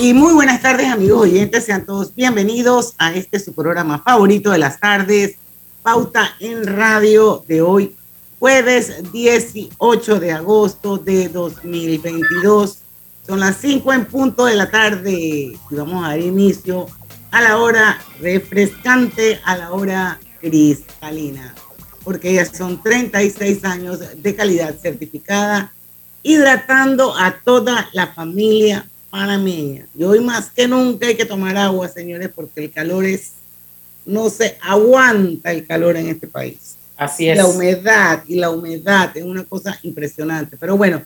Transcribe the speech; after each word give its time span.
Y 0.00 0.14
muy 0.14 0.32
buenas 0.32 0.62
tardes, 0.62 0.88
amigos 0.88 1.20
oyentes. 1.20 1.66
Sean 1.66 1.84
todos 1.84 2.14
bienvenidos 2.14 2.94
a 2.96 3.12
este 3.12 3.38
su 3.38 3.52
programa 3.52 3.98
favorito 4.02 4.50
de 4.50 4.56
las 4.56 4.80
tardes, 4.80 5.36
Pauta 5.82 6.36
en 6.40 6.64
Radio 6.66 7.44
de 7.46 7.60
hoy, 7.60 7.94
jueves 8.38 9.12
18 9.12 10.18
de 10.18 10.32
agosto 10.32 10.96
de 10.96 11.28
2022. 11.28 12.78
Son 13.26 13.40
las 13.40 13.58
5 13.58 13.92
en 13.92 14.06
punto 14.06 14.46
de 14.46 14.54
la 14.54 14.70
tarde 14.70 15.12
y 15.12 15.58
vamos 15.70 16.02
a 16.02 16.08
dar 16.08 16.20
inicio 16.20 16.86
a 17.30 17.42
la 17.42 17.58
hora 17.58 18.00
refrescante, 18.22 19.38
a 19.44 19.58
la 19.58 19.70
hora 19.70 20.18
cristalina, 20.40 21.54
porque 22.04 22.32
ya 22.32 22.46
son 22.46 22.82
36 22.82 23.62
años 23.66 23.98
de 24.16 24.34
calidad 24.34 24.74
certificada, 24.80 25.74
hidratando 26.22 27.14
a 27.14 27.38
toda 27.44 27.90
la 27.92 28.06
familia 28.14 28.86
panameña. 29.10 29.86
Y 29.96 30.04
hoy 30.04 30.20
más 30.20 30.50
que 30.50 30.66
nunca 30.66 31.06
hay 31.06 31.16
que 31.16 31.24
tomar 31.24 31.56
agua, 31.56 31.88
señores, 31.88 32.30
porque 32.34 32.64
el 32.64 32.70
calor 32.70 33.04
es, 33.04 33.32
no 34.06 34.30
se 34.30 34.56
aguanta 34.62 35.52
el 35.52 35.66
calor 35.66 35.96
en 35.96 36.08
este 36.08 36.26
país. 36.26 36.76
Así 36.96 37.28
es. 37.28 37.36
La 37.36 37.46
humedad 37.46 38.22
y 38.26 38.36
la 38.36 38.50
humedad 38.50 39.10
es 39.16 39.24
una 39.24 39.44
cosa 39.44 39.78
impresionante. 39.82 40.56
Pero 40.56 40.76
bueno, 40.76 41.02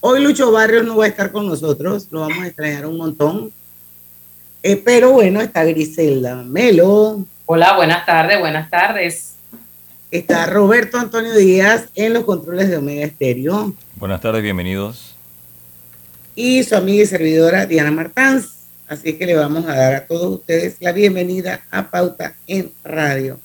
hoy 0.00 0.22
Lucho 0.22 0.52
Barrios 0.52 0.86
no 0.86 0.96
va 0.96 1.06
a 1.06 1.08
estar 1.08 1.32
con 1.32 1.46
nosotros, 1.46 2.08
lo 2.10 2.20
vamos 2.20 2.38
a 2.38 2.46
extrañar 2.46 2.86
un 2.86 2.96
montón. 2.96 3.52
Eh, 4.62 4.76
pero 4.76 5.12
bueno, 5.12 5.40
está 5.40 5.64
Griselda 5.64 6.36
Melo. 6.36 7.24
Hola, 7.46 7.74
buenas 7.74 8.06
tardes, 8.06 8.38
buenas 8.38 8.70
tardes. 8.70 9.34
Está 10.10 10.46
Roberto 10.46 10.98
Antonio 10.98 11.34
Díaz 11.34 11.88
en 11.94 12.12
los 12.12 12.24
controles 12.24 12.68
de 12.68 12.76
Omega 12.76 13.06
Estéreo. 13.06 13.72
Buenas 13.96 14.20
tardes, 14.20 14.42
bienvenidos 14.42 15.10
y 16.34 16.62
su 16.62 16.76
amiga 16.76 17.02
y 17.02 17.06
servidora 17.06 17.66
Diana 17.66 17.90
Martans. 17.90 18.48
Así 18.88 19.12
que 19.14 19.26
le 19.26 19.36
vamos 19.36 19.66
a 19.66 19.74
dar 19.74 19.94
a 19.94 20.06
todos 20.06 20.38
ustedes 20.38 20.76
la 20.80 20.92
bienvenida 20.92 21.64
a 21.70 21.90
Pauta 21.90 22.34
en 22.46 22.72
Radio. 22.82 23.38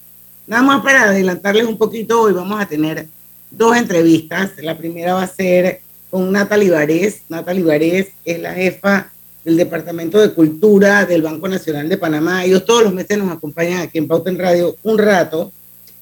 Nada 0.47 0.63
más 0.63 0.83
para 0.83 1.03
adelantarles 1.03 1.65
un 1.65 1.77
poquito, 1.77 2.21
hoy 2.21 2.33
vamos 2.33 2.59
a 2.59 2.67
tener 2.67 3.07
dos 3.51 3.77
entrevistas. 3.77 4.51
La 4.57 4.77
primera 4.77 5.13
va 5.13 5.23
a 5.23 5.27
ser 5.27 5.81
con 6.09 6.31
Natalie 6.31 6.71
Varés. 6.71 7.21
Natalie 7.29 7.63
Varés 7.63 8.07
es 8.23 8.39
la 8.39 8.53
jefa 8.53 9.11
del 9.43 9.57
Departamento 9.57 10.19
de 10.19 10.33
Cultura 10.33 11.05
del 11.05 11.21
Banco 11.21 11.47
Nacional 11.47 11.87
de 11.87 11.97
Panamá. 11.97 12.43
Ellos 12.43 12.65
todos 12.65 12.83
los 12.83 12.93
meses 12.93 13.17
nos 13.17 13.31
acompañan 13.31 13.81
aquí 13.81 13.99
en 13.99 14.07
Pauta 14.07 14.29
en 14.29 14.39
Radio 14.39 14.75
un 14.83 14.97
rato. 14.97 15.51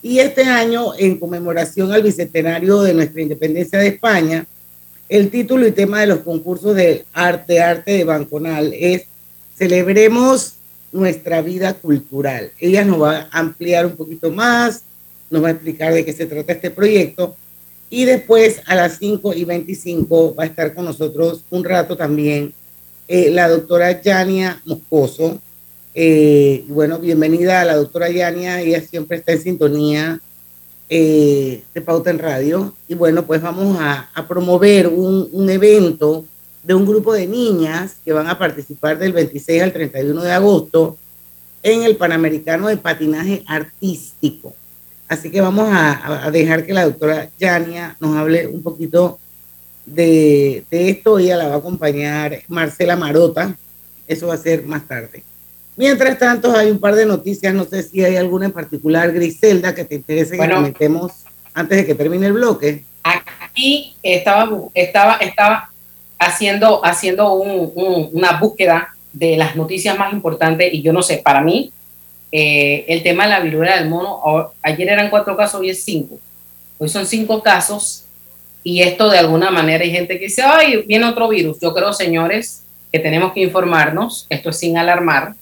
Y 0.02 0.20
este 0.20 0.44
año, 0.44 0.94
en 0.98 1.18
conmemoración 1.18 1.92
al 1.92 2.04
bicentenario 2.04 2.82
de 2.82 2.94
nuestra 2.94 3.22
independencia 3.22 3.80
de 3.80 3.88
España, 3.88 4.46
el 5.10 5.30
título 5.30 5.68
y 5.68 5.72
tema 5.72 6.02
de 6.02 6.08
los 6.08 6.20
concursos 6.20 6.76
de 6.76 7.06
arte, 7.14 7.62
arte 7.62 7.92
de 7.92 8.04
Banconal 8.04 8.74
es 8.74 9.04
Celebremos 9.56 10.56
nuestra 10.92 11.42
vida 11.42 11.74
cultural. 11.74 12.52
Ella 12.60 12.84
nos 12.84 13.02
va 13.02 13.28
a 13.32 13.40
ampliar 13.40 13.86
un 13.86 13.96
poquito 13.96 14.32
más, 14.32 14.84
nos 15.30 15.44
va 15.44 15.50
a 15.50 15.52
explicar 15.52 15.94
de 15.94 16.06
qué 16.06 16.14
se 16.14 16.26
trata 16.26 16.54
este 16.54 16.72
proyecto 16.72 17.36
y 17.90 18.06
después 18.06 18.62
a 18.66 18.76
las 18.76 18.98
5 18.98 19.34
y 19.34 19.44
25 19.46 20.36
va 20.36 20.44
a 20.44 20.48
estar 20.48 20.74
con 20.74 20.86
nosotros 20.86 21.44
un 21.52 21.64
rato 21.64 21.96
también 21.96 22.54
eh, 23.08 23.30
la 23.30 23.48
doctora 23.50 24.02
Yania 24.02 24.62
Moscoso. 24.66 25.40
Eh, 25.94 26.64
bueno, 26.68 26.98
bienvenida 26.98 27.62
a 27.62 27.66
la 27.66 27.76
doctora 27.76 28.10
Yania, 28.10 28.62
ella 28.62 28.82
siempre 28.82 29.18
está 29.18 29.34
en 29.34 29.42
sintonía 29.42 30.22
eh, 30.96 31.64
de 31.74 31.82
Pauta 31.82 32.12
en 32.12 32.20
Radio. 32.20 32.72
Y 32.88 32.94
bueno, 32.94 33.26
pues 33.26 33.42
vamos 33.42 33.78
a, 33.80 34.08
promover 34.28 34.88
un, 34.88 35.50
evento 35.50 36.24
de 36.62 36.76
un 36.76 36.86
grupo 36.86 37.14
de 37.14 37.26
niñas 37.26 37.96
que 38.06 38.14
van 38.14 38.28
a 38.28 38.38
participar 38.38 39.00
del 39.00 39.12
26 39.12 39.64
al 39.64 39.74
31 39.74 40.22
de 40.22 40.32
agosto 40.32 40.96
en 41.64 41.82
el 41.82 41.96
Panamericano 41.96 42.68
de 42.68 42.78
Patinaje 42.78 43.44
Artístico. 43.48 44.54
Así 45.08 45.32
que 45.32 45.42
vamos 45.42 45.68
a, 45.68 46.28
a 46.28 46.30
dejar 46.30 46.64
que 46.64 46.74
la 46.74 46.86
doctora 46.86 47.28
Yania 47.40 47.98
nos 48.00 48.16
hable 48.16 48.46
un 48.46 48.62
poquito 48.62 49.18
de, 49.88 50.64
de 50.70 50.90
esto. 50.92 51.18
Ella 51.18 51.38
la 51.38 51.48
va 51.48 51.56
a 51.56 51.58
acompañar 51.58 52.44
Marcela 52.50 52.96
Marota. 52.96 53.58
Eso 54.08 54.28
va 54.28 54.36
a 54.36 54.38
ser 54.38 54.64
más 54.64 54.88
tarde. 54.88 55.24
Mientras 55.76 56.20
tanto, 56.20 56.56
hay 56.56 56.70
un 56.70 56.80
par 56.80 56.96
de 56.96 57.06
noticias, 57.06 57.54
no 57.54 57.66
sé 57.66 57.84
si 57.84 58.04
hay 58.04 58.16
alguna 58.16 58.46
en 58.46 58.52
particular, 58.52 59.12
Griselda, 59.12 59.74
que 59.74 59.86
te 59.86 59.96
interese 59.96 60.38
que 60.38 60.50
comentemos 60.50 61.12
antes 61.54 61.78
de 61.78 61.86
que 61.86 61.96
termine 61.96 62.28
el 62.28 62.34
bloque. 62.34 62.84
Aquí 63.04 63.96
estaba, 64.04 64.50
estaba, 64.74 65.18
estaba 65.18 65.72
haciendo, 66.20 66.86
haciendo 66.86 67.34
una 67.34 68.40
búsqueda 68.40 68.90
de 69.12 69.38
las 69.38 69.56
noticias 69.56 69.98
más 69.98 70.14
importantes 70.14 70.74
y 70.74 70.82
yo 70.82 70.94
no 70.94 71.02
sé, 71.02 71.18
para 71.18 71.42
mí, 71.42 71.72
eh, 72.32 72.86
el 72.88 73.04
tema 73.04 73.26
de 73.26 73.30
la 73.30 73.40
viruela 73.40 73.78
del 73.78 73.90
mono, 73.90 74.52
ayer 74.62 74.90
eran 74.90 75.10
cuatro 75.10 75.36
casos, 75.36 75.60
hoy 75.60 75.70
es 75.70 75.84
cinco. 75.84 76.20
Hoy 76.78 76.90
son 76.90 77.06
cinco 77.06 77.42
casos 77.44 78.06
y 78.64 78.82
esto 78.82 79.10
de 79.10 79.20
alguna 79.20 79.52
manera 79.52 79.84
hay 79.84 79.92
gente 79.92 80.18
que 80.18 80.26
dice, 80.26 80.42
ay, 80.42 80.84
viene 80.88 81.06
otro 81.06 81.30
virus. 81.30 81.60
Yo 81.60 81.74
creo, 81.74 81.94
señores, 81.94 82.64
que 82.92 83.00
tenemos 83.00 83.34
que 83.34 83.42
informarnos, 83.42 84.26
esto 84.30 84.50
es 84.50 84.58
sin 84.58 84.78
alarmar, 84.78 85.36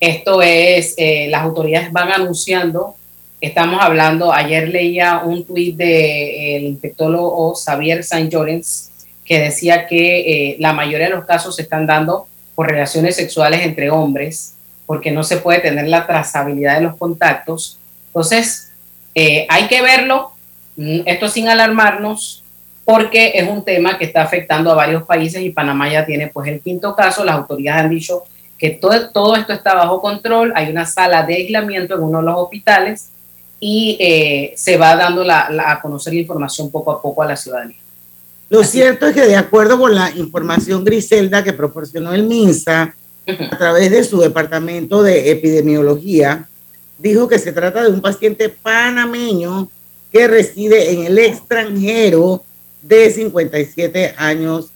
esto 0.00 0.42
es, 0.42 0.94
eh, 0.96 1.28
las 1.30 1.42
autoridades 1.42 1.90
van 1.92 2.12
anunciando, 2.12 2.96
estamos 3.40 3.80
hablando, 3.82 4.32
ayer 4.32 4.68
leía 4.68 5.22
un 5.24 5.44
tuit 5.44 5.76
del 5.76 5.88
de, 5.88 6.60
infectólogo 6.62 7.54
Xavier 7.54 8.02
Saint 8.04 8.30
Llorens 8.30 8.90
que 9.24 9.40
decía 9.40 9.86
que 9.86 10.20
eh, 10.20 10.56
la 10.60 10.72
mayoría 10.72 11.08
de 11.08 11.14
los 11.14 11.24
casos 11.24 11.56
se 11.56 11.62
están 11.62 11.86
dando 11.86 12.26
por 12.54 12.68
relaciones 12.68 13.16
sexuales 13.16 13.62
entre 13.62 13.90
hombres, 13.90 14.54
porque 14.86 15.10
no 15.10 15.24
se 15.24 15.38
puede 15.38 15.58
tener 15.60 15.88
la 15.88 16.06
trazabilidad 16.06 16.76
de 16.76 16.82
los 16.82 16.96
contactos. 16.96 17.78
Entonces, 18.08 18.70
eh, 19.14 19.46
hay 19.48 19.66
que 19.66 19.82
verlo, 19.82 20.32
mm, 20.76 21.00
esto 21.06 21.28
sin 21.28 21.48
alarmarnos, 21.48 22.44
porque 22.84 23.32
es 23.34 23.48
un 23.48 23.64
tema 23.64 23.98
que 23.98 24.04
está 24.04 24.22
afectando 24.22 24.70
a 24.70 24.76
varios 24.76 25.02
países 25.02 25.42
y 25.42 25.50
Panamá 25.50 25.90
ya 25.90 26.06
tiene 26.06 26.28
pues 26.28 26.48
el 26.48 26.60
quinto 26.60 26.94
caso, 26.94 27.24
las 27.24 27.34
autoridades 27.34 27.82
han 27.82 27.90
dicho 27.90 28.22
que 28.58 28.70
todo, 28.70 29.10
todo 29.10 29.36
esto 29.36 29.52
está 29.52 29.74
bajo 29.74 30.00
control, 30.00 30.52
hay 30.54 30.70
una 30.70 30.86
sala 30.86 31.22
de 31.24 31.34
aislamiento 31.34 31.94
en 31.94 32.02
uno 32.02 32.18
de 32.18 32.24
los 32.24 32.36
hospitales 32.36 33.10
y 33.60 33.96
eh, 34.00 34.54
se 34.56 34.76
va 34.76 34.96
dando 34.96 35.24
la, 35.24 35.48
a 35.66 35.80
conocer 35.80 36.12
la 36.14 36.20
información 36.20 36.70
poco 36.70 36.92
a 36.92 37.00
poco 37.00 37.22
a 37.22 37.26
la 37.26 37.36
ciudadanía. 37.36 37.78
Lo 38.48 38.62
cierto 38.62 39.06
es 39.06 39.14
que 39.14 39.26
de 39.26 39.36
acuerdo 39.36 39.78
con 39.78 39.94
la 39.94 40.10
información 40.10 40.84
Griselda 40.84 41.42
que 41.42 41.52
proporcionó 41.52 42.12
el 42.12 42.22
MINSA 42.22 42.94
a 43.26 43.58
través 43.58 43.90
de 43.90 44.04
su 44.04 44.20
departamento 44.20 45.02
de 45.02 45.32
epidemiología, 45.32 46.48
dijo 46.98 47.26
que 47.28 47.38
se 47.38 47.52
trata 47.52 47.82
de 47.82 47.90
un 47.90 48.00
paciente 48.00 48.48
panameño 48.48 49.68
que 50.12 50.28
reside 50.28 50.92
en 50.92 51.04
el 51.06 51.18
extranjero 51.18 52.44
de 52.82 53.10
57 53.10 54.14
años 54.16 54.70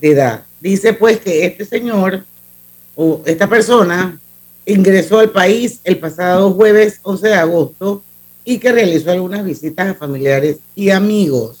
de 0.00 0.12
edad. 0.12 0.44
Dice 0.60 0.94
pues 0.94 1.20
que 1.20 1.44
este 1.44 1.64
señor 1.66 2.24
esta 3.24 3.48
persona 3.48 4.20
ingresó 4.66 5.18
al 5.18 5.30
país 5.30 5.80
el 5.84 5.98
pasado 5.98 6.52
jueves 6.52 7.00
11 7.02 7.28
de 7.28 7.34
agosto 7.34 8.02
y 8.44 8.58
que 8.58 8.72
realizó 8.72 9.10
algunas 9.10 9.44
visitas 9.44 9.88
a 9.88 9.94
familiares 9.94 10.58
y 10.74 10.90
amigos. 10.90 11.58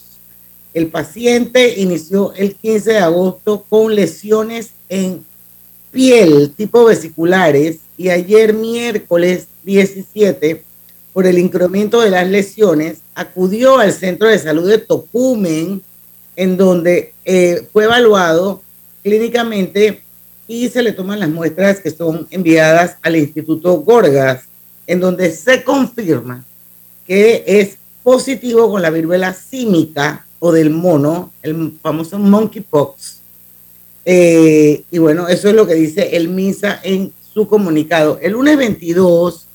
El 0.72 0.88
paciente 0.88 1.80
inició 1.80 2.32
el 2.34 2.54
15 2.54 2.92
de 2.92 2.98
agosto 2.98 3.64
con 3.68 3.94
lesiones 3.94 4.70
en 4.88 5.24
piel 5.90 6.52
tipo 6.56 6.84
vesiculares 6.84 7.78
y 7.96 8.10
ayer 8.10 8.54
miércoles 8.54 9.46
17, 9.64 10.62
por 11.12 11.26
el 11.26 11.38
incremento 11.38 12.00
de 12.00 12.10
las 12.10 12.28
lesiones, 12.28 12.98
acudió 13.14 13.78
al 13.78 13.92
centro 13.92 14.28
de 14.28 14.38
salud 14.38 14.68
de 14.68 14.78
Tocumen, 14.78 15.82
en 16.36 16.56
donde 16.56 17.12
eh, 17.24 17.66
fue 17.72 17.84
evaluado 17.84 18.62
clínicamente 19.02 20.02
y 20.50 20.68
se 20.68 20.82
le 20.82 20.90
toman 20.90 21.20
las 21.20 21.28
muestras 21.28 21.78
que 21.78 21.92
son 21.92 22.26
enviadas 22.28 22.96
al 23.02 23.14
Instituto 23.14 23.72
Gorgas, 23.82 24.42
en 24.84 24.98
donde 24.98 25.30
se 25.30 25.62
confirma 25.62 26.44
que 27.06 27.44
es 27.46 27.76
positivo 28.02 28.68
con 28.68 28.82
la 28.82 28.90
viruela 28.90 29.32
símica 29.32 30.26
o 30.40 30.50
del 30.50 30.70
mono, 30.70 31.30
el 31.42 31.78
famoso 31.80 32.18
monkeypox. 32.18 33.20
Eh, 34.04 34.82
y 34.90 34.98
bueno, 34.98 35.28
eso 35.28 35.48
es 35.48 35.54
lo 35.54 35.68
que 35.68 35.74
dice 35.74 36.16
el 36.16 36.28
MISA 36.28 36.80
en 36.82 37.12
su 37.32 37.46
comunicado. 37.46 38.18
El 38.20 38.32
lunes 38.32 38.56
22 38.56 39.46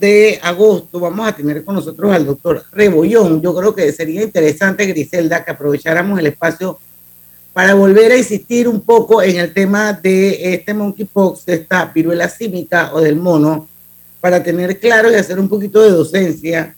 de 0.00 0.40
agosto 0.42 0.98
vamos 0.98 1.28
a 1.28 1.36
tener 1.36 1.64
con 1.64 1.76
nosotros 1.76 2.10
al 2.10 2.26
doctor 2.26 2.64
Rebollón. 2.72 3.40
Yo 3.40 3.54
creo 3.54 3.72
que 3.72 3.92
sería 3.92 4.24
interesante, 4.24 4.84
Griselda, 4.86 5.44
que 5.44 5.52
aprovecháramos 5.52 6.18
el 6.18 6.26
espacio 6.26 6.80
para 7.52 7.74
volver 7.74 8.12
a 8.12 8.16
insistir 8.16 8.66
un 8.66 8.80
poco 8.80 9.22
en 9.22 9.36
el 9.36 9.52
tema 9.52 9.92
de 9.92 10.54
este 10.54 10.72
monkeypox, 10.72 11.44
de 11.44 11.54
esta 11.54 11.84
viruela 11.86 12.28
símica 12.28 12.90
o 12.94 13.00
del 13.00 13.16
mono, 13.16 13.68
para 14.20 14.42
tener 14.42 14.78
claro 14.78 15.10
y 15.10 15.16
hacer 15.16 15.38
un 15.38 15.48
poquito 15.48 15.82
de 15.82 15.90
docencia 15.90 16.74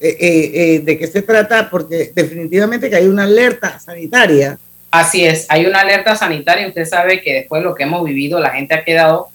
eh, 0.00 0.16
eh, 0.20 0.50
eh, 0.54 0.78
de 0.80 0.98
qué 0.98 1.06
se 1.06 1.22
trata, 1.22 1.70
porque 1.70 2.12
definitivamente 2.14 2.90
que 2.90 2.96
hay 2.96 3.06
una 3.06 3.24
alerta 3.24 3.78
sanitaria. 3.78 4.58
Así 4.90 5.24
es, 5.24 5.46
hay 5.48 5.64
una 5.64 5.80
alerta 5.80 6.14
sanitaria. 6.14 6.68
Usted 6.68 6.84
sabe 6.84 7.22
que 7.22 7.34
después 7.34 7.62
de 7.62 7.68
lo 7.68 7.74
que 7.74 7.84
hemos 7.84 8.04
vivido, 8.04 8.38
la 8.38 8.50
gente 8.50 8.74
ha 8.74 8.84
quedado 8.84 9.28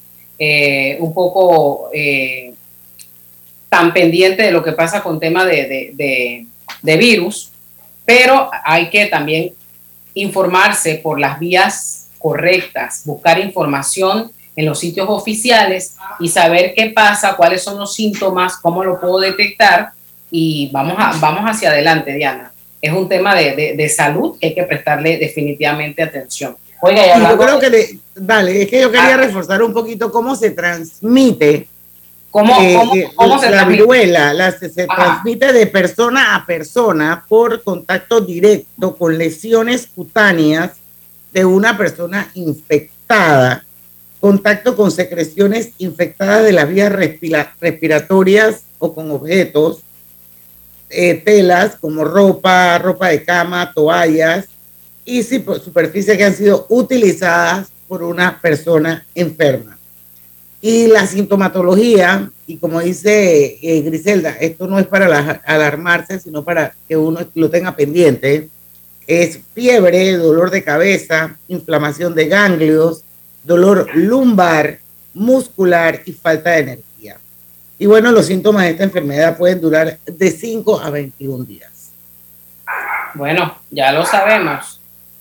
un 0.99 1.13
poco 1.13 1.89
tan 3.69 3.93
pendiente 3.93 4.43
de 4.43 4.51
lo 4.51 4.61
que 4.61 4.73
pasa 4.73 5.01
con 5.01 5.19
tema 5.19 5.45
de, 5.45 6.45
de 6.81 6.97
virus, 6.97 7.51
pero 8.05 8.49
hay 8.65 8.89
que 8.89 9.05
también 9.05 9.53
informarse 10.13 10.95
por 10.95 11.19
las 11.19 11.39
vías 11.39 12.09
correctas, 12.19 13.01
buscar 13.05 13.39
información 13.39 14.31
en 14.55 14.65
los 14.65 14.79
sitios 14.79 15.07
oficiales 15.09 15.95
y 16.19 16.29
saber 16.29 16.73
qué 16.75 16.91
pasa, 16.91 17.35
cuáles 17.35 17.63
son 17.63 17.77
los 17.77 17.93
síntomas, 17.93 18.57
cómo 18.57 18.83
lo 18.83 18.99
puedo 18.99 19.19
detectar 19.19 19.91
y 20.29 20.69
vamos, 20.71 20.95
a, 20.97 21.13
vamos 21.19 21.43
hacia 21.43 21.69
adelante, 21.69 22.13
Diana. 22.13 22.51
Es 22.81 22.91
un 22.91 23.07
tema 23.07 23.35
de, 23.35 23.75
de, 23.77 23.89
salud 23.89 24.37
que 24.39 24.47
hay 24.47 24.55
que 24.55 24.63
prestarle 24.63 25.17
definitivamente 25.17 26.03
atención. 26.03 26.57
Oiga, 26.81 27.05
ya 27.05 27.29
yo 27.29 27.37
creo 27.37 27.59
que, 27.59 27.69
le, 27.69 27.99
dale, 28.13 28.63
es 28.63 28.69
que 28.69 28.81
yo 28.81 28.91
quería 28.91 29.13
ah. 29.13 29.17
reforzar 29.17 29.63
un 29.63 29.73
poquito 29.73 30.11
cómo 30.11 30.35
se 30.35 30.51
transmite 30.51 31.67
¿Cómo, 32.33 32.61
eh, 32.61 33.11
cómo, 33.15 33.35
eh, 33.35 33.39
se 33.39 33.49
la 33.51 33.63
viruela 33.63 34.33
la, 34.33 34.51
se, 34.51 34.69
se 34.69 34.87
transmite 34.87 35.53
de 35.53 35.67
persona 35.67 36.35
a 36.35 36.45
persona 36.45 37.23
por 37.29 37.63
contacto 37.63 38.19
directo 38.19 38.97
con 38.97 39.17
lesiones 39.17 39.87
cutáneas 39.87 40.71
de 41.31 41.45
una 41.45 41.77
persona 41.77 42.29
infectada 42.33 43.63
contacto 44.23 44.77
con 44.77 44.89
secreciones 44.89 45.73
infectadas 45.79 46.45
de 46.45 46.53
las 46.53 46.69
vías 46.69 46.93
respiratorias 47.59 48.63
o 48.79 48.95
con 48.95 49.11
objetos, 49.11 49.81
eh, 50.89 51.15
telas 51.15 51.75
como 51.75 52.05
ropa, 52.05 52.77
ropa 52.77 53.09
de 53.09 53.25
cama, 53.25 53.73
toallas 53.75 54.45
y 55.03 55.23
superficies 55.23 56.17
que 56.17 56.23
han 56.23 56.33
sido 56.33 56.65
utilizadas 56.69 57.67
por 57.85 58.01
una 58.01 58.39
persona 58.39 59.05
enferma. 59.13 59.77
Y 60.65 60.87
la 60.87 61.05
sintomatología, 61.05 62.31
y 62.47 62.55
como 62.55 62.79
dice 62.79 63.59
eh, 63.61 63.81
Griselda, 63.81 64.37
esto 64.39 64.65
no 64.65 64.79
es 64.79 64.87
para 64.87 65.41
alarmarse, 65.43 66.21
sino 66.21 66.41
para 66.41 66.73
que 66.87 66.95
uno 66.95 67.19
lo 67.33 67.49
tenga 67.49 67.75
pendiente, 67.75 68.47
es 69.05 69.41
fiebre, 69.53 70.15
dolor 70.15 70.51
de 70.51 70.63
cabeza, 70.63 71.35
inflamación 71.49 72.15
de 72.15 72.29
ganglios, 72.29 73.03
dolor 73.43 73.89
lumbar, 73.93 74.79
muscular 75.13 75.99
y 76.05 76.13
falta 76.13 76.51
de 76.51 76.59
energía. 76.59 77.17
Y 77.77 77.85
bueno, 77.85 78.13
los 78.13 78.27
síntomas 78.27 78.63
de 78.63 78.69
esta 78.69 78.85
enfermedad 78.85 79.37
pueden 79.37 79.59
durar 79.59 79.97
de 80.05 80.31
5 80.31 80.79
a 80.79 80.89
21 80.89 81.43
días. 81.43 81.91
Bueno, 83.15 83.57
ya 83.69 83.91
lo 83.91 84.05
sabemos. 84.05 84.79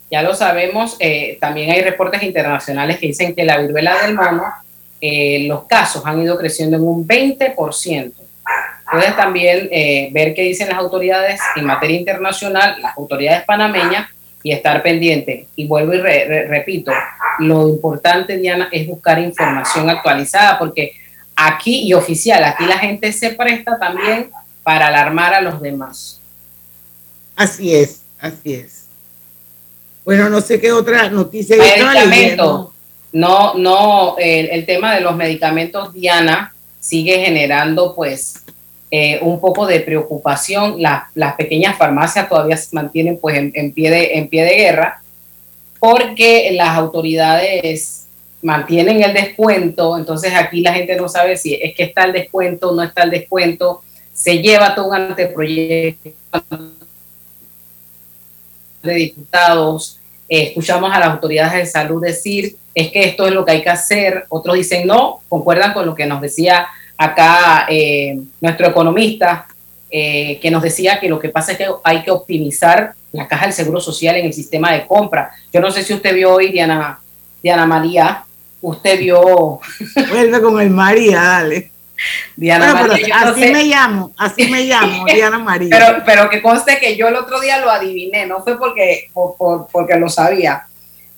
Ya 0.08 0.22
lo 0.22 0.34
sabemos. 0.34 0.94
Eh, 1.00 1.36
también 1.40 1.72
hay 1.72 1.82
reportes 1.82 2.22
internacionales 2.22 3.00
que 3.00 3.08
dicen 3.08 3.34
que 3.34 3.44
la 3.44 3.58
viruela 3.58 4.06
del 4.06 4.14
mono, 4.14 4.44
eh, 5.04 5.46
los 5.49 5.64
casos 5.64 6.02
han 6.06 6.22
ido 6.22 6.38
creciendo 6.38 6.76
en 6.76 6.84
un 6.84 7.06
20%. 7.06 8.12
Puedes 8.90 9.16
también 9.16 9.69
eh, 9.72 10.10
ver 10.12 10.32
qué 10.32 10.43
dicen 10.43 10.69
las 10.69 10.78
autoridades 10.78 11.40
en 11.56 11.64
materia 11.64 11.99
internacional, 11.99 12.81
las 12.81 12.96
autoridades 12.96 13.43
panameñas, 13.44 14.08
y 14.44 14.52
estar 14.52 14.82
pendiente. 14.82 15.46
Y 15.56 15.66
vuelvo 15.66 15.94
y 15.94 15.99
repito, 16.00 16.93
lo 17.40 17.69
importante, 17.69 18.37
Diana, 18.37 18.69
es 18.70 18.87
buscar 18.87 19.19
información 19.19 19.90
actualizada, 19.90 20.58
porque 20.58 20.93
aquí 21.34 21.82
y 21.82 21.94
oficial, 21.94 22.44
aquí 22.44 22.64
la 22.64 22.78
gente 22.78 23.12
se 23.12 23.31
presta 23.31 23.78
también 23.78 24.31
para 24.62 24.87
alarmar 24.87 25.34
a 25.34 25.40
los 25.40 25.60
demás. 25.60 26.20
Así 27.34 27.75
es, 27.75 28.02
así 28.20 28.54
es. 28.54 28.87
Bueno, 30.04 30.28
no 30.28 30.40
sé 30.40 30.60
qué 30.60 30.72
otra 30.72 31.08
noticia. 31.08 31.56
Medicamento. 31.56 32.72
No, 33.12 33.55
no, 33.55 34.17
el, 34.19 34.64
tema 34.64 34.94
de 34.94 35.03
los 35.03 35.14
medicamentos, 35.14 35.93
Diana, 35.93 36.55
sigue 36.81 37.25
generando 37.25 37.94
pues 37.94 38.43
eh, 38.91 39.19
un 39.20 39.38
poco 39.38 39.67
de 39.67 39.81
preocupación. 39.81 40.76
las 40.81 41.35
pequeñas 41.37 41.76
farmacias 41.76 42.29
todavía 42.29 42.56
se 42.56 42.75
mantienen 42.75 43.19
pues 43.19 43.37
en, 43.37 43.73
pie 43.73 43.91
de, 43.91 44.14
en 44.14 44.29
pie 44.29 44.44
de 44.44 44.56
guerra 44.56 45.03
porque 45.79 46.53
las 46.53 46.76
autoridades 46.76 48.06
mantienen 48.41 49.03
el 49.03 49.12
descuento, 49.12 49.97
entonces 49.97 50.32
aquí 50.35 50.61
la 50.61 50.75
gente 50.75 50.97
no 50.97 51.09
sabe 51.09 51.37
si 51.37 51.55
es 51.55 51.75
que 51.75 51.85
está 51.85 52.05
el 52.05 52.12
descuento 52.12 52.73
no 52.73 52.82
está 52.82 53.05
el 53.05 53.11
descuento, 53.11 53.82
se 54.12 54.38
lleva 54.38 54.75
todo 54.75 54.88
un 54.88 54.94
anteproyecto 54.94 56.11
de 58.82 58.94
diputados, 58.94 59.99
eh, 60.29 60.45
escuchamos 60.49 60.93
a 60.93 60.99
las 60.99 61.11
autoridades 61.11 61.52
de 61.52 61.67
salud 61.67 62.02
decir 62.02 62.57
es 62.75 62.91
que 62.91 63.05
esto 63.05 63.26
es 63.26 63.33
lo 63.33 63.45
que 63.45 63.52
hay 63.52 63.62
que 63.62 63.71
hacer, 63.71 64.25
otros 64.29 64.57
dicen 64.57 64.87
no, 64.87 65.21
concuerdan 65.29 65.73
con 65.73 65.87
lo 65.87 65.95
que 65.95 66.07
nos 66.07 66.21
decía 66.21 66.67
acá 66.97 67.67
eh, 67.69 68.19
nuestro 68.41 68.67
economista, 68.67 69.47
eh, 69.91 70.38
que 70.41 70.50
nos 70.50 70.62
decía 70.62 70.99
que 71.00 71.09
lo 71.09 71.19
que 71.19 71.29
pasa 71.29 71.52
es 71.52 71.59
que 71.59 71.67
hay 71.85 72.02
que 72.02 72.11
optimizar 72.11 72.95
la 73.12 73.29
caja 73.29 73.45
del 73.45 73.55
Seguro 73.55 73.81
Social 73.81 74.17
en 74.17 74.26
el 74.26 74.33
sistema 74.33 74.73
de 74.73 74.87
compra. 74.87 75.33
Yo 75.52 75.61
no 75.61 75.71
sé 75.71 75.85
si 75.85 75.93
usted 75.93 76.14
vio 76.14 76.33
hoy, 76.33 76.50
Diana, 76.50 76.99
Diana 77.43 77.67
María, 77.67 78.25
usted 78.62 78.99
vio... 78.99 79.61
Vuelve 80.09 80.41
con 80.41 80.61
el 80.61 80.71
María, 80.71 81.21
dale. 81.21 81.71
Diana 82.37 82.75
María. 82.75 83.16
así 83.20 83.46
me 83.52 83.64
llamo, 83.64 84.12
así 84.16 84.49
me 84.49 84.64
llamo, 84.64 85.04
Diana 85.12 85.38
María. 85.38 85.68
Pero, 85.70 86.02
pero 86.04 86.30
que 86.30 86.42
conste 86.42 86.78
que 86.78 86.96
yo 86.96 87.08
el 87.08 87.16
otro 87.16 87.40
día 87.40 87.61
lo 87.61 87.70
adiviné, 87.70 88.26
no 88.26 88.42
fue 88.42 88.58
porque, 88.58 89.11
porque 89.70 89.96
lo 89.96 90.08
sabía. 90.08 90.66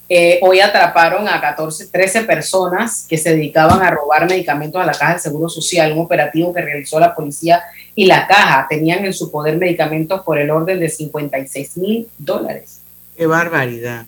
Eh, 0.06 0.38
hoy 0.42 0.60
atraparon 0.60 1.26
a 1.28 1.40
14, 1.40 1.86
13 1.86 2.24
personas 2.24 3.06
que 3.08 3.16
se 3.16 3.30
dedicaban 3.30 3.82
a 3.82 3.90
robar 3.90 4.28
medicamentos 4.28 4.80
a 4.80 4.84
la 4.84 4.92
Caja 4.92 5.12
del 5.12 5.20
Seguro 5.20 5.48
Social, 5.48 5.92
un 5.92 6.00
operativo 6.00 6.52
que 6.52 6.60
realizó 6.60 7.00
la 7.00 7.14
policía 7.14 7.62
y 7.94 8.04
la 8.04 8.26
caja. 8.26 8.66
Tenían 8.68 9.04
en 9.06 9.14
su 9.14 9.30
poder 9.30 9.56
medicamentos 9.56 10.20
por 10.22 10.38
el 10.38 10.50
orden 10.50 10.78
de 10.78 10.90
56 10.90 11.76
mil 11.78 12.08
dólares. 12.18 12.80
¡Qué 13.16 13.26
barbaridad! 13.26 14.04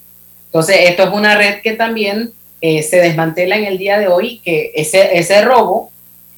Entonces, 0.46 0.76
esto 0.80 1.04
es 1.04 1.11
una 1.11 1.37
red 1.37 1.62
que 1.62 1.73
también 1.73 2.32
eh, 2.61 2.82
se 2.82 2.99
desmantela 2.99 3.56
en 3.56 3.64
el 3.64 3.78
día 3.78 3.99
de 3.99 4.08
hoy, 4.08 4.40
que 4.44 4.73
ese, 4.75 5.16
ese 5.18 5.42
robo, 5.42 5.90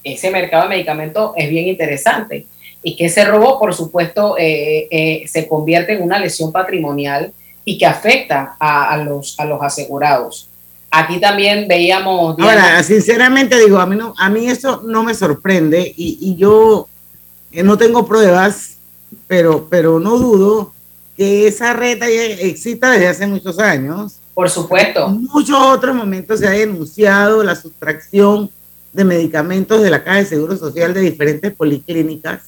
ese 0.03 0.31
mercado 0.31 0.63
de 0.63 0.69
medicamentos 0.69 1.31
es 1.35 1.49
bien 1.49 1.67
interesante 1.67 2.45
y 2.81 2.95
que 2.95 3.05
ese 3.05 3.25
robo, 3.25 3.59
por 3.59 3.73
supuesto, 3.73 4.35
eh, 4.37 5.25
se 5.27 5.47
convierte 5.47 5.93
en 5.93 6.03
una 6.03 6.19
lesión 6.19 6.51
patrimonial 6.51 7.33
y 7.65 7.77
que 7.77 7.85
afecta 7.85 8.55
a, 8.59 8.97
los, 8.97 9.39
a 9.39 9.45
los 9.45 9.61
asegurados. 9.61 10.47
Aquí 10.91 11.19
también 11.19 11.67
veíamos... 11.67 12.39
Ahora, 12.39 12.81
sinceramente 12.81 13.59
digo, 13.59 13.77
a 13.77 13.85
mí, 13.85 13.95
no, 13.95 14.13
a 14.17 14.29
mí 14.29 14.47
eso 14.47 14.81
no 14.85 15.03
me 15.03 15.13
sorprende 15.13 15.93
y, 15.95 16.35
yo 16.35 16.87
eh, 17.51 17.61
no 17.61 17.77
tengo 17.77 18.07
pruebas, 18.07 18.77
pero, 19.27 19.67
pero 19.69 19.99
no 19.99 20.17
dudo 20.17 20.73
que 21.15 21.47
esa 21.47 21.73
red 21.73 22.01
exista 22.39 22.91
desde 22.91 23.07
hace 23.07 23.27
muchos 23.27 23.59
años. 23.59 24.15
Por 24.33 24.49
supuesto. 24.49 25.07
En 25.07 25.25
muchos 25.25 25.57
otros 25.61 25.93
momentos 25.93 26.39
se 26.39 26.47
ha 26.47 26.51
denunciado 26.51 27.43
la 27.43 27.55
sustracción 27.55 28.49
de 28.93 29.03
medicamentos 29.03 29.81
de 29.81 29.89
la 29.89 30.03
Caja 30.03 30.17
de 30.17 30.25
Seguro 30.25 30.57
Social 30.57 30.93
de 30.93 31.01
diferentes 31.01 31.53
policlínicas 31.53 32.41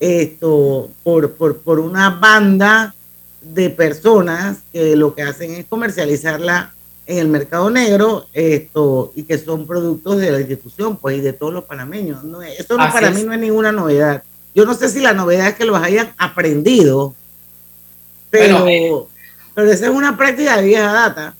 esto 0.00 0.90
por, 1.04 1.32
por, 1.32 1.58
por 1.58 1.78
una 1.78 2.10
banda 2.10 2.94
de 3.40 3.70
personas 3.70 4.58
que 4.72 4.96
lo 4.96 5.14
que 5.14 5.22
hacen 5.22 5.52
es 5.52 5.66
comercializarla 5.66 6.74
en 7.06 7.18
el 7.18 7.28
mercado 7.28 7.70
negro 7.70 8.26
esto 8.32 9.12
y 9.14 9.22
que 9.22 9.38
son 9.38 9.66
productos 9.66 10.18
de 10.18 10.32
la 10.32 10.40
institución 10.40 10.96
pues 10.96 11.18
y 11.18 11.20
de 11.20 11.32
todos 11.32 11.52
los 11.52 11.64
panameños. 11.64 12.24
No, 12.24 12.42
eso 12.42 12.76
no, 12.76 12.92
para 12.92 13.10
mí 13.10 13.22
no 13.22 13.32
es 13.32 13.38
ninguna 13.38 13.70
novedad. 13.70 14.24
Yo 14.54 14.64
no 14.64 14.74
sé 14.74 14.88
si 14.88 15.00
la 15.00 15.12
novedad 15.12 15.48
es 15.48 15.54
que 15.54 15.64
los 15.64 15.80
hayan 15.80 16.12
aprendido 16.18 17.14
pero, 18.32 18.66
eh, 18.66 18.90
pero 19.54 19.70
esa 19.70 19.86
es 19.86 19.92
una 19.92 20.16
práctica 20.16 20.56
de 20.56 20.64
vieja 20.64 20.90
data 20.90 21.34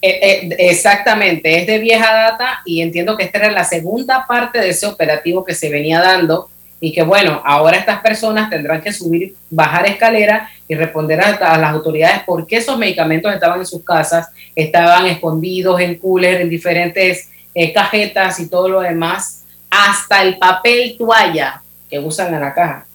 eh, 0.00 0.18
eh, 0.22 0.56
exactamente, 0.58 1.58
es 1.58 1.66
de 1.66 1.78
vieja 1.78 2.12
data 2.12 2.60
y 2.64 2.82
entiendo 2.82 3.16
que 3.16 3.24
esta 3.24 3.38
era 3.38 3.50
la 3.50 3.64
segunda 3.64 4.26
parte 4.26 4.60
de 4.60 4.68
ese 4.68 4.86
operativo 4.86 5.44
que 5.44 5.54
se 5.54 5.70
venía 5.70 6.00
dando 6.00 6.48
y 6.80 6.92
que 6.92 7.02
bueno, 7.02 7.42
ahora 7.44 7.78
estas 7.78 8.00
personas 8.00 8.48
tendrán 8.48 8.80
que 8.80 8.92
subir, 8.92 9.34
bajar 9.50 9.86
escalera 9.86 10.48
y 10.68 10.76
responder 10.76 11.20
a, 11.20 11.58
las 11.58 11.72
autoridades 11.72 12.22
por 12.22 12.46
qué 12.46 12.58
esos 12.58 12.78
medicamentos 12.78 13.32
estaban 13.34 13.58
en 13.58 13.66
sus 13.66 13.82
casas, 13.82 14.28
estaban 14.54 15.06
escondidos 15.06 15.80
en 15.80 15.96
cooler, 15.96 16.40
en 16.40 16.48
diferentes 16.48 17.28
eh, 17.52 17.72
cajetas 17.72 18.38
y 18.38 18.48
todo 18.48 18.68
lo 18.68 18.80
demás, 18.80 19.44
hasta 19.68 20.22
el 20.22 20.38
papel 20.38 20.96
toalla 20.96 21.60
que 21.90 21.98
usan 21.98 22.32
en 22.32 22.40
la 22.40 22.54
caja 22.54 22.86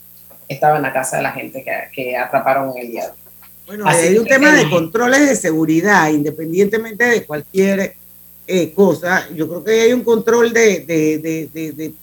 estaba 0.47 0.77
en 0.77 0.83
la 0.83 0.93
casa 0.93 1.17
de 1.17 1.23
la 1.23 1.31
gente 1.31 1.63
que, 1.63 1.89
que 1.93 2.17
atraparon 2.17 2.77
el 2.77 2.87
día 2.91 3.11
bueno, 3.65 3.85
hay 3.87 4.17
un 4.17 4.25
tema 4.25 4.55
de 4.55 4.69
controles 4.69 5.27
de 5.27 5.35
seguridad, 5.35 6.09
independientemente 6.09 7.05
de 7.05 7.25
cualquier 7.25 7.95
eh, 8.45 8.73
cosa. 8.73 9.29
Yo 9.33 9.47
creo 9.47 9.63
que 9.63 9.81
hay 9.81 9.93
un 9.93 10.03
control 10.03 10.51
de, 10.51 10.81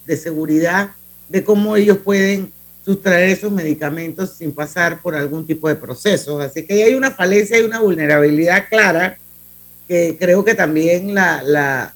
de, 0.07 0.17
seguridad 0.17 0.91
de 1.29 1.45
cómo 1.45 1.77
ellos 1.77 1.99
pueden 1.99 2.51
sustraer 2.85 3.31
esos 3.31 3.53
medicamentos 3.53 4.35
sin 4.39 4.53
pasar 4.53 5.03
por 5.03 5.15
algún 5.15 5.47
tipo 5.47 5.69
de 5.69 5.77
proceso. 5.77 6.41
Así 6.41 6.65
que 6.65 6.83
hay 6.83 6.95
una 6.95 7.11
falencia 7.11 7.59
y 7.59 7.63
una 7.63 7.81
vulnerabilidad 7.81 8.69
clara 8.71 9.19
que 9.87 10.17
creo 10.19 10.43
que 10.45 10.55
también 10.55 11.15
la, 11.15 11.43
la, 11.43 11.95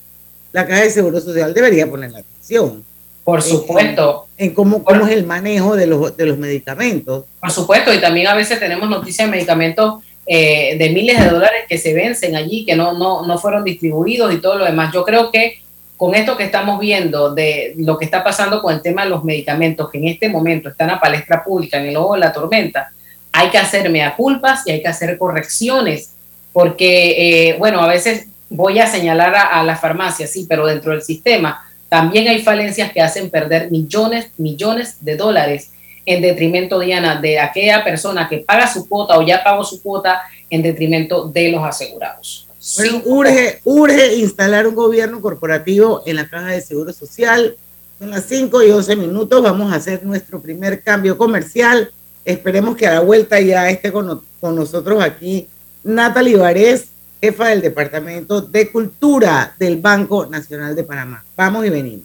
la 0.53 0.67
Caja 0.67 0.83
de 0.83 0.91
Seguro 0.91 1.21
Social 1.21 1.55
debería 1.55 1.89
poner 1.89 2.11
la 2.11 2.19
atención. 2.19 2.85
Por 3.25 3.41
supuesto. 3.41 4.27
En, 4.37 4.53
cómo, 4.53 4.85
cómo 4.85 5.07
es 5.07 5.13
el 5.13 5.25
manejo 5.25 5.75
de 5.77 5.87
los, 5.87 6.17
de 6.17 6.27
los 6.27 6.37
medicamentos. 6.37 7.25
Por 7.41 7.51
supuesto, 7.51 7.93
y 7.93 7.99
también 7.99 8.27
a 8.27 8.35
veces 8.35 8.61
tenemos 8.61 8.89
noticias 8.89 9.27
de 9.27 9.33
medicamentos 9.33 10.03
eh, 10.27 10.77
de 10.79 10.91
miles 10.91 11.19
de 11.19 11.31
dólares 11.31 11.65
que 11.69 11.79
se 11.79 11.95
vencen 11.95 12.37
allí, 12.37 12.65
que 12.65 12.77
no, 12.77 12.93
no, 12.93 13.27
no 13.27 13.39
fueron 13.39 13.65
distribuidos 13.65 14.33
y 14.33 14.39
todo 14.39 14.59
lo 14.59 14.65
demás. 14.67 14.93
Yo 14.93 15.05
creo 15.05 15.31
que 15.31 15.63
con 15.97 16.15
esto 16.15 16.37
que 16.37 16.45
estamos 16.45 16.79
viendo 16.81 17.35
de 17.35 17.75
lo 17.79 17.97
que 17.97 18.05
está 18.05 18.23
pasando 18.23 18.61
con 18.61 18.75
el 18.75 18.83
tema 18.83 19.05
de 19.05 19.11
los 19.11 19.25
medicamentos, 19.25 19.91
que 19.91 19.99
en 19.99 20.09
este 20.09 20.29
momento 20.29 20.69
están 20.69 20.91
a 20.91 21.01
palestra 21.01 21.43
pública, 21.43 21.79
en 21.79 21.87
el 21.87 21.97
ojo 21.97 22.15
de 22.15 22.21
la 22.21 22.33
tormenta, 22.33 22.91
hay 23.33 23.49
que 23.49 23.59
hacer 23.59 23.89
mea 23.91 24.15
culpas 24.17 24.67
y 24.67 24.73
hay 24.73 24.83
que 24.83 24.89
hacer 24.89 25.17
correcciones, 25.17 26.11
porque, 26.53 27.51
eh, 27.51 27.57
bueno, 27.59 27.81
a 27.81 27.89
veces 27.89 28.27
voy 28.51 28.79
a 28.79 28.87
señalar 28.87 29.35
a, 29.35 29.61
a 29.61 29.65
las 29.65 29.81
farmacias, 29.81 30.31
sí, 30.31 30.47
pero 30.49 30.67
dentro 30.67 30.93
del 30.93 31.03
sistema 31.03 31.65
también 31.95 32.27
hay 32.27 32.43
falencias 32.43 32.91
que 32.91 33.01
hacen 33.01 33.31
perder 33.31 33.71
millones, 33.71 34.33
millones 34.37 34.97
de 34.99 35.17
dólares 35.17 35.71
en 36.05 36.23
detrimento, 36.23 36.81
Diana, 36.81 37.21
de 37.21 37.39
aquella 37.39 37.85
persona 37.85 38.29
que 38.29 38.39
paga 38.39 38.67
su 38.67 38.89
cuota 38.89 39.17
o 39.17 39.25
ya 39.25 39.45
pagó 39.45 39.63
su 39.63 39.81
cuota 39.81 40.23
en 40.51 40.61
detrimento 40.61 41.29
de 41.29 41.53
los 41.53 41.63
asegurados. 41.63 42.49
Bueno, 42.75 43.01
urge, 43.05 43.61
urge 43.63 44.17
instalar 44.17 44.67
un 44.67 44.75
gobierno 44.75 45.21
corporativo 45.21 46.03
en 46.05 46.17
la 46.17 46.29
Caja 46.29 46.49
de 46.49 46.63
Seguro 46.63 46.93
Social. 46.93 47.57
Son 48.01 48.11
las 48.11 48.25
5 48.25 48.65
y 48.65 48.73
11 48.73 48.97
minutos. 48.97 49.41
Vamos 49.41 49.73
a 49.73 49.77
hacer 49.77 50.05
nuestro 50.05 50.41
primer 50.43 50.83
cambio 50.83 51.17
comercial. 51.17 51.93
Esperemos 52.25 52.77
que 52.77 52.89
a 52.89 52.95
la 52.95 53.01
vuelta 53.03 53.39
ya 53.39 53.71
esté 53.71 53.93
con, 53.93 54.21
con 54.41 54.57
nosotros 54.57 55.01
aquí 55.01 55.47
Natalie 55.85 56.39
Varés, 56.39 56.87
jefa 57.25 57.49
del 57.49 57.63
Departamento 57.63 58.43
de 58.43 58.71
Cultura 58.71 59.55
del 59.59 59.81
Banco 59.81 60.27
Nacional 60.27 60.77
de 60.77 60.85
Panamá. 60.85 61.25
Vamos 61.35 61.65
y 61.65 61.71
venimos. 61.71 62.05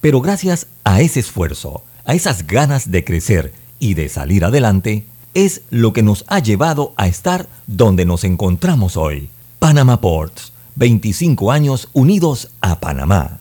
pero 0.00 0.20
gracias 0.20 0.66
a 0.84 1.00
ese 1.00 1.20
esfuerzo, 1.20 1.82
a 2.04 2.14
esas 2.14 2.46
ganas 2.46 2.90
de 2.90 3.04
crecer 3.04 3.52
y 3.78 3.94
de 3.94 4.08
salir 4.08 4.44
adelante, 4.44 5.06
es 5.34 5.62
lo 5.70 5.92
que 5.92 6.02
nos 6.02 6.24
ha 6.28 6.38
llevado 6.38 6.94
a 6.96 7.08
estar 7.08 7.46
donde 7.66 8.06
nos 8.06 8.24
encontramos 8.24 8.96
hoy. 8.96 9.28
Panama 9.58 10.00
Ports, 10.00 10.52
25 10.76 11.52
años 11.52 11.88
unidos 11.92 12.50
a 12.60 12.80
Panamá. 12.80 13.40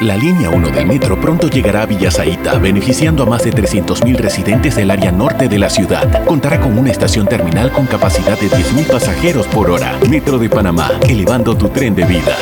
La 0.00 0.16
línea 0.16 0.50
1 0.50 0.70
del 0.70 0.86
metro 0.86 1.18
pronto 1.18 1.48
llegará 1.48 1.82
a 1.82 1.86
Villasaita, 1.86 2.58
beneficiando 2.58 3.22
a 3.22 3.26
más 3.26 3.44
de 3.44 3.52
300.000 3.52 4.16
residentes 4.16 4.76
del 4.76 4.90
área 4.90 5.10
norte 5.10 5.48
de 5.48 5.58
la 5.58 5.70
ciudad. 5.70 6.24
Contará 6.26 6.60
con 6.60 6.78
una 6.78 6.90
estación 6.90 7.26
terminal 7.26 7.72
con 7.72 7.86
capacidad 7.86 8.38
de 8.38 8.48
10.000 8.50 8.86
pasajeros 8.86 9.46
por 9.46 9.70
hora. 9.70 9.98
Metro 10.08 10.38
de 10.38 10.50
Panamá, 10.50 10.90
elevando 11.08 11.56
tu 11.56 11.68
tren 11.70 11.94
de 11.94 12.04
vida 12.04 12.36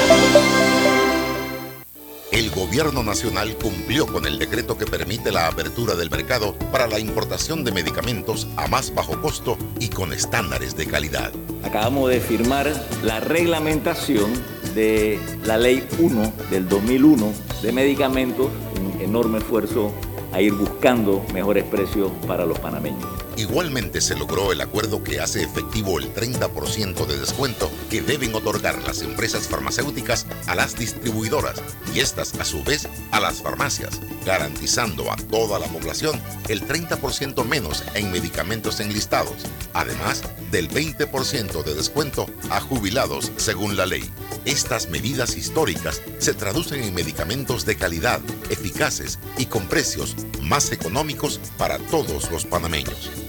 el 2.34 2.50
gobierno 2.50 3.04
nacional 3.04 3.54
cumplió 3.54 4.08
con 4.08 4.26
el 4.26 4.40
decreto 4.40 4.76
que 4.76 4.86
permite 4.86 5.30
la 5.30 5.46
apertura 5.46 5.94
del 5.94 6.10
mercado 6.10 6.56
para 6.72 6.88
la 6.88 6.98
importación 6.98 7.62
de 7.62 7.70
medicamentos 7.70 8.48
a 8.56 8.66
más 8.66 8.92
bajo 8.92 9.20
costo 9.20 9.56
y 9.78 9.88
con 9.88 10.12
estándares 10.12 10.76
de 10.76 10.86
calidad. 10.86 11.30
Acabamos 11.62 12.10
de 12.10 12.18
firmar 12.18 12.72
la 13.04 13.20
reglamentación 13.20 14.32
de 14.74 15.20
la 15.44 15.58
Ley 15.58 15.86
1 16.00 16.32
del 16.50 16.68
2001 16.68 17.32
de 17.62 17.70
medicamentos, 17.72 18.50
un 18.80 19.00
enorme 19.00 19.38
esfuerzo 19.38 19.92
a 20.32 20.40
ir 20.40 20.54
buscando 20.54 21.24
mejores 21.32 21.62
precios 21.62 22.10
para 22.26 22.44
los 22.44 22.58
panameños. 22.58 23.13
Igualmente 23.36 24.00
se 24.00 24.14
logró 24.14 24.52
el 24.52 24.60
acuerdo 24.60 25.02
que 25.02 25.18
hace 25.18 25.42
efectivo 25.42 25.98
el 25.98 26.14
30% 26.14 27.04
de 27.04 27.18
descuento 27.18 27.68
que 27.90 28.00
deben 28.00 28.32
otorgar 28.32 28.80
las 28.84 29.02
empresas 29.02 29.48
farmacéuticas 29.48 30.26
a 30.46 30.54
las 30.54 30.76
distribuidoras 30.78 31.60
y 31.92 31.98
estas 31.98 32.34
a 32.38 32.44
su 32.44 32.62
vez 32.62 32.88
a 33.10 33.18
las 33.18 33.42
farmacias, 33.42 34.00
garantizando 34.24 35.10
a 35.10 35.16
toda 35.16 35.58
la 35.58 35.66
población 35.66 36.20
el 36.48 36.64
30% 36.64 37.44
menos 37.44 37.82
en 37.94 38.12
medicamentos 38.12 38.78
enlistados, 38.78 39.34
además 39.72 40.22
del 40.52 40.70
20% 40.70 41.64
de 41.64 41.74
descuento 41.74 42.26
a 42.50 42.60
jubilados 42.60 43.32
según 43.36 43.76
la 43.76 43.86
ley. 43.86 44.08
Estas 44.44 44.90
medidas 44.90 45.36
históricas 45.36 46.02
se 46.18 46.34
traducen 46.34 46.84
en 46.84 46.94
medicamentos 46.94 47.64
de 47.64 47.76
calidad, 47.76 48.20
eficaces 48.50 49.18
y 49.38 49.46
con 49.46 49.66
precios 49.66 50.14
más 50.40 50.70
económicos 50.70 51.40
para 51.58 51.78
todos 51.78 52.30
los 52.30 52.44
panameños 52.44 53.23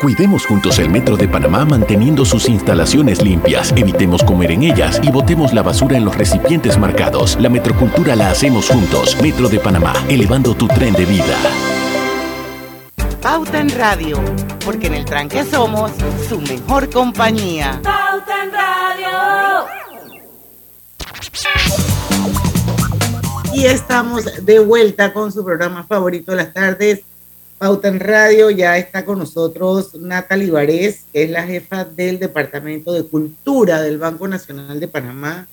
Cuidemos 0.00 0.46
juntos 0.46 0.78
el 0.78 0.90
Metro 0.90 1.16
de 1.16 1.26
Panamá 1.26 1.64
manteniendo 1.64 2.24
sus 2.24 2.48
instalaciones 2.48 3.20
limpias, 3.20 3.72
evitemos 3.74 4.22
comer 4.22 4.52
en 4.52 4.62
ellas 4.62 5.00
y 5.02 5.10
botemos 5.10 5.52
la 5.52 5.64
basura 5.64 5.96
en 5.96 6.04
los 6.04 6.16
recipientes 6.16 6.78
marcados. 6.78 7.36
La 7.40 7.48
metrocultura 7.48 8.14
la 8.14 8.30
hacemos 8.30 8.68
juntos. 8.68 9.20
Metro 9.20 9.48
de 9.48 9.58
Panamá, 9.58 9.92
elevando 10.08 10.54
tu 10.54 10.68
tren 10.68 10.94
de 10.94 11.04
vida. 11.04 11.36
Pauta 13.20 13.58
en 13.58 13.70
Radio, 13.70 14.20
porque 14.64 14.86
en 14.86 14.94
el 14.94 15.04
tranque 15.04 15.44
somos 15.44 15.90
su 16.28 16.40
mejor 16.42 16.88
compañía. 16.90 17.80
Pauta 17.82 18.44
en 18.44 18.52
Radio. 18.52 19.66
Y 23.52 23.64
estamos 23.66 24.24
de 24.46 24.60
vuelta 24.60 25.12
con 25.12 25.32
su 25.32 25.44
programa 25.44 25.82
favorito 25.82 26.30
de 26.30 26.36
las 26.36 26.54
tardes, 26.54 27.00
Pauta 27.58 27.88
en 27.88 27.98
Radio. 27.98 28.50
Ya 28.50 28.78
está 28.78 29.04
con 29.04 29.18
nosotros 29.18 29.94
Natalie 29.96 30.50
Varés, 30.50 31.04
que 31.12 31.24
es 31.24 31.30
la 31.30 31.42
jefa 31.42 31.84
del 31.84 32.20
Departamento 32.20 32.92
de 32.92 33.02
Cultura 33.04 33.82
del 33.82 33.98
Banco 33.98 34.28
Nacional 34.28 34.78
de 34.78 34.86
Panamá. 34.86 35.48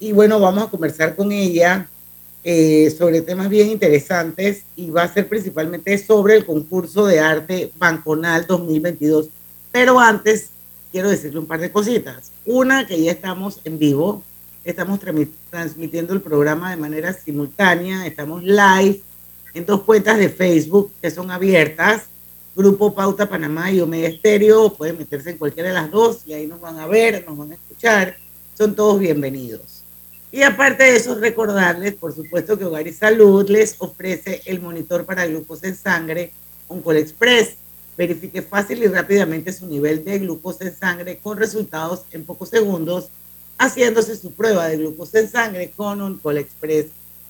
Y 0.00 0.12
bueno, 0.12 0.40
vamos 0.40 0.64
a 0.64 0.70
conversar 0.70 1.14
con 1.14 1.32
ella 1.32 1.86
eh, 2.42 2.90
sobre 2.96 3.20
temas 3.20 3.50
bien 3.50 3.68
interesantes 3.68 4.62
y 4.74 4.88
va 4.88 5.02
a 5.02 5.12
ser 5.12 5.28
principalmente 5.28 5.96
sobre 5.98 6.36
el 6.36 6.46
concurso 6.46 7.06
de 7.06 7.20
arte 7.20 7.70
Banconal 7.76 8.46
2022. 8.46 9.28
Pero 9.70 10.00
antes, 10.00 10.48
quiero 10.90 11.10
decirle 11.10 11.40
un 11.40 11.46
par 11.46 11.60
de 11.60 11.70
cositas. 11.70 12.32
Una, 12.46 12.86
que 12.86 13.02
ya 13.02 13.12
estamos 13.12 13.60
en 13.64 13.78
vivo, 13.78 14.22
estamos 14.64 14.98
transmitiendo 15.50 16.14
el 16.14 16.22
programa 16.22 16.70
de 16.70 16.76
manera 16.78 17.12
simultánea, 17.12 18.06
estamos 18.06 18.42
live 18.42 19.02
en 19.54 19.64
dos 19.64 19.82
cuentas 19.82 20.18
de 20.18 20.28
Facebook 20.28 20.92
que 21.00 21.10
son 21.10 21.30
abiertas, 21.30 22.02
Grupo 22.56 22.94
Pauta 22.94 23.28
Panamá 23.28 23.70
y 23.70 23.80
Omega 23.80 24.08
Estéreo, 24.08 24.72
pueden 24.74 24.98
meterse 24.98 25.30
en 25.30 25.38
cualquiera 25.38 25.70
de 25.70 25.74
las 25.74 25.90
dos 25.90 26.22
y 26.26 26.34
ahí 26.34 26.46
nos 26.46 26.60
van 26.60 26.78
a 26.78 26.86
ver, 26.86 27.24
nos 27.26 27.38
van 27.38 27.52
a 27.52 27.54
escuchar, 27.54 28.16
son 28.56 28.74
todos 28.74 28.98
bienvenidos. 28.98 29.82
Y 30.30 30.42
aparte 30.42 30.82
de 30.82 30.96
eso, 30.96 31.14
recordarles, 31.14 31.94
por 31.94 32.12
supuesto, 32.12 32.58
que 32.58 32.64
Hogar 32.64 32.86
y 32.88 32.92
Salud 32.92 33.48
les 33.48 33.76
ofrece 33.78 34.42
el 34.46 34.60
monitor 34.60 35.04
para 35.04 35.26
glucosa 35.26 35.68
en 35.68 35.76
sangre 35.76 36.32
Oncol 36.66 36.96
Express. 36.96 37.54
Verifique 37.96 38.42
fácil 38.42 38.82
y 38.82 38.88
rápidamente 38.88 39.52
su 39.52 39.66
nivel 39.66 40.04
de 40.04 40.18
glucosa 40.18 40.64
en 40.64 40.76
sangre 40.76 41.20
con 41.22 41.38
resultados 41.38 42.02
en 42.10 42.24
pocos 42.24 42.48
segundos, 42.48 43.10
haciéndose 43.58 44.16
su 44.16 44.32
prueba 44.32 44.66
de 44.66 44.78
glucosa 44.78 45.20
en 45.20 45.30
sangre 45.30 45.72
con 45.76 46.00
Oncol 46.00 46.38
Express. 46.38 46.86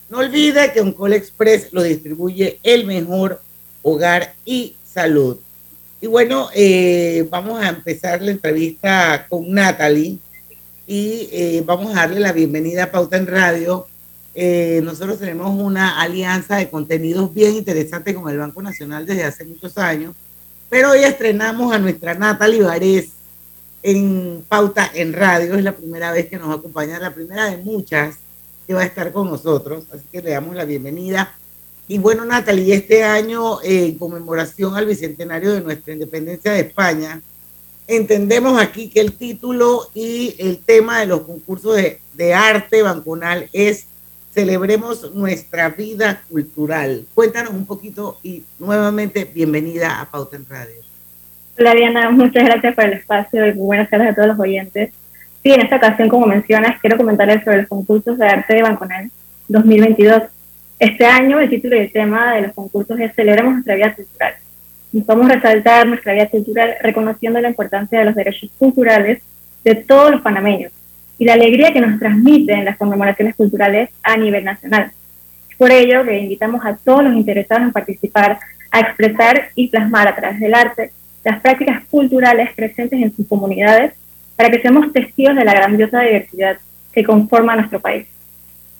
No 0.08 0.18
olvide 0.18 0.72
que 0.72 0.80
Oncol 0.80 1.14
Express 1.14 1.72
lo 1.72 1.82
distribuye 1.82 2.58
el 2.62 2.84
mejor 2.84 3.40
hogar 3.82 4.34
y 4.44 4.76
salud. 4.84 5.38
Y 6.00 6.06
bueno, 6.06 6.50
eh, 6.54 7.26
vamos 7.30 7.62
a 7.62 7.70
empezar 7.70 8.20
la 8.20 8.30
entrevista 8.30 9.26
con 9.28 9.50
Natalie 9.50 10.18
y 10.86 11.28
eh, 11.32 11.62
vamos 11.64 11.92
a 11.92 12.00
darle 12.00 12.20
la 12.20 12.32
bienvenida 12.32 12.84
a 12.84 12.90
Pauta 12.90 13.16
en 13.16 13.26
Radio. 13.26 13.86
Eh, 14.34 14.82
nosotros 14.84 15.18
tenemos 15.18 15.58
una 15.58 16.00
alianza 16.00 16.56
de 16.56 16.68
contenidos 16.68 17.32
bien 17.32 17.54
interesante 17.54 18.14
con 18.14 18.30
el 18.30 18.38
Banco 18.38 18.60
Nacional 18.60 19.06
desde 19.06 19.24
hace 19.24 19.44
muchos 19.44 19.78
años, 19.78 20.14
pero 20.68 20.90
hoy 20.90 21.04
estrenamos 21.04 21.72
a 21.72 21.78
nuestra 21.78 22.14
Natalie 22.14 22.62
Varés 22.62 23.08
en 23.82 24.44
Pauta 24.48 24.90
en 24.92 25.12
Radio. 25.12 25.54
Es 25.54 25.64
la 25.64 25.72
primera 25.72 26.12
vez 26.12 26.26
que 26.26 26.36
nos 26.36 26.54
acompaña, 26.54 26.98
la 26.98 27.14
primera 27.14 27.50
de 27.50 27.58
muchas 27.58 28.16
que 28.66 28.74
va 28.74 28.82
a 28.82 28.86
estar 28.86 29.12
con 29.12 29.30
nosotros, 29.30 29.84
así 29.92 30.04
que 30.10 30.22
le 30.22 30.30
damos 30.30 30.54
la 30.54 30.64
bienvenida. 30.64 31.34
Y 31.86 31.98
bueno, 31.98 32.24
Natalie, 32.24 32.74
este 32.74 33.04
año, 33.04 33.60
eh, 33.62 33.86
en 33.86 33.98
conmemoración 33.98 34.74
al 34.74 34.86
bicentenario 34.86 35.52
de 35.52 35.60
nuestra 35.60 35.92
independencia 35.92 36.52
de 36.52 36.60
España, 36.60 37.20
entendemos 37.86 38.60
aquí 38.60 38.88
que 38.88 39.00
el 39.00 39.12
título 39.12 39.88
y 39.94 40.34
el 40.38 40.58
tema 40.58 41.00
de 41.00 41.06
los 41.06 41.20
concursos 41.20 41.76
de, 41.76 42.34
arte 42.34 42.82
banconal 42.82 43.48
es 43.52 43.86
Celebremos 44.32 45.14
nuestra 45.14 45.68
vida 45.68 46.22
cultural. 46.28 47.06
Cuéntanos 47.14 47.52
un 47.52 47.66
poquito 47.66 48.18
y 48.20 48.42
nuevamente 48.58 49.24
bienvenida 49.24 50.00
a 50.00 50.10
Pauta 50.10 50.34
en 50.34 50.44
Radio. 50.48 50.74
Hola 51.56 51.72
Diana, 51.72 52.10
muchas 52.10 52.44
gracias 52.44 52.74
por 52.74 52.84
el 52.84 52.94
espacio 52.94 53.46
y 53.46 53.52
buenas 53.52 53.88
tardes 53.88 54.08
a 54.08 54.14
todos 54.16 54.28
los 54.28 54.40
oyentes. 54.40 54.92
Sí, 55.44 55.52
en 55.52 55.60
esta 55.60 55.76
ocasión, 55.76 56.08
como 56.08 56.24
mencionas, 56.24 56.80
quiero 56.80 56.96
comentarles 56.96 57.44
sobre 57.44 57.58
los 57.58 57.68
concursos 57.68 58.16
de 58.16 58.26
arte 58.26 58.54
de 58.54 58.62
Banconal 58.62 59.10
2022. 59.48 60.22
Este 60.78 61.04
año 61.04 61.38
el 61.38 61.50
título 61.50 61.76
y 61.76 61.80
el 61.80 61.92
tema 61.92 62.34
de 62.34 62.42
los 62.42 62.54
concursos 62.54 62.98
es 62.98 63.14
Celebremos 63.14 63.52
nuestra 63.52 63.74
vida 63.74 63.94
cultural. 63.94 64.34
Vamos 64.92 65.26
a 65.30 65.34
resaltar 65.34 65.86
nuestra 65.86 66.14
vida 66.14 66.30
cultural 66.30 66.76
reconociendo 66.80 67.42
la 67.42 67.50
importancia 67.50 67.98
de 67.98 68.06
los 68.06 68.14
derechos 68.14 68.48
culturales 68.58 69.20
de 69.64 69.74
todos 69.74 70.12
los 70.12 70.22
panameños 70.22 70.72
y 71.18 71.26
la 71.26 71.34
alegría 71.34 71.74
que 71.74 71.80
nos 71.82 71.98
transmiten 71.98 72.64
las 72.64 72.78
conmemoraciones 72.78 73.34
culturales 73.34 73.90
a 74.02 74.16
nivel 74.16 74.44
nacional. 74.44 74.92
Por 75.58 75.70
ello, 75.70 76.06
que 76.06 76.20
invitamos 76.20 76.64
a 76.64 76.74
todos 76.74 77.04
los 77.04 77.14
interesados 77.14 77.64
en 77.64 77.72
participar 77.72 78.38
a 78.70 78.80
expresar 78.80 79.50
y 79.54 79.68
plasmar 79.68 80.08
a 80.08 80.16
través 80.16 80.40
del 80.40 80.54
arte 80.54 80.90
las 81.22 81.42
prácticas 81.42 81.84
culturales 81.90 82.54
presentes 82.54 83.02
en 83.02 83.14
sus 83.14 83.28
comunidades 83.28 83.92
para 84.36 84.50
que 84.50 84.60
seamos 84.60 84.92
testigos 84.92 85.36
de 85.36 85.44
la 85.44 85.54
grandiosa 85.54 86.00
diversidad 86.00 86.58
que 86.92 87.04
conforma 87.04 87.56
nuestro 87.56 87.80
país. 87.80 88.06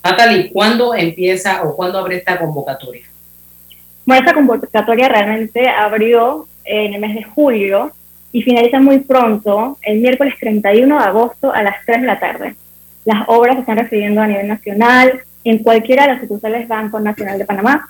Natalie, 0.02 0.50
¿cuándo 0.52 0.94
empieza 0.94 1.62
o 1.62 1.74
cuándo 1.74 1.98
abre 1.98 2.16
esta 2.16 2.38
convocatoria? 2.38 3.02
Bueno, 4.04 4.20
esta 4.20 4.34
convocatoria 4.34 5.08
realmente 5.08 5.68
abrió 5.68 6.46
en 6.64 6.94
el 6.94 7.00
mes 7.00 7.14
de 7.14 7.24
julio 7.24 7.92
y 8.32 8.42
finaliza 8.42 8.80
muy 8.80 8.98
pronto, 8.98 9.78
el 9.82 10.00
miércoles 10.00 10.34
31 10.38 10.98
de 10.98 11.04
agosto 11.04 11.52
a 11.52 11.62
las 11.62 11.76
3 11.86 12.02
de 12.02 12.06
la 12.06 12.20
tarde. 12.20 12.54
Las 13.04 13.24
obras 13.28 13.54
se 13.54 13.60
están 13.60 13.78
recibiendo 13.78 14.20
a 14.20 14.26
nivel 14.26 14.48
nacional 14.48 15.22
en 15.44 15.58
cualquiera 15.58 16.02
de 16.02 16.12
las 16.14 16.20
sucursales 16.20 16.68
Banco 16.68 17.00
Nacional 17.00 17.38
de 17.38 17.44
Panamá, 17.44 17.88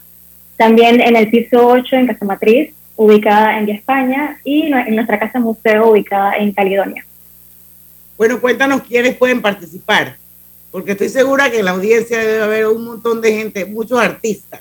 también 0.57 1.01
en 1.01 1.17
el 1.17 1.29
piso 1.31 1.67
8 1.67 1.97
en 1.97 2.07
Casa 2.07 2.25
Matriz, 2.25 2.75
ubicada 2.97 3.59
en 3.59 3.67
Vía 3.67 3.75
España, 3.75 4.39
y 4.45 4.73
en 4.73 4.95
nuestra 4.95 5.19
casa 5.19 5.41
museo 5.41 5.91
ubicada 5.91 6.37
en 6.37 6.53
Caledonia. 6.53 7.05
Bueno, 8.17 8.41
cuéntanos 8.41 8.83
quiénes 8.83 9.17
pueden 9.17 9.43
participar, 9.43 10.17
porque 10.71 10.93
estoy 10.93 11.09
segura 11.09 11.51
que 11.51 11.59
en 11.59 11.65
la 11.65 11.73
audiencia 11.73 12.19
debe 12.19 12.43
haber 12.43 12.67
un 12.67 12.85
montón 12.85 13.21
de 13.21 13.33
gente, 13.33 13.65
muchos 13.65 13.99
artistas. 13.99 14.61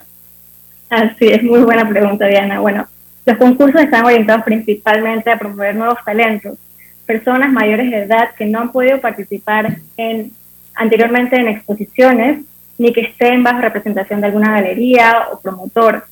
Así 0.90 1.28
es, 1.28 1.44
muy 1.44 1.62
buena 1.62 1.88
pregunta, 1.88 2.28
Diana. 2.28 2.60
Bueno, 2.60 2.88
los 3.26 3.38
concursos 3.38 3.82
están 3.82 4.06
orientados 4.06 4.44
principalmente 4.44 5.32
a 5.32 5.38
promover 5.38 5.76
nuevos 5.76 5.98
talentos, 6.04 6.58
personas 7.06 7.52
mayores 7.52 7.90
de 7.90 8.04
edad 8.04 8.36
que 8.36 8.46
no 8.46 8.60
han 8.60 8.72
podido 8.72 9.00
participar 9.00 9.78
en, 9.98 10.32
anteriormente 10.76 11.36
en 11.36 11.48
exposiciones, 11.48 12.42
ni 12.78 12.92
que 12.92 13.02
estén 13.02 13.44
bajo 13.44 13.62
representación 13.62 14.20
de 14.20 14.28
alguna 14.28 14.52
galería 14.52 15.28
o 15.32 15.40
promotor, 15.40 16.06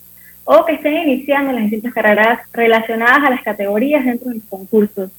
o 0.43 0.65
que 0.65 0.73
estén 0.73 0.95
iniciando 0.95 1.51
las 1.51 1.63
distintas 1.63 1.93
carreras 1.93 2.39
relacionadas 2.54 3.23
a 3.23 3.30
las 3.30 3.41
categorías 3.41 4.06
dentro 4.06 4.30
de 4.30 4.36
los 4.36 4.45
concursos. 4.45 5.12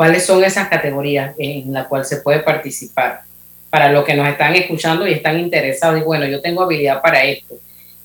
¿Cuáles 0.00 0.24
son 0.24 0.42
esas 0.42 0.66
categorías 0.68 1.34
en 1.36 1.74
las 1.74 1.86
cuales 1.86 2.08
se 2.08 2.22
puede 2.22 2.38
participar? 2.38 3.20
Para 3.68 3.92
los 3.92 4.02
que 4.02 4.14
nos 4.14 4.26
están 4.28 4.54
escuchando 4.54 5.06
y 5.06 5.12
están 5.12 5.38
interesados, 5.38 6.00
y 6.00 6.02
bueno, 6.02 6.24
yo 6.24 6.40
tengo 6.40 6.62
habilidad 6.62 7.02
para 7.02 7.22
esto. 7.22 7.56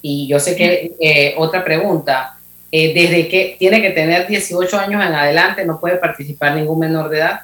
Y 0.01 0.27
yo 0.27 0.37
sé 0.37 0.57
que 0.57 0.91
eh, 0.99 1.35
otra 1.37 1.63
pregunta, 1.63 2.35
eh, 2.69 2.93
desde 2.93 3.29
que 3.29 3.55
tiene 3.57 3.81
que 3.81 3.91
tener 3.91 4.27
18 4.27 4.77
años 4.77 5.05
en 5.05 5.13
adelante, 5.13 5.63
no 5.63 5.79
puede 5.79 5.95
participar 5.95 6.57
ningún 6.57 6.79
menor 6.79 7.07
de 7.07 7.19
edad. 7.19 7.39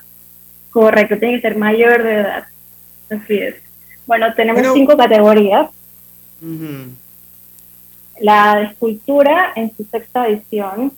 Correcto, 0.69 1.17
tiene 1.17 1.35
que 1.35 1.43
ser 1.43 1.55
mayor 1.55 2.03
de 2.03 2.13
edad. 2.15 2.43
Así 3.09 3.37
es. 3.37 3.55
Bueno, 4.05 4.33
tenemos 4.33 4.73
cinco 4.73 4.97
categorías. 4.97 5.69
La 8.19 8.57
de 8.57 8.63
escultura 8.65 9.53
en 9.55 9.73
su 9.77 9.85
sexta 9.85 10.27
edición. 10.27 10.91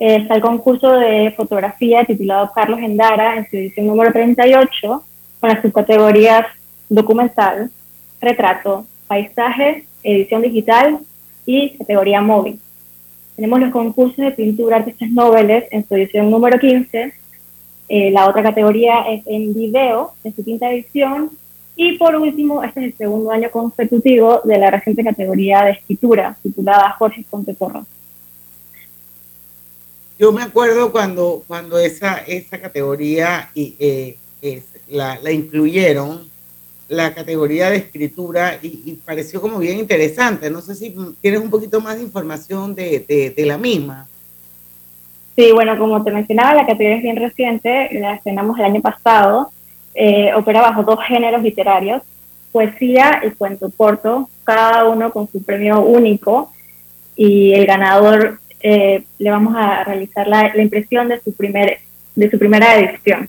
Eh, 0.00 0.16
está 0.16 0.34
el 0.34 0.40
concurso 0.40 0.92
de 0.92 1.30
fotografía 1.36 2.06
titulado 2.06 2.50
Carlos 2.54 2.80
Endara 2.80 3.36
en 3.36 3.48
su 3.50 3.56
edición 3.58 3.86
número 3.86 4.10
38, 4.10 5.04
con 5.38 5.50
las 5.50 5.60
subcategorías 5.60 6.46
documental, 6.88 7.70
retrato, 8.18 8.86
paisaje, 9.06 9.84
edición 10.02 10.40
digital 10.40 11.00
y 11.44 11.76
categoría 11.76 12.22
móvil. 12.22 12.58
Tenemos 13.36 13.60
los 13.60 13.70
concursos 13.72 14.16
de 14.16 14.30
pintura 14.30 14.76
artistas 14.76 15.10
noveles 15.10 15.64
en 15.70 15.86
su 15.86 15.94
edición 15.94 16.30
número 16.30 16.58
15. 16.58 17.12
Eh, 17.90 18.10
la 18.10 18.26
otra 18.26 18.42
categoría 18.42 19.02
es 19.02 19.22
en 19.26 19.52
video, 19.52 20.12
en 20.24 20.34
su 20.34 20.42
quinta 20.42 20.72
edición. 20.72 21.30
Y 21.76 21.98
por 21.98 22.16
último, 22.16 22.64
este 22.64 22.80
es 22.80 22.86
el 22.86 22.96
segundo 22.96 23.32
año 23.32 23.50
consecutivo 23.50 24.40
de 24.44 24.56
la 24.56 24.70
reciente 24.70 25.04
categoría 25.04 25.62
de 25.64 25.72
escritura, 25.72 26.38
titulada 26.42 26.90
Jorge 26.98 27.22
Ponte 27.28 27.54
Yo 30.20 30.32
me 30.32 30.42
acuerdo 30.42 30.92
cuando, 30.92 31.42
cuando 31.46 31.78
esa, 31.78 32.18
esa 32.18 32.60
categoría 32.60 33.48
y, 33.54 33.74
eh, 33.80 34.62
la, 34.90 35.18
la 35.18 35.32
incluyeron, 35.32 36.28
la 36.88 37.14
categoría 37.14 37.70
de 37.70 37.78
escritura 37.78 38.58
y, 38.60 38.98
pareció 39.02 39.40
como 39.40 39.58
bien 39.58 39.78
interesante. 39.78 40.50
No 40.50 40.60
sé 40.60 40.74
si 40.74 40.94
tienes 41.22 41.40
un 41.40 41.48
poquito 41.48 41.80
más 41.80 41.96
de 41.96 42.02
información 42.02 42.74
de, 42.74 43.32
la 43.46 43.56
misma. 43.56 44.08
Sí, 45.36 45.52
bueno, 45.52 45.78
como 45.78 46.04
te 46.04 46.10
mencionaba, 46.10 46.52
la 46.52 46.66
categoría 46.66 46.96
es 46.96 47.02
bien 47.02 47.16
reciente, 47.16 47.88
la 47.92 48.16
estrenamos 48.16 48.58
el 48.58 48.66
año 48.66 48.82
pasado, 48.82 49.50
eh, 49.94 50.34
opera 50.34 50.60
bajo 50.60 50.82
dos 50.82 50.98
géneros 51.02 51.42
literarios, 51.42 52.02
poesía 52.52 53.22
y 53.24 53.30
cuento 53.30 53.70
corto, 53.74 54.28
cada 54.44 54.86
uno 54.86 55.12
con 55.12 55.30
su 55.32 55.42
premio 55.42 55.80
único 55.80 56.52
y 57.16 57.54
el 57.54 57.64
ganador 57.64 58.38
eh, 58.60 59.02
le 59.18 59.30
vamos 59.30 59.54
a 59.56 59.84
realizar 59.84 60.26
la, 60.26 60.56
impresión 60.56 61.08
de 61.08 61.20
su, 61.20 61.32
primer, 61.32 61.80
de 62.14 62.30
su 62.30 62.38
primera 62.38 62.78
edición. 62.78 63.28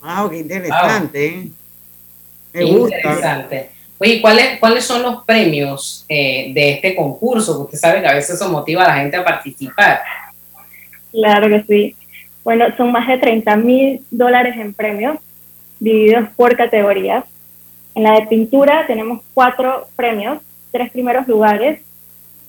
Wow, 0.00 0.30
qué 0.30 0.38
interesante. 0.38 1.50
¿eh? 2.52 2.62
Interesante. 2.64 3.70
Oye, 3.98 4.20
¿cuáles, 4.20 4.60
¿cuáles 4.60 4.84
son 4.84 5.02
los 5.02 5.24
premios 5.24 6.04
eh, 6.08 6.52
de 6.54 6.70
este 6.74 6.94
concurso? 6.94 7.58
Porque 7.58 7.74
usted 7.74 7.88
sabe 7.88 8.00
que 8.00 8.06
a 8.06 8.14
veces 8.14 8.36
eso 8.36 8.48
motiva 8.48 8.84
a 8.84 8.88
la 8.88 8.96
gente 8.96 9.16
a 9.16 9.24
participar. 9.24 10.02
Claro 11.10 11.48
que 11.48 11.64
sí. 11.64 11.96
Bueno, 12.44 12.66
son 12.76 12.92
más 12.92 13.08
de 13.08 13.18
30 13.18 13.56
mil 13.56 14.00
dólares 14.10 14.54
en 14.56 14.72
premios, 14.72 15.18
divididos 15.80 16.28
por 16.36 16.56
categorías. 16.56 17.24
En 17.94 18.04
la 18.04 18.12
de 18.12 18.26
pintura 18.28 18.86
tenemos 18.86 19.20
cuatro 19.34 19.88
premios, 19.96 20.38
tres 20.70 20.92
primeros 20.92 21.26
lugares. 21.26 21.80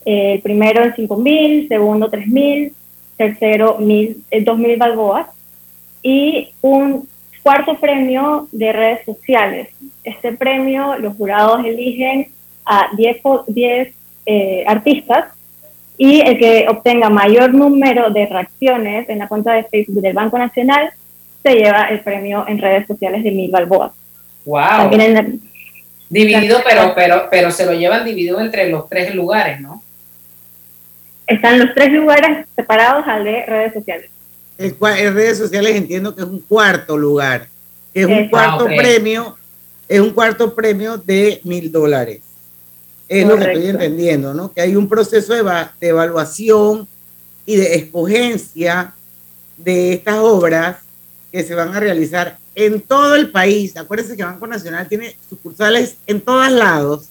Eh, 0.09 0.33
el 0.33 0.41
primero 0.41 0.83
en 0.83 0.95
5 0.95 1.17
mil, 1.17 1.67
segundo 1.67 2.09
3 2.09 2.27
mil, 2.29 2.73
tercero 3.15 3.77
mil, 3.77 4.23
2 4.31 4.41
eh, 4.41 4.53
mil 4.59 4.75
balboas 4.75 5.27
y 6.01 6.49
un 6.61 7.07
Cuarto 7.43 7.75
premio 7.79 8.47
de 8.51 8.73
redes 8.73 9.05
sociales. 9.05 9.69
Este 10.03 10.33
premio 10.33 10.97
los 10.97 11.15
jurados 11.15 11.63
eligen 11.63 12.31
a 12.65 12.89
10, 12.97 13.17
10 13.47 13.93
eh, 14.25 14.63
artistas 14.67 15.25
y 15.97 16.21
el 16.21 16.39
que 16.39 16.65
obtenga 16.67 17.09
mayor 17.09 17.53
número 17.53 18.09
de 18.09 18.25
reacciones 18.25 19.07
en 19.09 19.19
la 19.19 19.27
cuenta 19.27 19.53
de 19.53 19.63
Facebook 19.63 20.01
del 20.01 20.13
Banco 20.13 20.39
Nacional 20.39 20.89
se 21.43 21.53
lleva 21.53 21.83
el 21.85 21.99
premio 22.01 22.45
en 22.47 22.57
redes 22.57 22.87
sociales 22.87 23.23
de 23.23 23.31
Mil 23.31 23.51
Balboa. 23.51 23.93
Wow. 24.45 24.89
dividido, 26.09 26.59
pero, 26.65 26.93
pero, 26.95 27.27
pero 27.29 27.51
se 27.51 27.65
lo 27.65 27.73
llevan 27.73 28.05
dividido 28.05 28.41
entre 28.41 28.69
los 28.69 28.89
tres 28.89 29.13
lugares, 29.13 29.61
¿no? 29.61 29.83
Están 31.29 31.59
los 31.59 31.73
tres 31.73 31.91
lugares 31.91 32.45
separados 32.55 33.07
al 33.07 33.23
de 33.23 33.45
redes 33.45 33.73
sociales 33.73 34.09
en 34.59 35.13
redes 35.15 35.37
sociales 35.37 35.75
entiendo 35.75 36.13
que 36.13 36.21
es 36.21 36.27
un 36.27 36.41
cuarto 36.41 36.97
lugar, 36.97 37.47
que 37.93 38.01
es 38.01 38.07
un 38.07 38.27
cuarto 38.29 38.65
premio, 38.65 39.37
es 39.87 40.01
un 40.01 40.11
cuarto 40.11 40.53
premio 40.53 40.97
de 40.97 41.39
mil 41.45 41.71
dólares. 41.71 42.21
Es 43.07 43.25
lo 43.25 43.37
que 43.37 43.45
estoy 43.45 43.67
entendiendo, 43.67 44.33
¿no? 44.33 44.51
Que 44.51 44.61
hay 44.61 44.75
un 44.75 44.87
proceso 44.87 45.33
de, 45.33 45.43
de 45.79 45.87
evaluación 45.87 46.87
y 47.45 47.55
de 47.55 47.75
escogencia 47.75 48.93
de 49.57 49.93
estas 49.93 50.17
obras 50.17 50.77
que 51.31 51.43
se 51.43 51.55
van 51.55 51.73
a 51.73 51.79
realizar 51.79 52.37
en 52.53 52.81
todo 52.81 53.15
el 53.15 53.31
país. 53.31 53.75
Acuérdense 53.77 54.15
que 54.15 54.23
Banco 54.23 54.45
Nacional 54.45 54.87
tiene 54.87 55.15
sucursales 55.27 55.95
en 56.05 56.21
todos 56.21 56.51
lados. 56.51 57.09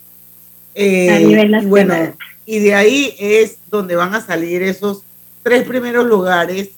Eh, 0.75 1.11
a 1.11 1.19
nivel 1.19 1.51
nacional. 1.51 1.65
Y 1.65 1.69
bueno, 1.69 2.17
y 2.49 2.61
de 2.61 2.75
ahí 2.75 3.15
es 3.19 3.59
donde 3.71 3.95
van 3.95 4.15
a 4.15 4.23
salir 4.23 4.63
esos 4.63 5.03
tres 5.43 5.65
primeros 5.65 6.07
lugares 6.07 6.71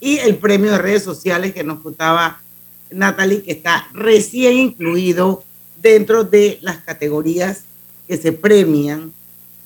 y 0.00 0.18
el 0.18 0.34
premio 0.34 0.72
de 0.72 0.78
redes 0.78 1.04
sociales 1.04 1.52
que 1.52 1.62
nos 1.62 1.78
contaba 1.78 2.40
Natalie, 2.90 3.44
que 3.44 3.52
está 3.52 3.86
recién 3.92 4.54
incluido 4.54 5.44
dentro 5.80 6.24
de 6.24 6.58
las 6.60 6.78
categorías 6.78 7.66
que 8.08 8.16
se 8.16 8.32
premian 8.32 9.12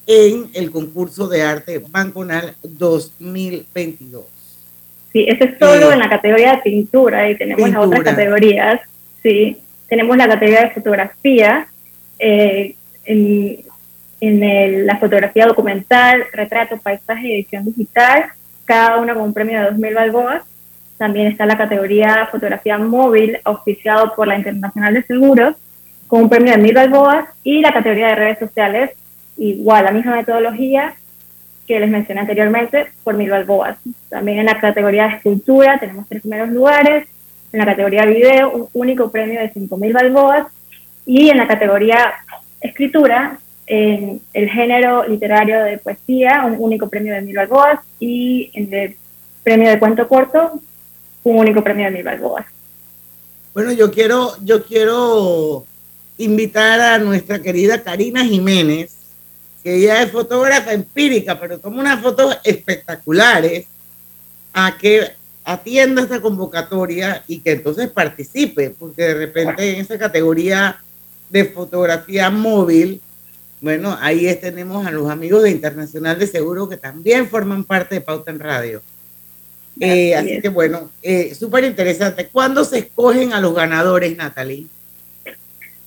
en 0.06 0.50
el 0.52 0.70
concurso 0.70 1.26
de 1.26 1.40
arte 1.40 1.82
Banconal 1.88 2.54
2022. 2.62 4.24
Sí, 5.14 5.24
eso 5.26 5.44
es 5.44 5.58
solo 5.58 5.90
eh, 5.90 5.94
en 5.94 6.00
la 6.00 6.10
categoría 6.10 6.56
de 6.56 6.70
pintura 6.70 7.30
y 7.30 7.38
tenemos 7.38 7.70
las 7.70 7.78
otras 7.82 8.02
categorías. 8.02 8.82
Sí, 9.22 9.56
tenemos 9.88 10.18
la 10.18 10.28
categoría 10.28 10.64
de 10.64 10.70
fotografía, 10.72 11.66
eh, 12.18 12.74
en, 13.06 13.65
en 14.20 14.86
la 14.86 14.98
fotografía 14.98 15.46
documental, 15.46 16.24
retrato, 16.32 16.78
paisaje 16.78 17.28
y 17.28 17.34
edición 17.34 17.64
digital 17.64 18.32
cada 18.66 18.98
una 18.98 19.14
con 19.14 19.22
un 19.22 19.32
premio 19.32 19.62
de 19.62 19.70
2.000 19.70 19.94
balboas. 19.94 20.42
También 20.98 21.28
está 21.28 21.46
la 21.46 21.56
categoría 21.56 22.28
fotografía 22.30 22.76
móvil, 22.76 23.38
auspiciado 23.44 24.14
por 24.14 24.26
la 24.26 24.36
Internacional 24.36 24.92
de 24.92 25.02
Seguros, 25.04 25.54
con 26.06 26.24
un 26.24 26.28
premio 26.28 26.52
de 26.52 26.58
1.000 26.58 26.74
balboas. 26.74 27.28
Y 27.42 27.60
la 27.60 27.72
categoría 27.72 28.08
de 28.08 28.14
redes 28.16 28.38
sociales, 28.38 28.90
igual, 29.38 29.84
la 29.84 29.92
misma 29.92 30.16
metodología 30.16 30.94
que 31.66 31.80
les 31.80 31.90
mencioné 31.90 32.20
anteriormente, 32.20 32.86
por 33.02 33.16
1.000 33.16 33.30
balboas. 33.30 33.78
También 34.08 34.38
en 34.38 34.46
la 34.46 34.60
categoría 34.60 35.08
de 35.08 35.16
escultura 35.16 35.78
tenemos 35.78 36.06
tres 36.08 36.22
primeros 36.22 36.50
lugares. 36.50 37.08
En 37.52 37.60
la 37.60 37.66
categoría 37.66 38.04
video, 38.04 38.50
un 38.50 38.68
único 38.74 39.10
premio 39.10 39.40
de 39.40 39.52
5.000 39.52 39.92
balboas. 39.92 40.46
Y 41.06 41.30
en 41.30 41.38
la 41.38 41.46
categoría 41.46 42.14
escritura, 42.60 43.38
en 43.66 44.20
el 44.32 44.48
género 44.48 45.06
literario 45.06 45.62
de 45.64 45.78
poesía, 45.78 46.44
un 46.46 46.56
único 46.58 46.88
premio 46.88 47.14
de 47.14 47.22
mil 47.22 47.36
balboas, 47.36 47.80
y 47.98 48.50
en 48.54 48.72
el 48.72 48.96
premio 49.42 49.68
de 49.68 49.78
cuento 49.78 50.06
corto, 50.08 50.60
un 51.24 51.38
único 51.38 51.62
premio 51.62 51.86
de 51.86 51.90
mil 51.90 52.04
balboas. 52.04 52.46
Bueno, 53.52 53.72
yo 53.72 53.90
quiero, 53.90 54.36
yo 54.44 54.64
quiero 54.64 55.64
invitar 56.18 56.80
a 56.80 56.98
nuestra 56.98 57.40
querida 57.40 57.82
Karina 57.82 58.24
Jiménez, 58.24 58.94
que 59.62 59.76
ella 59.76 60.02
es 60.02 60.12
fotógrafa 60.12 60.72
empírica, 60.72 61.38
pero 61.40 61.58
toma 61.58 61.80
unas 61.80 62.00
fotos 62.00 62.38
espectaculares, 62.44 63.66
a 64.52 64.78
que 64.78 65.10
atienda 65.44 66.02
esta 66.02 66.20
convocatoria 66.20 67.22
y 67.28 67.40
que 67.40 67.52
entonces 67.52 67.88
participe, 67.90 68.70
porque 68.70 69.02
de 69.02 69.14
repente 69.14 69.74
en 69.74 69.80
esa 69.80 69.98
categoría 69.98 70.80
de 71.28 71.44
fotografía 71.44 72.30
móvil, 72.30 73.00
bueno, 73.60 73.96
ahí 74.00 74.32
tenemos 74.36 74.86
a 74.86 74.90
los 74.90 75.10
amigos 75.10 75.42
de 75.42 75.50
Internacional 75.50 76.18
de 76.18 76.26
Seguro 76.26 76.68
que 76.68 76.76
también 76.76 77.26
forman 77.26 77.64
parte 77.64 77.96
de 77.96 78.00
Pauta 78.00 78.30
en 78.30 78.38
Radio. 78.38 78.82
Eh, 79.80 80.14
así 80.14 80.40
que 80.40 80.48
bueno, 80.48 80.90
eh, 81.02 81.34
súper 81.34 81.64
interesante. 81.64 82.28
¿Cuándo 82.28 82.64
se 82.64 82.78
escogen 82.78 83.32
a 83.32 83.40
los 83.40 83.54
ganadores, 83.54 84.16
Natalie? 84.16 84.66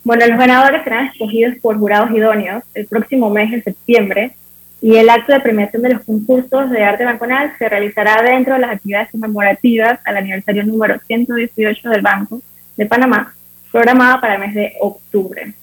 Bueno, 0.04 0.26
los 0.28 0.38
ganadores 0.38 0.84
serán 0.84 1.08
escogidos 1.08 1.56
por 1.62 1.78
jurados 1.78 2.12
idóneos 2.12 2.64
el 2.74 2.88
próximo 2.88 3.30
mes, 3.30 3.52
en 3.52 3.64
septiembre, 3.64 4.36
y 4.82 4.96
el 4.96 5.10
acto 5.10 5.34
de 5.34 5.42
premiación 5.42 5.82
de 5.82 5.94
los 5.94 6.04
concursos 6.04 6.70
de 6.70 6.84
arte 6.84 7.04
banconal 7.04 7.54
se 7.60 7.68
realizará 7.68 8.22
dentro 8.24 8.54
de 8.54 8.62
las 8.62 8.72
actividades 8.72 9.10
conmemorativas 9.12 10.00
al 10.06 10.18
aniversario 10.18 10.64
número 10.64 11.00
118 11.06 11.90
del 11.90 12.02
Banco 12.02 12.42
de 12.78 12.86
Panamá, 12.86 13.36
programada 13.72 14.22
para 14.22 14.36
el 14.36 14.40
mes 14.40 14.56
de 14.56 14.74
octubre. 14.80 15.54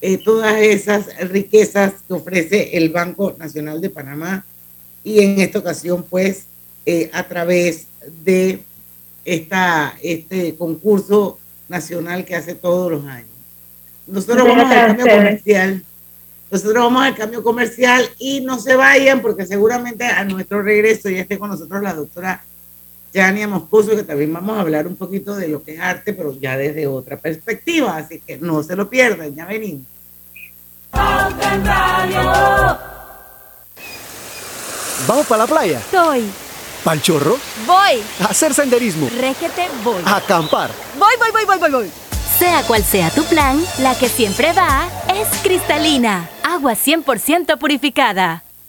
eh, 0.00 0.18
todas 0.18 0.56
esas 0.56 1.06
riquezas 1.28 1.94
que 2.06 2.14
ofrece 2.14 2.76
el 2.76 2.90
Banco 2.90 3.34
Nacional 3.38 3.80
de 3.80 3.90
Panamá 3.90 4.44
y 5.02 5.20
en 5.20 5.40
esta 5.40 5.58
ocasión, 5.58 6.04
pues, 6.08 6.46
eh, 6.86 7.10
a 7.12 7.26
través 7.26 7.86
de 8.24 8.60
esta, 9.24 9.96
este 10.02 10.54
concurso 10.56 11.38
nacional 11.68 12.24
que 12.24 12.34
hace 12.34 12.54
todos 12.54 12.90
los 12.90 13.04
años. 13.06 13.28
Nosotros 14.06 14.46
vamos 14.46 14.70
al 14.70 14.86
cambio 14.86 15.06
comercial. 15.06 15.84
Nosotros 16.50 16.84
vamos 16.84 17.02
al 17.02 17.14
cambio 17.16 17.42
comercial 17.42 18.08
y 18.18 18.40
no 18.42 18.58
se 18.60 18.76
vayan 18.76 19.22
porque 19.22 19.46
seguramente 19.46 20.04
a 20.04 20.24
nuestro 20.24 20.62
regreso 20.62 21.08
ya 21.08 21.22
esté 21.22 21.38
con 21.38 21.50
nosotros 21.50 21.82
la 21.82 21.94
doctora 21.94 22.44
Yania 23.14 23.46
Moscoso, 23.46 23.94
que 23.94 24.02
también 24.02 24.32
vamos 24.32 24.58
a 24.58 24.60
hablar 24.60 24.88
un 24.88 24.96
poquito 24.96 25.36
de 25.36 25.46
lo 25.46 25.62
que 25.62 25.74
es 25.74 25.80
arte, 25.80 26.12
pero 26.12 26.36
ya 26.38 26.56
desde 26.56 26.88
otra 26.88 27.16
perspectiva. 27.16 27.96
Así 27.96 28.20
que 28.20 28.38
no 28.38 28.62
se 28.64 28.74
lo 28.74 28.90
pierdan, 28.90 29.32
ya 29.34 29.46
venimos. 29.46 29.86
¿Vamos 35.06 35.26
para 35.26 35.44
la 35.44 35.46
playa? 35.46 35.78
Estoy. 35.78 36.24
¿Pal 36.82 37.00
chorro? 37.00 37.38
Voy. 37.66 38.02
A 38.20 38.26
hacer 38.26 38.52
senderismo. 38.52 39.08
Régete, 39.20 39.68
voy. 39.84 40.02
A 40.04 40.16
acampar. 40.16 40.70
Voy, 40.98 41.14
voy, 41.18 41.30
voy, 41.30 41.44
voy, 41.46 41.58
voy, 41.58 41.70
voy. 41.70 41.90
Sea 42.38 42.62
cual 42.66 42.82
sea 42.82 43.10
tu 43.10 43.24
plan, 43.24 43.64
la 43.78 43.96
que 43.96 44.08
siempre 44.08 44.52
va 44.52 44.88
es 45.14 45.28
cristalina, 45.42 46.28
agua 46.42 46.72
100% 46.72 47.58
purificada. 47.58 48.42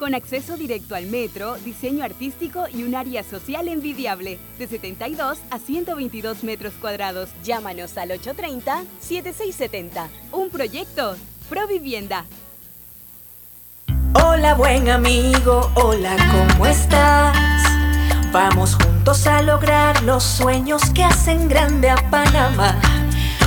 con 0.00 0.14
acceso 0.14 0.56
directo 0.56 0.94
al 0.94 1.06
metro, 1.06 1.56
diseño 1.58 2.02
artístico 2.02 2.64
y 2.72 2.84
un 2.84 2.94
área 2.94 3.22
social 3.22 3.68
envidiable, 3.68 4.38
de 4.58 4.66
72 4.66 5.38
a 5.50 5.58
122 5.58 6.42
metros 6.42 6.72
cuadrados. 6.80 7.28
Llámanos 7.44 7.98
al 7.98 8.08
830-7670. 8.10 10.08
Un 10.32 10.48
proyecto, 10.48 11.16
Provivienda. 11.50 12.24
Hola 14.14 14.54
buen 14.54 14.88
amigo, 14.88 15.70
hola, 15.74 16.16
¿cómo 16.30 16.64
estás? 16.66 17.36
Vamos 18.32 18.76
juntos 18.76 19.26
a 19.26 19.42
lograr 19.42 20.02
los 20.04 20.22
sueños 20.22 20.80
que 20.94 21.04
hacen 21.04 21.48
grande 21.48 21.90
a 21.90 21.96
Panamá. 22.10 22.80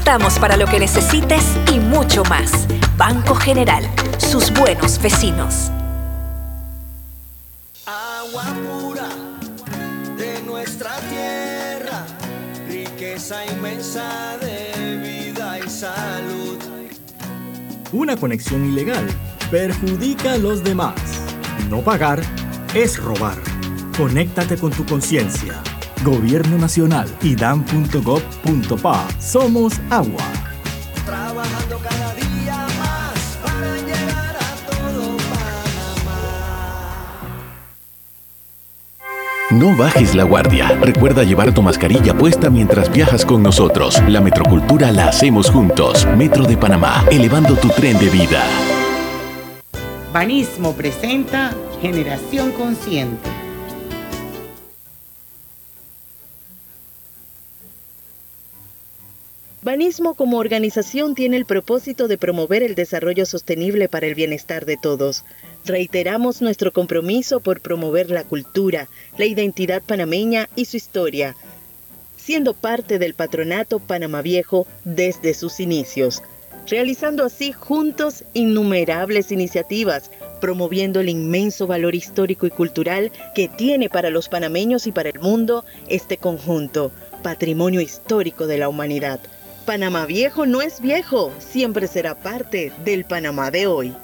Estamos 0.00 0.38
para 0.38 0.56
lo 0.56 0.66
que 0.66 0.80
necesites 0.80 1.44
y 1.70 1.78
mucho 1.78 2.24
más. 2.24 2.66
Banco 2.96 3.34
General, 3.34 3.84
sus 4.16 4.50
buenos 4.50 5.00
vecinos. 5.00 5.70
Agua 7.84 8.44
pura 8.66 9.08
de 10.16 10.42
nuestra 10.46 10.96
tierra, 11.10 12.06
riqueza 12.66 13.44
inmensa 13.44 14.38
de 14.38 14.96
vida 14.96 15.58
y 15.58 15.68
salud. 15.68 16.58
Una 17.92 18.16
conexión 18.16 18.72
ilegal 18.72 19.06
perjudica 19.50 20.32
a 20.32 20.38
los 20.38 20.64
demás. 20.64 20.94
No 21.68 21.82
pagar 21.82 22.22
es 22.72 22.98
robar. 22.98 23.36
Conéctate 23.98 24.56
con 24.56 24.72
tu 24.72 24.86
conciencia. 24.86 25.62
Gobierno 26.04 26.56
Nacional 26.56 27.06
y 27.22 27.34
dan.gov.pa. 27.34 29.08
Somos 29.18 29.74
agua. 29.90 30.22
Trabajando 31.04 31.78
cada 31.78 32.14
día 32.14 32.66
más 32.78 33.38
para 33.44 33.76
llegar 33.76 34.36
a 34.36 34.56
todo 34.70 35.16
No 39.50 39.76
bajes 39.76 40.14
la 40.14 40.24
guardia. 40.24 40.68
Recuerda 40.80 41.22
llevar 41.22 41.52
tu 41.52 41.60
mascarilla 41.60 42.16
puesta 42.16 42.48
mientras 42.48 42.90
viajas 42.90 43.26
con 43.26 43.42
nosotros. 43.42 44.02
La 44.08 44.22
metrocultura 44.22 44.90
la 44.92 45.08
hacemos 45.08 45.50
juntos. 45.50 46.06
Metro 46.16 46.44
de 46.44 46.56
Panamá, 46.56 47.04
elevando 47.10 47.56
tu 47.56 47.68
tren 47.68 47.98
de 47.98 48.08
vida. 48.08 48.42
Banismo 50.14 50.72
presenta 50.72 51.52
Generación 51.82 52.52
Consciente. 52.52 53.39
Banismo 59.62 60.14
como 60.14 60.38
organización 60.38 61.14
tiene 61.14 61.36
el 61.36 61.44
propósito 61.44 62.08
de 62.08 62.16
promover 62.16 62.62
el 62.62 62.74
desarrollo 62.74 63.26
sostenible 63.26 63.90
para 63.90 64.06
el 64.06 64.14
bienestar 64.14 64.64
de 64.64 64.78
todos. 64.78 65.22
Reiteramos 65.66 66.40
nuestro 66.40 66.72
compromiso 66.72 67.40
por 67.40 67.60
promover 67.60 68.10
la 68.10 68.24
cultura, 68.24 68.88
la 69.18 69.26
identidad 69.26 69.82
panameña 69.82 70.48
y 70.56 70.64
su 70.64 70.78
historia, 70.78 71.36
siendo 72.16 72.54
parte 72.54 72.98
del 72.98 73.12
patronato 73.12 73.80
Panamá 73.80 74.22
Viejo 74.22 74.66
desde 74.84 75.34
sus 75.34 75.60
inicios, 75.60 76.22
realizando 76.66 77.22
así 77.22 77.52
juntos 77.52 78.24
innumerables 78.32 79.30
iniciativas, 79.30 80.10
promoviendo 80.40 81.00
el 81.00 81.10
inmenso 81.10 81.66
valor 81.66 81.94
histórico 81.94 82.46
y 82.46 82.50
cultural 82.50 83.12
que 83.34 83.48
tiene 83.48 83.90
para 83.90 84.08
los 84.08 84.30
panameños 84.30 84.86
y 84.86 84.92
para 84.92 85.10
el 85.10 85.20
mundo 85.20 85.66
este 85.86 86.16
conjunto, 86.16 86.92
patrimonio 87.22 87.82
histórico 87.82 88.46
de 88.46 88.56
la 88.56 88.70
humanidad. 88.70 89.20
Panamá 89.64 90.06
Viejo 90.06 90.46
no 90.46 90.62
es 90.62 90.80
viejo, 90.80 91.32
siempre 91.38 91.86
será 91.86 92.14
parte 92.14 92.72
del 92.84 93.04
Panamá 93.04 93.50
de 93.50 93.66
hoy. 93.66 93.94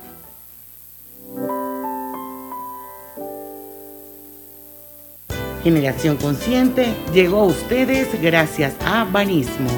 Generación 5.65 6.17
Consciente 6.17 6.95
llegó 7.13 7.41
a 7.41 7.47
ustedes 7.47 8.23
gracias 8.23 8.77
a 8.85 9.05
Banismo. 9.05 9.69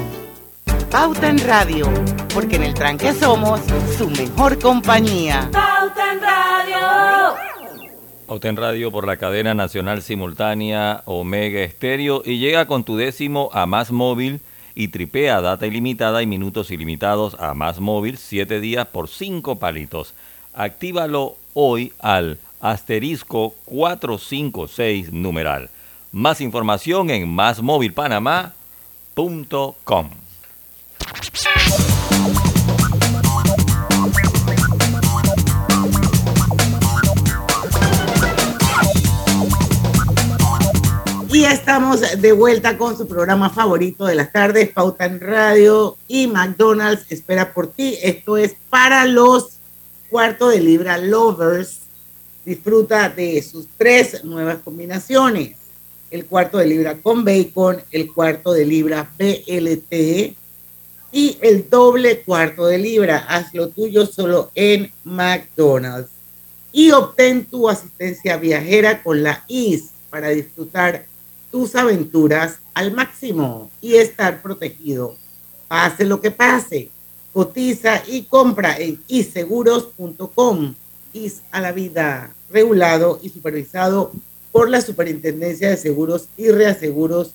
Pauta 0.91 1.29
en 1.29 1.39
Radio, 1.39 1.87
porque 2.33 2.57
en 2.57 2.63
el 2.63 2.73
tranque 2.75 3.11
somos 3.13 3.59
su 3.97 4.09
mejor 4.09 4.59
compañía. 4.59 5.49
Pauta 5.51 6.13
en 6.13 6.21
Radio. 6.21 7.35
Pauta 8.27 8.49
en 8.49 8.57
Radio 8.57 8.91
por 8.91 9.07
la 9.07 9.17
cadena 9.17 9.55
nacional 9.55 10.03
simultánea 10.03 11.01
Omega 11.05 11.61
Estéreo 11.61 12.21
y 12.23 12.37
llega 12.37 12.67
con 12.67 12.83
tu 12.83 12.95
décimo 12.95 13.49
a 13.53 13.65
Más 13.65 13.91
Móvil 13.91 14.41
y 14.79 14.87
tripea 14.87 15.41
data 15.41 15.67
ilimitada 15.67 16.23
y 16.23 16.25
minutos 16.25 16.71
ilimitados 16.71 17.35
a 17.37 17.53
Más 17.53 17.81
Móvil 17.81 18.17
7 18.17 18.61
días 18.61 18.87
por 18.87 19.09
5 19.09 19.59
palitos. 19.59 20.13
Actívalo 20.53 21.35
hoy 21.53 21.91
al 21.99 22.39
asterisco 22.61 23.53
456 23.65 25.11
numeral. 25.11 25.69
Más 26.13 26.39
información 26.39 27.09
en 27.09 27.27
másmóvilpanamá.com. 27.27 30.09
Y 41.49 41.51
estamos 41.51 42.01
de 42.21 42.31
vuelta 42.31 42.77
con 42.77 42.95
su 42.95 43.07
programa 43.07 43.49
favorito 43.49 44.05
de 44.05 44.13
las 44.13 44.31
tardes, 44.31 44.69
Pauta 44.69 45.05
en 45.05 45.19
Radio 45.19 45.97
y 46.07 46.27
McDonald's 46.27 47.11
espera 47.11 47.53
por 47.53 47.71
ti. 47.71 47.97
Esto 48.03 48.37
es 48.37 48.55
para 48.69 49.05
los 49.05 49.53
cuarto 50.11 50.49
de 50.49 50.59
libra 50.59 50.99
lovers. 50.99 51.79
Disfruta 52.45 53.09
de 53.09 53.41
sus 53.41 53.65
tres 53.77 54.23
nuevas 54.23 54.59
combinaciones. 54.63 55.55
El 56.11 56.25
cuarto 56.25 56.59
de 56.59 56.67
libra 56.67 56.97
con 57.01 57.25
bacon, 57.25 57.81
el 57.89 58.13
cuarto 58.13 58.53
de 58.53 58.65
libra 58.65 59.09
BLT 59.17 60.35
y 61.11 61.37
el 61.41 61.67
doble 61.67 62.21
cuarto 62.21 62.67
de 62.67 62.77
libra. 62.77 63.25
Haz 63.27 63.55
lo 63.55 63.69
tuyo 63.69 64.05
solo 64.05 64.51
en 64.53 64.91
McDonald's. 65.03 66.11
Y 66.71 66.91
obtén 66.91 67.45
tu 67.45 67.67
asistencia 67.67 68.37
viajera 68.37 69.01
con 69.01 69.23
la 69.23 69.43
IS 69.47 69.89
para 70.11 70.29
disfrutar 70.29 71.08
tus 71.51 71.75
aventuras 71.75 72.59
al 72.73 72.91
máximo 72.91 73.69
y 73.81 73.95
estar 73.95 74.41
protegido. 74.41 75.15
Pase 75.67 76.05
lo 76.05 76.21
que 76.21 76.31
pase. 76.31 76.89
Cotiza 77.33 78.03
y 78.07 78.23
compra 78.23 78.77
en 78.77 79.01
iseguros.com. 79.07 80.73
IS 81.13 81.41
a 81.51 81.61
la 81.61 81.71
vida, 81.71 82.33
regulado 82.51 83.19
y 83.21 83.29
supervisado 83.29 84.11
por 84.51 84.69
la 84.69 84.81
Superintendencia 84.81 85.69
de 85.69 85.77
Seguros 85.77 86.27
y 86.37 86.49
Reaseguros 86.49 87.31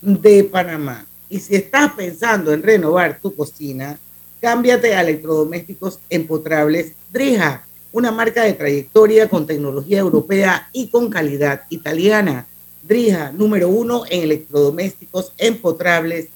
de 0.00 0.44
Panamá. 0.44 1.06
Y 1.28 1.40
si 1.40 1.56
estás 1.56 1.92
pensando 1.92 2.52
en 2.52 2.62
renovar 2.62 3.20
tu 3.20 3.34
cocina, 3.34 3.98
cámbiate 4.40 4.94
a 4.94 5.02
electrodomésticos 5.02 5.98
empotrables 6.08 6.92
Drija, 7.10 7.64
una 7.92 8.10
marca 8.10 8.44
de 8.44 8.52
trayectoria 8.52 9.28
con 9.28 9.46
tecnología 9.46 9.98
europea 9.98 10.68
y 10.72 10.88
con 10.88 11.10
calidad 11.10 11.62
italiana. 11.70 12.46
Drija, 12.88 13.32
número 13.32 13.68
uno 13.68 14.04
en 14.08 14.22
electrodomésticos 14.22 15.32
empotrables 15.36 16.28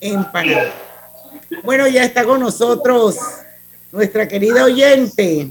en 0.00 0.24
Panamá. 0.32 0.72
Bueno, 1.62 1.86
ya 1.86 2.04
está 2.04 2.24
con 2.24 2.40
nosotros 2.40 3.16
nuestra 3.92 4.26
querida 4.26 4.64
oyente, 4.64 5.50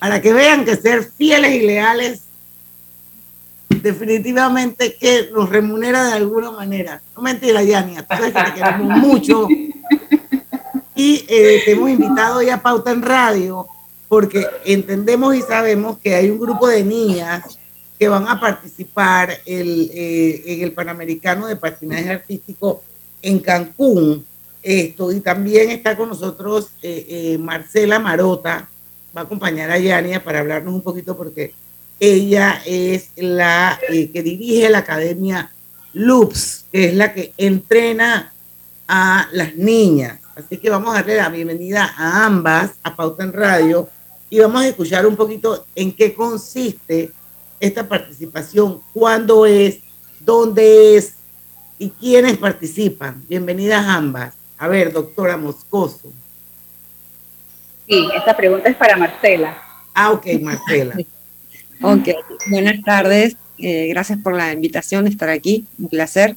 para 0.00 0.20
que 0.20 0.32
vean 0.32 0.64
que 0.64 0.74
ser 0.74 1.04
fieles 1.04 1.54
y 1.54 1.60
leales 1.60 2.22
definitivamente 3.68 4.96
que 4.96 5.30
nos 5.32 5.48
remunera 5.48 6.06
de 6.06 6.12
alguna 6.14 6.50
manera. 6.50 7.00
No 7.14 7.22
mentira, 7.22 7.62
Yania, 7.62 8.02
tú 8.02 8.16
sabes 8.16 8.32
que 8.32 8.42
te 8.42 8.54
queremos 8.54 8.98
mucho. 8.98 9.46
Y 10.96 11.24
eh, 11.28 11.62
te 11.64 11.72
hemos 11.72 11.90
invitado 11.90 12.42
ya 12.42 12.56
a 12.56 12.62
Pauta 12.62 12.90
en 12.90 13.02
Radio 13.02 13.68
porque 14.08 14.44
entendemos 14.64 15.36
y 15.36 15.42
sabemos 15.42 15.98
que 15.98 16.16
hay 16.16 16.28
un 16.28 16.40
grupo 16.40 16.66
de 16.66 16.82
niñas 16.82 17.57
que 17.98 18.08
van 18.08 18.28
a 18.28 18.38
participar 18.38 19.30
el, 19.44 19.90
eh, 19.92 20.42
en 20.46 20.62
el 20.62 20.72
Panamericano 20.72 21.46
de 21.46 21.56
Patinaje 21.56 22.10
Artístico 22.10 22.82
en 23.20 23.40
Cancún. 23.40 24.24
Esto, 24.62 25.12
y 25.12 25.20
también 25.20 25.70
está 25.70 25.96
con 25.96 26.08
nosotros 26.08 26.70
eh, 26.82 27.38
Marcela 27.40 27.98
Marota, 27.98 28.68
va 29.16 29.22
a 29.22 29.24
acompañar 29.24 29.70
a 29.70 29.78
Yania 29.78 30.22
para 30.22 30.40
hablarnos 30.40 30.74
un 30.74 30.82
poquito 30.82 31.16
porque 31.16 31.54
ella 32.00 32.62
es 32.64 33.10
la 33.16 33.78
eh, 33.88 34.10
que 34.10 34.22
dirige 34.22 34.68
la 34.70 34.78
academia 34.78 35.50
Loops, 35.92 36.66
que 36.70 36.86
es 36.86 36.94
la 36.94 37.12
que 37.12 37.32
entrena 37.36 38.32
a 38.86 39.28
las 39.32 39.56
niñas. 39.56 40.20
Así 40.36 40.58
que 40.58 40.70
vamos 40.70 40.90
a 40.90 40.98
darle 40.98 41.16
la 41.16 41.28
bienvenida 41.28 41.92
a 41.96 42.24
ambas, 42.24 42.72
a 42.82 42.94
Pauta 42.94 43.24
en 43.24 43.32
Radio, 43.32 43.88
y 44.30 44.38
vamos 44.38 44.62
a 44.62 44.68
escuchar 44.68 45.06
un 45.06 45.16
poquito 45.16 45.66
en 45.74 45.92
qué 45.92 46.14
consiste 46.14 47.12
esta 47.60 47.88
participación, 47.88 48.80
cuándo 48.92 49.46
es, 49.46 49.78
dónde 50.20 50.96
es 50.96 51.14
y 51.78 51.90
quiénes 51.90 52.36
participan. 52.36 53.24
Bienvenidas 53.28 53.84
ambas. 53.86 54.34
A 54.58 54.68
ver, 54.68 54.92
doctora 54.92 55.36
Moscoso. 55.36 56.12
Sí, 57.86 58.08
esta 58.14 58.36
pregunta 58.36 58.68
es 58.68 58.76
para 58.76 58.96
Marcela. 58.96 59.56
Ah, 59.94 60.12
ok, 60.12 60.26
Marcela. 60.40 60.96
Ok, 61.80 62.08
buenas 62.48 62.82
tardes. 62.82 63.36
Eh, 63.56 63.86
gracias 63.86 64.18
por 64.18 64.34
la 64.34 64.52
invitación 64.52 65.04
de 65.04 65.10
estar 65.10 65.28
aquí. 65.28 65.64
Un 65.78 65.88
placer. 65.88 66.34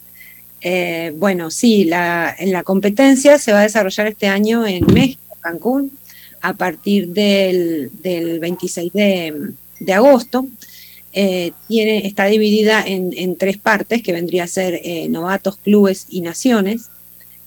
Eh, 0.62 1.14
bueno, 1.16 1.50
sí, 1.50 1.86
la, 1.86 2.36
en 2.38 2.52
la 2.52 2.62
competencia 2.62 3.40
se 3.40 3.52
va 3.52 3.62
a 3.62 3.64
desarrollar 3.64 4.06
este 4.06 4.28
año 4.28 4.68
en 4.68 4.86
México, 4.94 5.36
Cancún, 5.40 5.98
a 6.42 6.54
partir 6.54 7.08
del, 7.08 7.90
del 8.04 8.40
26 8.40 8.94
de, 8.94 9.54
de 9.80 9.94
agosto. 9.94 10.46
Eh, 11.14 11.52
tiene, 11.68 12.08
está 12.08 12.26
dividida 12.26 12.84
en, 12.86 13.12
en, 13.16 13.36
tres 13.36 13.58
partes, 13.58 14.02
que 14.02 14.14
vendría 14.14 14.46
a 14.46 14.48
ser 14.48 14.82
novatos, 15.10 15.58
clubes 15.58 16.08
y 16.10 16.22
naciones, 16.22 16.90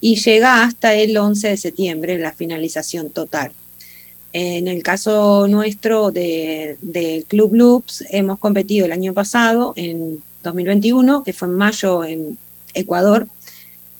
y 0.00 0.16
llega 0.16 0.64
hasta 0.64 0.94
el 0.94 1.16
11 1.16 1.48
de 1.48 1.56
septiembre, 1.56 2.18
la 2.18 2.32
finalización 2.32 3.10
total. 3.10 3.52
En 4.34 4.66
el 4.66 4.82
caso 4.82 5.46
nuestro 5.46 6.10
del 6.10 6.76
de 6.82 7.24
Club 7.28 7.54
Loops, 7.54 8.04
hemos 8.10 8.40
competido 8.40 8.84
el 8.84 8.90
año 8.90 9.14
pasado, 9.14 9.72
en 9.76 10.20
2021, 10.42 11.22
que 11.22 11.32
fue 11.32 11.46
en 11.46 11.54
mayo 11.54 12.04
en 12.04 12.36
Ecuador, 12.74 13.28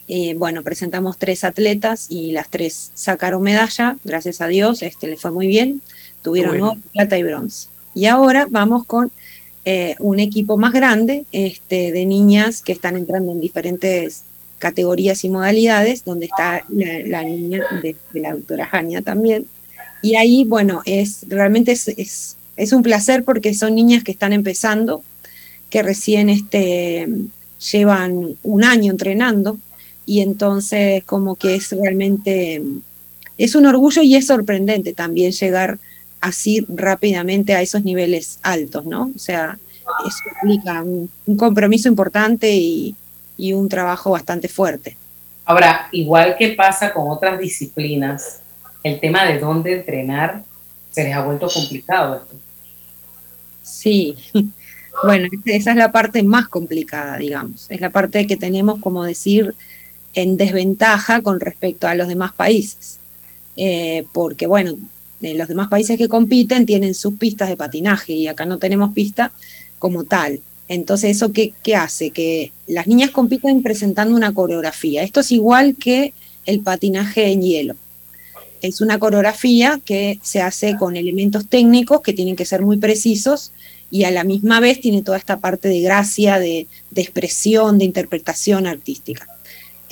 Eh, 0.06 0.34
bueno, 0.36 0.62
presentamos 0.62 1.16
tres 1.16 1.44
atletas 1.44 2.08
y 2.10 2.32
las 2.32 2.50
tres 2.50 2.90
sacaron 2.92 3.42
medalla, 3.42 3.96
gracias 4.04 4.42
a 4.42 4.48
Dios, 4.48 4.82
este 4.82 5.06
les 5.06 5.18
fue 5.18 5.30
muy 5.30 5.46
bien, 5.46 5.80
tuvieron 6.20 6.58
Bueno. 6.58 6.72
oro, 6.72 6.80
plata 6.92 7.16
y 7.16 7.22
bronce. 7.22 7.68
Y 7.94 8.04
ahora 8.04 8.46
vamos 8.50 8.84
con 8.84 9.10
eh, 9.64 9.96
un 9.98 10.20
equipo 10.20 10.56
más 10.56 10.72
grande 10.72 11.24
este, 11.32 11.90
de 11.90 12.04
niñas 12.04 12.62
que 12.62 12.72
están 12.72 12.96
entrando 12.96 13.32
en 13.32 13.40
diferentes 13.40 14.22
categorías 14.58 15.24
y 15.24 15.30
modalidades, 15.30 16.04
donde 16.04 16.26
está 16.26 16.64
la, 16.68 17.00
la 17.06 17.22
niña 17.22 17.62
de, 17.82 17.96
la 18.12 18.32
doctora 18.32 18.66
Jania 18.66 19.02
también. 19.02 19.46
Y 20.02 20.16
ahí, 20.16 20.44
bueno, 20.44 20.82
es 20.84 21.24
realmente 21.28 21.72
es, 21.72 22.36
un 22.72 22.82
placer 22.82 23.24
porque 23.24 23.54
son 23.54 23.74
niñas 23.74 24.04
que 24.04 24.12
están 24.12 24.34
empezando, 24.34 25.02
que 25.70 25.82
recién 25.82 26.28
este, 26.28 27.08
llevan 27.72 28.36
un 28.42 28.64
año 28.64 28.92
entrenando 28.92 29.56
y 30.04 30.20
entonces 30.20 31.02
como 31.04 31.36
que 31.36 31.54
es 31.54 31.70
realmente, 31.70 32.62
es 33.38 33.54
un 33.54 33.64
orgullo 33.64 34.02
y 34.02 34.14
es 34.14 34.26
sorprendente 34.26 34.92
también 34.92 35.32
llegar 35.32 35.78
así 36.24 36.64
rápidamente 36.68 37.54
a 37.54 37.62
esos 37.62 37.84
niveles 37.84 38.38
altos, 38.42 38.86
¿no? 38.86 39.10
O 39.14 39.18
sea, 39.18 39.58
eso 40.06 40.18
implica 40.42 40.82
un, 40.82 41.10
un 41.26 41.36
compromiso 41.36 41.88
importante 41.88 42.50
y, 42.50 42.96
y 43.36 43.52
un 43.52 43.68
trabajo 43.68 44.10
bastante 44.10 44.48
fuerte. 44.48 44.96
Ahora, 45.44 45.88
igual 45.92 46.36
que 46.38 46.50
pasa 46.50 46.92
con 46.92 47.10
otras 47.10 47.38
disciplinas, 47.38 48.40
el 48.82 48.98
tema 49.00 49.24
de 49.24 49.38
dónde 49.38 49.74
entrenar 49.74 50.42
se 50.90 51.04
les 51.04 51.14
ha 51.14 51.22
vuelto 51.22 51.48
complicado. 51.48 52.16
esto. 52.16 52.36
Sí, 53.62 54.16
bueno, 55.04 55.28
esa 55.44 55.70
es 55.72 55.76
la 55.76 55.92
parte 55.92 56.22
más 56.22 56.48
complicada, 56.48 57.18
digamos. 57.18 57.66
Es 57.68 57.80
la 57.80 57.90
parte 57.90 58.26
que 58.26 58.36
tenemos, 58.36 58.80
como 58.80 59.04
decir, 59.04 59.54
en 60.14 60.36
desventaja 60.36 61.20
con 61.20 61.40
respecto 61.40 61.86
a 61.86 61.94
los 61.94 62.08
demás 62.08 62.32
países. 62.32 62.98
Eh, 63.56 64.06
porque, 64.12 64.46
bueno, 64.46 64.76
eh, 65.22 65.34
los 65.34 65.48
demás 65.48 65.68
países 65.68 65.98
que 65.98 66.08
compiten 66.08 66.66
tienen 66.66 66.94
sus 66.94 67.14
pistas 67.14 67.48
de 67.48 67.56
patinaje 67.56 68.12
y 68.12 68.26
acá 68.26 68.46
no 68.46 68.58
tenemos 68.58 68.92
pista 68.92 69.32
como 69.78 70.04
tal. 70.04 70.40
Entonces, 70.68 71.16
¿eso 71.16 71.32
qué, 71.32 71.52
qué 71.62 71.76
hace? 71.76 72.10
Que 72.10 72.52
las 72.66 72.86
niñas 72.86 73.10
compiten 73.10 73.62
presentando 73.62 74.16
una 74.16 74.32
coreografía. 74.32 75.02
Esto 75.02 75.20
es 75.20 75.30
igual 75.30 75.76
que 75.76 76.14
el 76.46 76.60
patinaje 76.60 77.30
en 77.32 77.42
hielo. 77.42 77.76
Es 78.62 78.80
una 78.80 78.98
coreografía 78.98 79.80
que 79.84 80.18
se 80.22 80.40
hace 80.40 80.76
con 80.76 80.96
elementos 80.96 81.46
técnicos 81.46 82.00
que 82.00 82.14
tienen 82.14 82.34
que 82.34 82.46
ser 82.46 82.62
muy 82.62 82.78
precisos 82.78 83.52
y 83.90 84.04
a 84.04 84.10
la 84.10 84.24
misma 84.24 84.58
vez 84.58 84.80
tiene 84.80 85.02
toda 85.02 85.18
esta 85.18 85.38
parte 85.38 85.68
de 85.68 85.80
gracia, 85.80 86.38
de, 86.38 86.66
de 86.90 87.02
expresión, 87.02 87.76
de 87.78 87.84
interpretación 87.84 88.66
artística. 88.66 89.28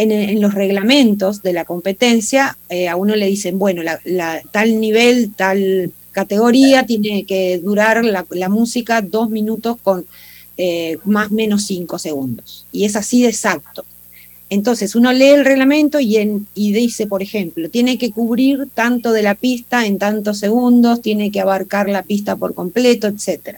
En, 0.02 0.40
los 0.40 0.54
reglamentos 0.54 1.42
de 1.42 1.52
la 1.52 1.64
competencia, 1.64 2.56
eh, 2.68 2.88
a 2.88 2.96
uno 2.96 3.14
le 3.14 3.26
dicen, 3.26 3.58
bueno, 3.58 3.82
tal 4.50 4.80
nivel, 4.80 5.32
tal 5.34 5.92
categoría 6.12 6.84
tiene 6.86 7.24
que 7.24 7.58
durar 7.58 8.04
la, 8.04 8.48
música 8.48 9.00
dos 9.00 9.30
minutos 9.30 9.76
con 9.82 10.04
eh, 10.58 10.98
más 11.04 11.30
o 11.30 11.34
menos 11.34 11.64
cinco 11.64 11.98
segundos. 11.98 12.66
Y 12.72 12.84
es 12.84 12.96
así 12.96 13.22
de 13.22 13.28
exacto. 13.28 13.84
Entonces 14.50 14.94
uno 14.94 15.12
lee 15.12 15.28
el 15.28 15.46
reglamento 15.46 15.98
y, 15.98 16.44
y 16.54 16.72
dice, 16.72 17.06
por 17.06 17.22
ejemplo, 17.22 17.70
tiene 17.70 17.96
que 17.96 18.10
cubrir 18.10 18.68
tanto 18.74 19.12
de 19.12 19.22
la 19.22 19.34
pista 19.34 19.86
en 19.86 19.98
tantos 19.98 20.38
segundos, 20.38 21.00
tiene 21.00 21.30
que 21.30 21.40
abarcar 21.40 21.88
la 21.88 22.02
pista 22.02 22.36
por 22.36 22.54
completo, 22.54 23.06
etc. 23.06 23.56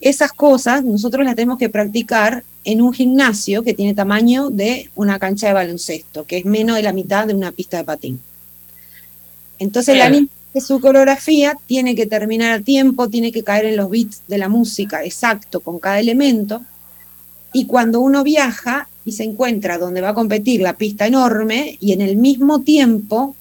Esas 0.00 0.32
cosas 0.32 0.82
nosotros 0.84 1.24
las 1.24 1.36
tenemos 1.36 1.58
que 1.58 1.68
practicar 1.68 2.42
en 2.64 2.80
un 2.80 2.92
gimnasio 2.92 3.62
que 3.62 3.74
tiene 3.74 3.94
tamaño 3.94 4.50
de 4.50 4.90
una 4.94 5.18
cancha 5.18 5.48
de 5.48 5.52
baloncesto, 5.52 6.24
que 6.24 6.38
es 6.38 6.44
menos 6.44 6.76
de 6.76 6.82
la 6.82 6.92
mitad 6.92 7.26
de 7.26 7.34
una 7.34 7.52
pista 7.52 7.76
de 7.76 7.84
patín. 7.84 8.20
Entonces 9.58 9.96
la 9.96 10.10
niña 10.10 10.28
su 10.60 10.80
coreografía 10.80 11.56
tiene 11.66 11.94
que 11.94 12.06
terminar 12.06 12.52
a 12.52 12.60
tiempo, 12.60 13.08
tiene 13.08 13.32
que 13.32 13.42
caer 13.42 13.66
en 13.66 13.76
los 13.76 13.90
beats 13.90 14.22
de 14.28 14.38
la 14.38 14.48
música 14.48 15.04
exacto 15.04 15.60
con 15.60 15.78
cada 15.78 15.98
elemento. 15.98 16.62
Y 17.52 17.66
cuando 17.66 18.00
uno 18.00 18.22
viaja 18.22 18.88
y 19.04 19.12
se 19.12 19.24
encuentra 19.24 19.78
donde 19.78 20.00
va 20.00 20.10
a 20.10 20.14
competir 20.14 20.60
la 20.60 20.76
pista 20.76 21.06
enorme 21.06 21.76
y 21.80 21.92
en 21.92 22.00
el 22.00 22.16
mismo 22.16 22.60
tiempo 22.60 23.34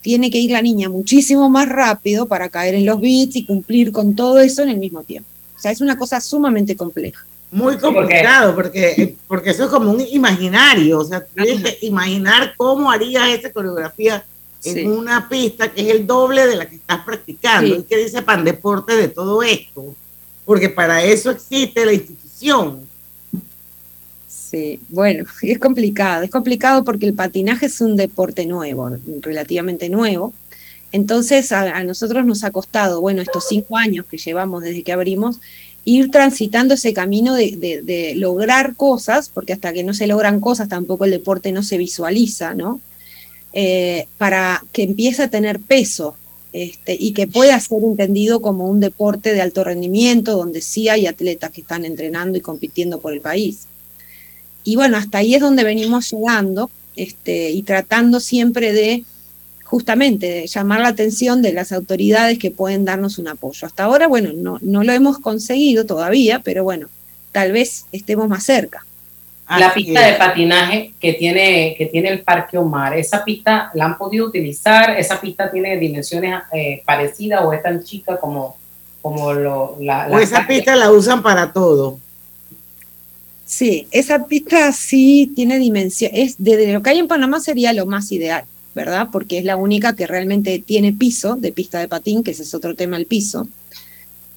tiene 0.00 0.30
que 0.30 0.38
ir 0.38 0.50
la 0.50 0.62
niña 0.62 0.88
muchísimo 0.88 1.48
más 1.48 1.68
rápido 1.68 2.26
para 2.26 2.48
caer 2.48 2.74
en 2.74 2.86
los 2.86 3.00
beats 3.00 3.36
y 3.36 3.44
cumplir 3.44 3.92
con 3.92 4.14
todo 4.14 4.40
eso 4.40 4.62
en 4.62 4.70
el 4.70 4.78
mismo 4.78 5.02
tiempo. 5.02 5.28
O 5.56 5.60
sea, 5.60 5.70
es 5.72 5.80
una 5.80 5.96
cosa 5.96 6.20
sumamente 6.20 6.76
compleja. 6.76 7.24
Muy 7.50 7.78
complicado, 7.78 8.54
porque, 8.54 9.16
porque 9.26 9.50
eso 9.50 9.64
es 9.64 9.70
como 9.70 9.90
un 9.90 10.00
imaginario, 10.00 10.98
o 10.98 11.04
sea, 11.04 11.24
tienes 11.24 11.76
que 11.76 11.86
imaginar 11.86 12.52
cómo 12.56 12.90
harías 12.90 13.28
esa 13.30 13.50
coreografía 13.50 14.22
en 14.64 14.74
Sí. 14.74 14.84
una 14.84 15.28
pista 15.28 15.72
que 15.72 15.80
es 15.82 15.94
el 15.94 16.06
doble 16.06 16.46
de 16.46 16.56
la 16.56 16.68
que 16.68 16.76
estás 16.76 17.00
practicando. 17.04 17.74
Sí. 17.74 17.80
Y 17.80 17.84
que 17.84 17.96
dice 17.96 18.22
pan 18.22 18.44
deporte 18.44 18.96
de 18.96 19.08
todo 19.08 19.42
esto, 19.42 19.94
porque 20.44 20.68
para 20.68 21.02
eso 21.02 21.30
existe 21.30 21.86
la 21.86 21.92
institución. 21.92 22.80
Sí, 24.26 24.80
bueno, 24.88 25.24
es 25.42 25.58
complicado. 25.58 26.22
Es 26.24 26.30
complicado 26.30 26.84
porque 26.84 27.06
el 27.06 27.14
patinaje 27.14 27.66
es 27.66 27.80
un 27.80 27.96
deporte 27.96 28.46
nuevo, 28.46 28.90
relativamente 29.20 29.88
nuevo. 29.88 30.32
Entonces 30.90 31.52
a, 31.52 31.76
a 31.76 31.84
nosotros 31.84 32.24
nos 32.24 32.44
ha 32.44 32.50
costado, 32.50 33.00
bueno, 33.00 33.20
estos 33.22 33.46
cinco 33.48 33.76
años 33.76 34.06
que 34.06 34.16
llevamos 34.16 34.62
desde 34.62 34.82
que 34.82 34.92
abrimos, 34.92 35.38
ir 35.88 36.10
transitando 36.10 36.74
ese 36.74 36.92
camino 36.92 37.34
de, 37.34 38.12
lograr 38.16 38.76
cosas, 38.76 39.30
porque 39.30 39.54
hasta 39.54 39.72
que 39.72 39.82
no 39.84 39.94
se 39.94 40.06
logran 40.06 40.38
cosas 40.38 40.68
tampoco 40.68 41.06
el 41.06 41.12
deporte 41.12 41.50
no 41.50 41.62
se 41.62 41.78
visualiza, 41.78 42.52
¿no? 42.54 42.80
Eh, 43.54 44.06
para 44.18 44.62
que 44.72 44.82
empiece 44.82 45.22
a 45.22 45.30
tener 45.30 45.58
peso 45.60 46.14
este, 46.52 46.94
y 47.00 47.12
que 47.12 47.26
pueda 47.26 47.58
ser 47.58 47.82
entendido 47.82 48.42
como 48.42 48.66
un 48.68 48.80
deporte 48.80 49.32
de 49.32 49.40
alto 49.40 49.64
rendimiento, 49.64 50.36
donde 50.36 50.60
sí 50.60 50.90
hay 50.90 51.06
atletas 51.06 51.52
que 51.52 51.62
están 51.62 51.86
entrenando 51.86 52.36
y 52.36 52.42
compitiendo 52.42 53.00
por 53.00 53.14
el 53.14 53.22
país. 53.22 53.66
Y 54.64 54.76
bueno, 54.76 54.98
hasta 54.98 55.18
ahí 55.18 55.34
es 55.34 55.40
donde 55.40 55.64
venimos 55.64 56.10
llegando 56.10 56.70
este, 56.96 57.50
y 57.50 57.62
tratando 57.62 58.20
siempre 58.20 58.74
de 58.74 59.04
justamente 59.68 60.26
de 60.26 60.46
llamar 60.46 60.80
la 60.80 60.88
atención 60.88 61.42
de 61.42 61.52
las 61.52 61.72
autoridades 61.72 62.38
que 62.38 62.50
pueden 62.50 62.86
darnos 62.86 63.18
un 63.18 63.28
apoyo. 63.28 63.66
Hasta 63.66 63.84
ahora, 63.84 64.06
bueno, 64.06 64.30
no, 64.34 64.58
no 64.62 64.82
lo 64.82 64.92
hemos 64.92 65.18
conseguido 65.18 65.84
todavía, 65.84 66.40
pero 66.40 66.64
bueno, 66.64 66.88
tal 67.32 67.52
vez 67.52 67.84
estemos 67.92 68.28
más 68.28 68.44
cerca. 68.44 68.86
La 69.48 69.72
pista 69.72 70.06
de 70.06 70.14
patinaje 70.14 70.92
que 71.00 71.14
tiene, 71.14 71.74
que 71.76 71.86
tiene 71.86 72.08
el 72.10 72.20
Parque 72.20 72.58
Omar, 72.58 72.96
¿esa 72.96 73.24
pista 73.24 73.70
la 73.74 73.86
han 73.86 73.98
podido 73.98 74.26
utilizar? 74.26 74.98
¿Esa 74.98 75.20
pista 75.20 75.50
tiene 75.50 75.76
dimensiones 75.78 76.42
eh, 76.52 76.82
parecidas 76.84 77.42
o 77.44 77.52
es 77.52 77.62
tan 77.62 77.82
chica 77.82 78.18
como, 78.18 78.56
como 79.02 79.32
lo, 79.32 79.76
la, 79.80 80.08
O 80.10 80.18
esa 80.18 80.46
pista 80.46 80.76
la 80.76 80.90
usan 80.90 81.22
para 81.22 81.52
todo. 81.52 81.98
Sí, 83.44 83.86
esa 83.90 84.26
pista 84.26 84.72
sí 84.72 85.32
tiene 85.34 85.58
dimensión, 85.58 86.10
es 86.14 86.36
de 86.38 86.72
lo 86.72 86.82
que 86.82 86.90
hay 86.90 86.98
en 86.98 87.08
Panamá 87.08 87.40
sería 87.40 87.72
lo 87.72 87.86
más 87.86 88.12
ideal, 88.12 88.44
¿verdad? 88.78 89.08
Porque 89.10 89.38
es 89.38 89.44
la 89.44 89.56
única 89.56 89.96
que 89.96 90.06
realmente 90.06 90.62
tiene 90.64 90.92
piso 90.92 91.34
de 91.34 91.50
pista 91.50 91.80
de 91.80 91.88
patín, 91.88 92.22
que 92.22 92.30
ese 92.30 92.44
es 92.44 92.54
otro 92.54 92.76
tema 92.76 92.96
el 92.96 93.06
piso, 93.06 93.48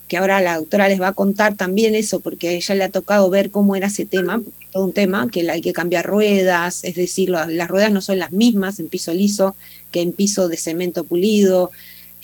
que 0.08 0.18
ahora 0.18 0.42
la 0.42 0.58
doctora 0.58 0.90
les 0.90 1.00
va 1.00 1.10
a 1.10 1.14
contar 1.14 1.56
también 1.56 1.94
eso, 1.94 2.20
porque 2.20 2.50
a 2.50 2.52
ella 2.54 2.76
le 2.76 2.84
ha 2.84 2.90
tocado 2.90 3.30
ver 3.30 3.52
cómo 3.52 3.76
era 3.76 3.88
ese 3.88 4.06
tema, 4.06 4.42
todo 4.74 4.84
un 4.86 4.94
tema, 4.94 5.30
que 5.32 5.50
hay 5.50 5.62
que 5.62 5.74
cambiar 5.74 6.06
ruedas, 6.06 6.84
es 6.84 6.96
decir, 6.96 7.30
la- 7.30 7.46
las 7.48 7.68
ruedas 7.70 7.92
no 7.92 8.02
son 8.02 8.18
las 8.18 8.32
mismas 8.32 8.80
en 8.80 8.90
piso 8.90 9.14
liso 9.14 9.56
que 9.92 10.02
en 10.02 10.12
piso 10.12 10.50
de 10.50 10.58
cemento 10.58 11.04
pulido, 11.04 11.70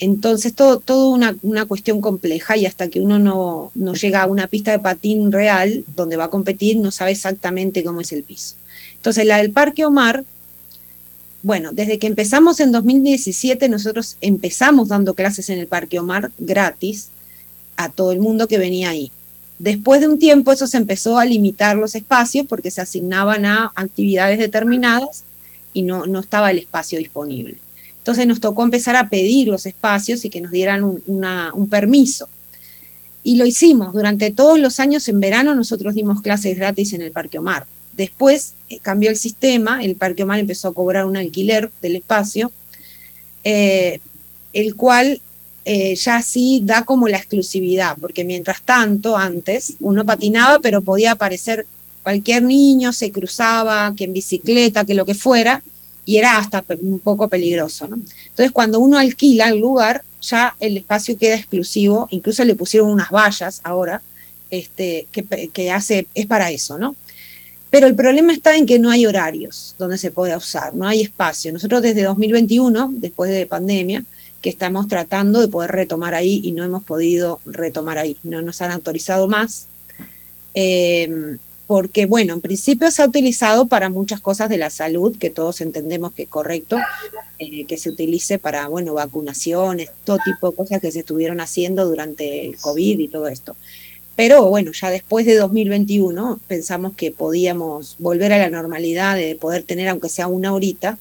entonces, 0.00 0.54
todo, 0.54 0.78
todo 0.78 1.08
una, 1.10 1.36
una 1.42 1.66
cuestión 1.66 2.00
compleja 2.00 2.56
y 2.56 2.66
hasta 2.66 2.88
que 2.88 3.00
uno 3.00 3.18
no, 3.18 3.72
no 3.74 3.94
llega 3.94 4.22
a 4.22 4.26
una 4.26 4.46
pista 4.46 4.70
de 4.70 4.78
patín 4.78 5.32
real 5.32 5.84
donde 5.96 6.16
va 6.16 6.24
a 6.24 6.30
competir, 6.30 6.76
no 6.76 6.90
sabe 6.90 7.10
exactamente 7.12 7.82
cómo 7.82 8.00
es 8.00 8.12
el 8.12 8.22
piso. 8.22 8.54
Entonces, 8.94 9.24
la 9.26 9.38
del 9.38 9.50
Parque 9.50 9.84
Omar, 9.84 10.24
bueno, 11.42 11.70
desde 11.72 11.98
que 11.98 12.08
empezamos 12.08 12.58
en 12.60 12.72
2017, 12.72 13.68
nosotros 13.68 14.16
empezamos 14.20 14.88
dando 14.88 15.14
clases 15.14 15.50
en 15.50 15.58
el 15.58 15.68
Parque 15.68 15.98
Omar 15.98 16.32
gratis 16.38 17.10
a 17.76 17.90
todo 17.90 18.10
el 18.12 18.18
mundo 18.18 18.48
que 18.48 18.58
venía 18.58 18.90
ahí. 18.90 19.12
Después 19.58 20.00
de 20.00 20.08
un 20.08 20.18
tiempo 20.18 20.52
eso 20.52 20.66
se 20.66 20.76
empezó 20.76 21.18
a 21.18 21.24
limitar 21.24 21.76
los 21.76 21.94
espacios 21.94 22.46
porque 22.46 22.70
se 22.70 22.80
asignaban 22.80 23.44
a 23.44 23.72
actividades 23.74 24.38
determinadas 24.38 25.24
y 25.72 25.82
no, 25.82 26.06
no 26.06 26.20
estaba 26.20 26.50
el 26.50 26.58
espacio 26.58 26.98
disponible. 26.98 27.58
Entonces 27.98 28.26
nos 28.26 28.40
tocó 28.40 28.64
empezar 28.64 28.96
a 28.96 29.08
pedir 29.08 29.48
los 29.48 29.66
espacios 29.66 30.24
y 30.24 30.30
que 30.30 30.40
nos 30.40 30.50
dieran 30.50 30.82
un, 30.82 31.02
un 31.06 31.68
permiso. 31.68 32.28
Y 33.22 33.36
lo 33.36 33.46
hicimos. 33.46 33.92
Durante 33.92 34.30
todos 34.30 34.58
los 34.58 34.80
años 34.80 35.08
en 35.08 35.20
verano 35.20 35.54
nosotros 35.54 35.94
dimos 35.94 36.22
clases 36.22 36.56
gratis 36.56 36.92
en 36.94 37.02
el 37.02 37.12
Parque 37.12 37.38
Omar. 37.38 37.66
Después 37.98 38.54
eh, 38.68 38.78
cambió 38.80 39.10
el 39.10 39.16
sistema, 39.16 39.82
el 39.82 39.96
Parque 39.96 40.22
Omar 40.22 40.38
empezó 40.38 40.68
a 40.68 40.74
cobrar 40.74 41.04
un 41.04 41.16
alquiler 41.16 41.68
del 41.82 41.96
espacio, 41.96 42.52
eh, 43.42 43.98
el 44.52 44.76
cual 44.76 45.20
eh, 45.64 45.96
ya 45.96 46.22
sí 46.22 46.62
da 46.62 46.84
como 46.84 47.08
la 47.08 47.16
exclusividad, 47.16 47.96
porque 48.00 48.24
mientras 48.24 48.62
tanto, 48.62 49.16
antes, 49.16 49.74
uno 49.80 50.06
patinaba, 50.06 50.60
pero 50.60 50.80
podía 50.80 51.10
aparecer 51.10 51.66
cualquier 52.04 52.44
niño 52.44 52.92
se 52.92 53.10
cruzaba, 53.10 53.92
que 53.96 54.04
en 54.04 54.12
bicicleta, 54.12 54.84
que 54.84 54.94
lo 54.94 55.04
que 55.04 55.14
fuera, 55.14 55.60
y 56.06 56.18
era 56.18 56.38
hasta 56.38 56.64
un 56.80 57.00
poco 57.00 57.26
peligroso. 57.26 57.88
¿no? 57.88 57.96
Entonces, 57.96 58.52
cuando 58.52 58.78
uno 58.78 58.96
alquila 58.96 59.48
el 59.48 59.58
lugar, 59.58 60.04
ya 60.22 60.54
el 60.60 60.76
espacio 60.76 61.18
queda 61.18 61.34
exclusivo, 61.34 62.06
incluso 62.12 62.44
le 62.44 62.54
pusieron 62.54 62.90
unas 62.90 63.10
vallas 63.10 63.60
ahora, 63.64 64.02
este, 64.50 65.08
que, 65.10 65.48
que 65.52 65.70
hace, 65.72 66.06
es 66.14 66.26
para 66.26 66.52
eso, 66.52 66.78
¿no? 66.78 66.94
Pero 67.70 67.86
el 67.86 67.94
problema 67.94 68.32
está 68.32 68.56
en 68.56 68.66
que 68.66 68.78
no 68.78 68.90
hay 68.90 69.06
horarios 69.06 69.74
donde 69.78 69.98
se 69.98 70.10
pueda 70.10 70.36
usar, 70.36 70.74
no 70.74 70.86
hay 70.86 71.02
espacio. 71.02 71.52
Nosotros 71.52 71.82
desde 71.82 72.02
2021, 72.02 72.90
después 72.94 73.30
de 73.30 73.46
pandemia, 73.46 74.04
que 74.40 74.50
estamos 74.50 74.88
tratando 74.88 75.40
de 75.40 75.48
poder 75.48 75.72
retomar 75.72 76.14
ahí 76.14 76.40
y 76.42 76.52
no 76.52 76.64
hemos 76.64 76.84
podido 76.84 77.40
retomar 77.44 77.98
ahí, 77.98 78.16
no 78.22 78.40
nos 78.40 78.62
han 78.62 78.70
autorizado 78.70 79.28
más. 79.28 79.66
Eh, 80.54 81.38
porque, 81.68 82.06
bueno, 82.06 82.32
en 82.32 82.40
principio 82.40 82.90
se 82.90 83.02
ha 83.02 83.06
utilizado 83.06 83.66
para 83.66 83.90
muchas 83.90 84.22
cosas 84.22 84.48
de 84.48 84.56
la 84.56 84.70
salud, 84.70 85.18
que 85.18 85.28
todos 85.28 85.60
entendemos 85.60 86.14
que 86.14 86.22
es 86.22 86.28
correcto, 86.30 86.78
eh, 87.38 87.66
que 87.66 87.76
se 87.76 87.90
utilice 87.90 88.38
para, 88.38 88.68
bueno, 88.68 88.94
vacunaciones, 88.94 89.90
todo 90.02 90.16
tipo 90.24 90.50
de 90.50 90.56
cosas 90.56 90.80
que 90.80 90.90
se 90.90 91.00
estuvieron 91.00 91.42
haciendo 91.42 91.84
durante 91.84 92.46
el 92.46 92.56
COVID 92.56 92.98
y 93.00 93.08
todo 93.08 93.28
esto. 93.28 93.54
Pero 94.18 94.46
bueno, 94.46 94.72
ya 94.72 94.90
después 94.90 95.24
de 95.26 95.36
2021 95.36 96.40
pensamos 96.48 96.92
que 96.96 97.12
podíamos 97.12 97.94
volver 98.00 98.32
a 98.32 98.38
la 98.38 98.50
normalidad 98.50 99.14
de 99.14 99.36
poder 99.36 99.62
tener, 99.62 99.86
aunque 99.88 100.08
sea 100.08 100.26
una 100.26 100.52
horita, 100.52 100.98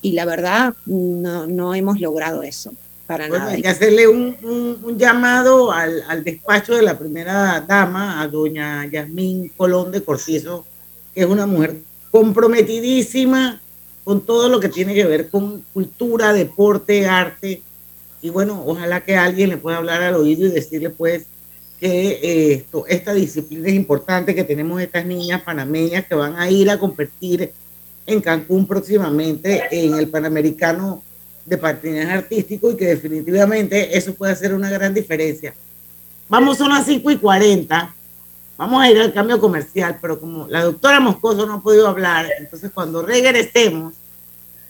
y 0.00 0.12
la 0.12 0.24
verdad 0.24 0.72
no, 0.86 1.46
no 1.46 1.74
hemos 1.74 2.00
logrado 2.00 2.42
eso, 2.42 2.72
para 3.06 3.28
Bueno, 3.28 3.44
nada. 3.44 3.54
hay 3.56 3.60
que 3.60 3.68
hacerle 3.68 4.08
un, 4.08 4.34
un- 4.42 4.78
un 4.82 4.98
llamado 4.98 5.72
al, 5.72 6.02
al 6.08 6.24
despacho 6.24 6.74
de 6.74 6.80
la 6.80 6.98
primera 6.98 7.60
dama, 7.68 8.22
a 8.22 8.28
doña 8.28 8.86
Yasmín 8.90 9.52
Colón 9.54 9.92
de 9.92 10.02
Cortizo, 10.02 10.64
que 11.14 11.20
es 11.20 11.26
una 11.26 11.46
mujer 11.46 11.76
comprometidísima 12.10 13.60
con 14.04 14.22
todo 14.22 14.48
lo 14.48 14.58
que 14.58 14.70
tiene 14.70 14.94
que 14.94 15.04
ver 15.04 15.28
con 15.28 15.62
cultura, 15.74 16.32
deporte, 16.32 17.04
arte. 17.06 17.60
Y 18.22 18.30
bueno, 18.30 18.62
ojalá 18.66 19.02
que 19.04 19.16
alguien 19.16 19.50
le 19.50 19.58
pueda 19.58 19.76
hablar 19.76 20.00
al 20.02 20.14
oído 20.14 20.46
y 20.46 20.50
decirle 20.50 20.88
pues 20.88 21.26
que 21.78 22.08
eh, 22.22 22.52
esto, 22.54 22.86
esta 22.86 23.14
disciplina 23.14 23.68
es 23.68 23.74
importante, 23.74 24.34
que 24.34 24.44
tenemos 24.44 24.80
estas 24.80 25.04
niñas 25.06 25.42
panameñas 25.42 26.06
que 26.06 26.14
van 26.14 26.36
a 26.36 26.50
ir 26.50 26.68
a 26.70 26.78
competir 26.78 27.52
en 28.06 28.20
Cancún 28.20 28.66
próximamente 28.66 29.62
en 29.70 29.94
el 29.94 30.08
Panamericano 30.08 31.02
de 31.44 31.56
patinaje 31.58 32.10
artístico 32.12 32.70
y 32.72 32.76
que 32.76 32.86
definitivamente 32.86 33.96
eso 33.96 34.14
puede 34.14 34.32
hacer 34.32 34.54
una 34.54 34.70
gran 34.70 34.92
diferencia. 34.92 35.54
Vamos, 36.28 36.58
son 36.58 36.70
las 36.70 36.84
5 36.86 37.10
y 37.10 37.16
40. 37.18 37.94
Vamos 38.56 38.82
a 38.82 38.90
ir 38.90 38.98
al 38.98 39.12
cambio 39.12 39.38
comercial, 39.38 39.98
pero 40.00 40.18
como 40.18 40.46
la 40.48 40.64
doctora 40.64 41.00
Moscoso 41.00 41.46
no 41.46 41.54
ha 41.54 41.62
podido 41.62 41.86
hablar, 41.86 42.26
entonces 42.40 42.70
cuando 42.74 43.02
regresemos, 43.02 43.94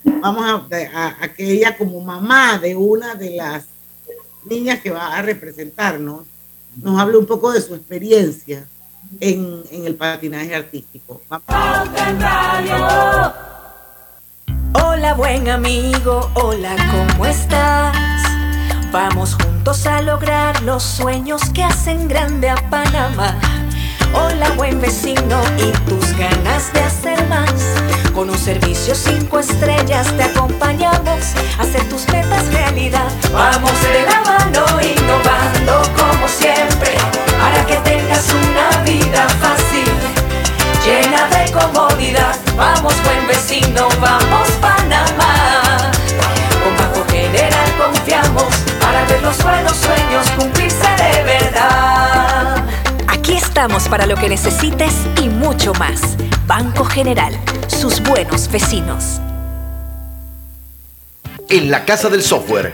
vamos 0.03 0.45
a, 0.45 0.67
a- 0.93 1.17
a 1.23 1.33
que 1.33 1.51
ella 1.51 1.75
como 1.77 1.99
mamá 2.01 2.59
de 2.59 2.75
una 2.75 3.15
de 3.15 3.31
las 3.31 3.65
niñas 4.45 4.79
que 4.81 4.91
va 4.91 5.17
a 5.17 5.21
representarnos, 5.21 6.27
nos 6.77 6.99
hable 6.99 7.17
un 7.17 7.25
poco 7.25 7.51
de 7.51 7.61
su 7.61 7.75
experiencia 7.75 8.67
en, 9.19 9.63
en 9.71 9.85
el 9.85 9.95
patinaje 9.95 10.55
artístico. 10.55 11.21
Vamos. 11.29 11.45
Hola 14.73 15.13
buen 15.13 15.49
amigo, 15.49 16.29
hola, 16.35 16.75
¿cómo 16.91 17.25
estás? 17.25 17.95
Vamos 18.91 19.35
juntos 19.35 19.85
a 19.85 20.01
lograr 20.01 20.61
los 20.63 20.83
sueños 20.83 21.41
que 21.53 21.63
hacen 21.63 22.07
grande 22.07 22.49
a 22.49 22.55
Panamá. 22.69 23.39
Hola 24.13 24.49
buen 24.57 24.81
vecino 24.81 25.41
y 25.57 25.71
tus 25.87 26.17
ganas 26.17 26.73
de 26.73 26.81
hacer 26.81 27.27
más. 27.27 27.53
Con 28.13 28.29
un 28.29 28.37
servicio 28.37 28.95
cinco 28.95 29.39
estrellas 29.39 30.11
te 30.17 30.23
acompañamos 30.23 31.35
a 31.57 31.61
hacer 31.61 31.87
tus 31.89 32.07
metas 32.09 32.51
realidad. 32.51 33.09
Vamos 33.31 33.71
de 33.83 34.05
la 34.05 34.21
mano 34.21 34.65
innovando 34.81 35.88
como 36.19 36.27
siempre 36.27 36.97
para 37.39 37.65
que 37.65 37.75
tengas 37.77 38.25
una 38.29 38.83
vida 38.83 39.27
fácil 39.39 39.85
llena 40.85 41.27
de 41.29 41.51
comodidad. 41.51 42.35
Vamos, 42.57 42.93
buen 43.03 43.25
vecino, 43.27 43.87
vamos, 44.01 44.49
Panamá. 44.59 45.91
Con 46.61 46.75
Banco 46.75 47.05
General 47.09 47.73
confiamos 47.77 48.53
para 48.81 49.05
ver 49.05 49.21
los 49.21 49.41
buenos 49.41 49.77
sueños 49.77 50.29
cumplirse 50.37 50.89
de 50.97 51.23
verdad. 51.23 52.65
Aquí 53.07 53.35
estamos 53.37 53.87
para 53.87 54.05
lo 54.05 54.17
que 54.17 54.27
necesites 54.27 54.93
y 55.21 55.29
mucho 55.29 55.73
más. 55.75 56.17
Banco 56.47 56.83
General, 56.83 57.33
sus 57.67 58.01
buenos 58.01 58.51
vecinos. 58.51 59.21
En 61.47 61.71
la 61.71 61.85
Casa 61.85 62.09
del 62.09 62.23
Software 62.23 62.73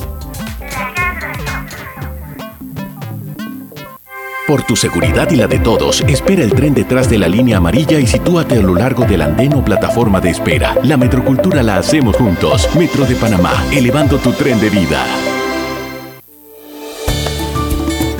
Por 4.51 4.63
tu 4.63 4.75
seguridad 4.75 5.31
y 5.31 5.37
la 5.37 5.47
de 5.47 5.59
todos, 5.59 6.01
espera 6.09 6.43
el 6.43 6.51
tren 6.51 6.73
detrás 6.73 7.09
de 7.09 7.17
la 7.17 7.29
línea 7.29 7.55
amarilla 7.55 7.97
y 8.01 8.05
sitúate 8.05 8.57
a 8.57 8.61
lo 8.61 8.75
largo 8.75 9.05
del 9.05 9.21
andén 9.21 9.53
o 9.53 9.63
plataforma 9.63 10.19
de 10.19 10.31
espera. 10.31 10.75
La 10.83 10.97
metrocultura 10.97 11.63
la 11.63 11.77
hacemos 11.77 12.17
juntos. 12.17 12.67
Metro 12.75 13.05
de 13.05 13.15
Panamá, 13.15 13.53
elevando 13.71 14.17
tu 14.17 14.33
tren 14.33 14.59
de 14.59 14.69
vida. 14.69 15.05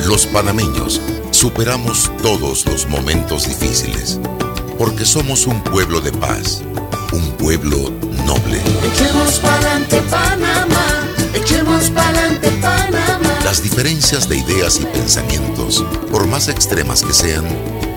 Los 0.07 0.25
panameños 0.27 1.01
superamos 1.32 2.09
todos 2.23 2.65
los 2.65 2.88
momentos 2.88 3.49
difíciles 3.49 4.17
porque 4.77 5.03
somos 5.03 5.47
un 5.47 5.61
pueblo 5.61 5.99
de 5.99 6.13
paz, 6.13 6.63
un 7.11 7.29
pueblo 7.32 7.91
noble. 8.25 8.61
Echemos 8.93 9.38
pa'lante 9.39 10.01
Panamá, 10.09 11.09
echemos 11.34 11.89
pa'lante 11.89 12.49
Panamá. 12.61 12.80
Las 13.51 13.63
diferencias 13.63 14.29
de 14.29 14.37
ideas 14.37 14.79
y 14.79 14.85
pensamientos, 14.85 15.83
por 16.09 16.25
más 16.25 16.47
extremas 16.47 17.01
que 17.01 17.11
sean, 17.11 17.43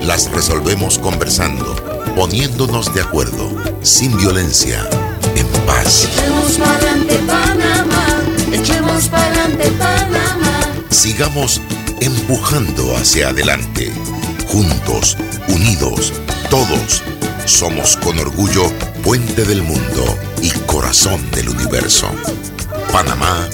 las 0.01 0.29
resolvemos 0.31 0.99
conversando, 0.99 1.77
poniéndonos 2.13 2.93
de 2.93 2.99
acuerdo, 2.99 3.55
sin 3.81 4.17
violencia, 4.17 4.85
en 5.33 5.47
paz. 5.65 6.09
Echemos 6.11 6.57
pa'lante 6.57 7.15
Panamá, 7.19 8.21
echemos 8.51 9.07
pa'lante 9.07 9.69
Panamá. 9.79 10.59
Sigamos 10.89 11.61
empujando 12.01 12.93
hacia 12.97 13.29
adelante, 13.29 13.93
juntos, 14.49 15.15
unidos, 15.47 16.11
todos. 16.49 17.01
Somos 17.45 17.95
con 17.95 18.19
orgullo 18.19 18.69
puente 19.05 19.45
del 19.45 19.63
mundo 19.63 20.17
y 20.41 20.49
corazón 20.65 21.31
del 21.31 21.47
universo. 21.47 22.09
Panamá 22.95 23.49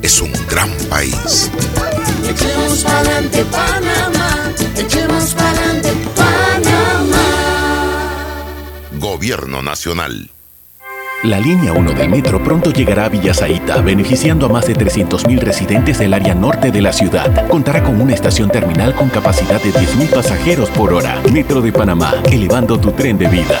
es 0.00 0.22
un 0.22 0.32
gran 0.48 0.70
país. 0.88 1.50
Echemos 2.26 2.82
pa'lante 2.82 3.44
Panamá, 3.44 4.50
echemos 4.74 5.34
pa'lante 5.34 5.92
Panamá. 6.16 7.26
Gobierno 8.98 9.60
Nacional. 9.60 10.30
La 11.24 11.38
línea 11.38 11.74
1 11.74 11.92
del 11.92 12.08
metro 12.08 12.42
pronto 12.42 12.70
llegará 12.70 13.04
a 13.04 13.08
Villasaita, 13.10 13.82
beneficiando 13.82 14.46
a 14.46 14.48
más 14.48 14.66
de 14.66 14.74
300.000 14.74 15.40
residentes 15.40 15.98
del 15.98 16.14
área 16.14 16.34
norte 16.34 16.70
de 16.70 16.80
la 16.80 16.94
ciudad. 16.94 17.48
Contará 17.48 17.82
con 17.82 18.00
una 18.00 18.14
estación 18.14 18.48
terminal 18.48 18.94
con 18.94 19.10
capacidad 19.10 19.62
de 19.62 19.74
10.000 19.74 20.08
pasajeros 20.08 20.70
por 20.70 20.94
hora. 20.94 21.20
Metro 21.30 21.60
de 21.60 21.70
Panamá, 21.70 22.14
elevando 22.32 22.80
tu 22.80 22.92
tren 22.92 23.18
de 23.18 23.28
vida. 23.28 23.60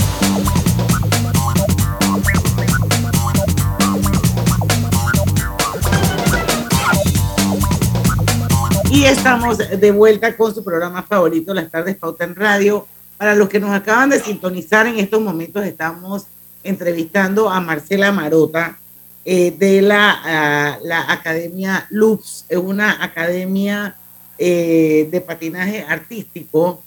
Y 8.93 9.05
estamos 9.05 9.57
de 9.57 9.91
vuelta 9.91 10.35
con 10.35 10.53
su 10.53 10.65
programa 10.65 11.01
favorito, 11.01 11.53
Las 11.53 11.71
Tardes 11.71 11.95
Pauta 11.95 12.25
en 12.25 12.35
Radio. 12.35 12.85
Para 13.15 13.35
los 13.35 13.47
que 13.47 13.57
nos 13.57 13.71
acaban 13.71 14.09
de 14.09 14.19
sintonizar 14.19 14.85
en 14.85 14.99
estos 14.99 15.21
momentos, 15.21 15.65
estamos 15.65 16.25
entrevistando 16.61 17.49
a 17.49 17.61
Marcela 17.61 18.11
Marota 18.11 18.77
eh, 19.23 19.55
de 19.57 19.81
la, 19.81 20.19
ah, 20.25 20.77
la 20.83 21.09
Academia 21.09 21.87
Lux, 21.89 22.43
es 22.49 22.57
una 22.57 23.01
academia 23.01 23.95
eh, 24.37 25.07
de 25.09 25.21
patinaje 25.21 25.85
artístico 25.87 26.83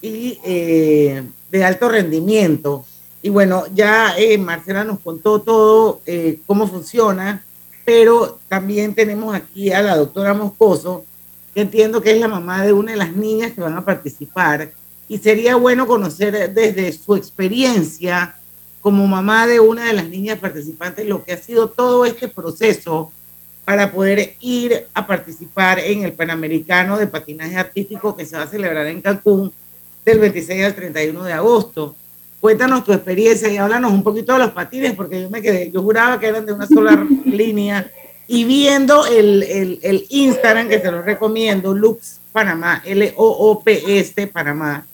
y 0.00 0.38
eh, 0.44 1.24
de 1.50 1.64
alto 1.64 1.88
rendimiento. 1.88 2.84
Y 3.20 3.30
bueno, 3.30 3.64
ya 3.74 4.14
Marcela 4.38 4.84
nos 4.84 5.00
contó 5.00 5.40
todo 5.40 6.02
cómo 6.46 6.68
funciona, 6.68 7.44
pero 7.84 8.38
también 8.46 8.94
tenemos 8.94 9.34
aquí 9.34 9.72
a 9.72 9.82
la 9.82 9.96
doctora 9.96 10.34
Moscoso, 10.34 11.04
entiendo 11.60 12.00
que 12.00 12.12
es 12.12 12.20
la 12.20 12.28
mamá 12.28 12.64
de 12.64 12.72
una 12.72 12.92
de 12.92 12.98
las 12.98 13.12
niñas 13.12 13.52
que 13.52 13.60
van 13.60 13.76
a 13.76 13.84
participar. 13.84 14.72
Y 15.08 15.18
sería 15.18 15.56
bueno 15.56 15.86
conocer 15.86 16.52
desde 16.52 16.92
su 16.92 17.16
experiencia 17.16 18.36
como 18.80 19.06
mamá 19.06 19.46
de 19.46 19.60
una 19.60 19.86
de 19.86 19.92
las 19.92 20.08
niñas 20.08 20.38
participantes 20.38 21.06
lo 21.06 21.24
que 21.24 21.32
ha 21.32 21.36
sido 21.36 21.68
todo 21.68 22.04
este 22.04 22.28
proceso 22.28 23.10
para 23.64 23.92
poder 23.92 24.36
ir 24.40 24.86
a 24.94 25.06
participar 25.06 25.78
en 25.78 26.02
el 26.02 26.12
Panamericano 26.12 26.96
de 26.96 27.06
Patinaje 27.06 27.56
Artístico 27.56 28.16
que 28.16 28.24
se 28.24 28.36
va 28.36 28.44
a 28.44 28.46
celebrar 28.46 28.86
en 28.86 29.02
Cancún 29.02 29.52
del 30.06 30.18
26 30.20 30.64
al 30.64 30.74
31 30.74 31.24
de 31.24 31.32
agosto. 31.34 31.94
Cuéntanos 32.40 32.84
tu 32.84 32.92
experiencia 32.92 33.48
y 33.50 33.56
háblanos 33.56 33.92
un 33.92 34.02
poquito 34.02 34.32
de 34.32 34.38
los 34.38 34.52
patines, 34.52 34.94
porque 34.94 35.20
yo 35.20 35.28
me 35.28 35.42
quedé, 35.42 35.70
yo 35.70 35.82
juraba 35.82 36.18
que 36.18 36.28
eran 36.28 36.46
de 36.46 36.52
una 36.52 36.66
sola 36.66 37.06
línea. 37.24 37.90
Y 38.30 38.44
viendo 38.44 39.06
el, 39.06 39.42
el, 39.82 40.06
Instagram, 40.10 40.68
que 40.68 40.80
se 40.80 40.92
lo 40.92 41.00
recomiendo, 41.00 41.72
Lux 41.72 42.20
Panamá, 42.30 42.82
L-O-O-P-S 42.84 44.26
Panamá, 44.26 44.86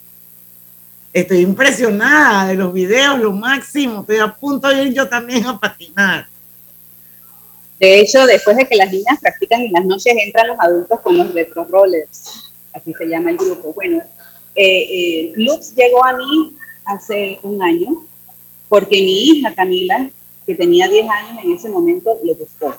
estoy 1.13 1.39
impresionada 1.39 2.47
de 2.47 2.55
los 2.55 2.73
videos, 2.73 3.19
lo 3.19 3.33
máximo. 3.33 4.03
Estoy 4.03 4.19
a 4.19 4.33
punto 4.33 4.69
de 4.69 4.85
ir 4.85 4.95
yo 4.95 5.09
también 5.09 5.45
a 5.47 5.59
patinar. 5.59 6.29
De 7.81 8.01
hecho, 8.01 8.25
después 8.25 8.57
de 8.57 8.67
que 8.69 8.77
las 8.77 8.93
niñas 8.93 9.19
practican 9.21 9.63
en 9.63 9.73
las 9.73 9.85
noches, 9.85 10.15
entran 10.17 10.47
los 10.47 10.61
adultos 10.61 11.01
con 11.01 11.19
los 11.19 11.35
retro 11.35 11.65
rollers, 11.65 12.53
así 12.73 12.95
se 12.95 13.07
llama 13.07 13.31
el 13.31 13.37
grupo. 13.37 13.73
Bueno, 13.75 13.99
eh, 14.55 14.87
eh, 14.89 15.33
Lux 15.35 15.75
llegó 15.75 16.05
a 16.05 16.17
mí 16.17 16.57
hace 16.85 17.41
un 17.43 17.61
año 17.61 18.07
porque 18.69 18.97
mi 19.03 19.25
hija 19.25 19.53
Camila, 19.55 20.09
que 20.47 20.55
tenía 20.55 20.89
10 20.89 21.09
años 21.11 21.45
en 21.45 21.53
ese 21.53 21.69
momento, 21.69 22.17
lo 22.23 22.35
buscó. 22.37 22.77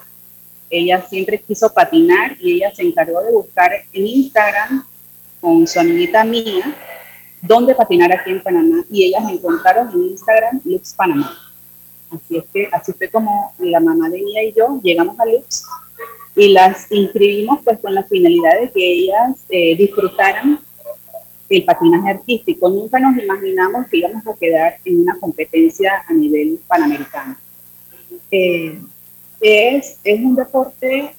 Ella 0.69 1.05
siempre 1.07 1.39
quiso 1.39 1.73
patinar 1.73 2.37
y 2.39 2.53
ella 2.53 2.73
se 2.73 2.83
encargó 2.83 3.21
de 3.21 3.31
buscar 3.31 3.71
en 3.93 4.07
Instagram 4.07 4.85
con 5.39 5.67
su 5.67 5.79
amiguita 5.79 6.23
mía 6.23 6.75
dónde 7.41 7.75
patinar 7.75 8.11
aquí 8.11 8.31
en 8.31 8.41
Panamá 8.41 8.83
y 8.89 9.05
ellas 9.05 9.23
encontraron 9.29 9.89
en 9.93 10.09
Instagram 10.09 10.61
Lux 10.63 10.93
Panamá. 10.93 11.37
Así 12.09 12.37
es 12.37 12.43
que 12.53 12.69
así 12.71 12.93
fue 12.93 13.09
como 13.09 13.53
la 13.59 13.79
mamá 13.79 14.09
de 14.09 14.17
ella 14.17 14.43
y 14.43 14.53
yo 14.53 14.79
llegamos 14.83 15.19
a 15.19 15.25
Lux 15.25 15.63
y 16.35 16.49
las 16.49 16.91
inscribimos 16.91 17.61
pues 17.63 17.79
con 17.79 17.93
la 17.93 18.03
finalidad 18.03 18.59
de 18.61 18.71
que 18.71 18.91
ellas 18.91 19.37
eh, 19.49 19.75
disfrutaran 19.77 20.59
el 21.49 21.63
patinaje 21.63 22.09
artístico. 22.09 22.69
Nunca 22.69 22.99
nos 22.99 23.17
imaginamos 23.21 23.87
que 23.87 23.97
íbamos 23.97 24.25
a 24.27 24.35
quedar 24.35 24.77
en 24.83 25.01
una 25.01 25.17
competencia 25.19 26.03
a 26.07 26.13
nivel 26.13 26.59
panamericano. 26.67 27.37
Eh, 28.31 28.79
es, 29.45 29.99
es 30.03 30.19
un 30.19 30.35
deporte 30.35 31.13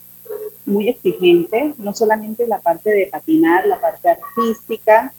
muy 0.65 0.89
exigente, 0.89 1.75
no 1.79 1.95
solamente 1.95 2.47
la 2.47 2.59
parte 2.59 2.91
de 2.91 3.07
patinar, 3.07 3.67
la 3.67 3.81
parte 3.81 4.09
artística, 4.09 5.13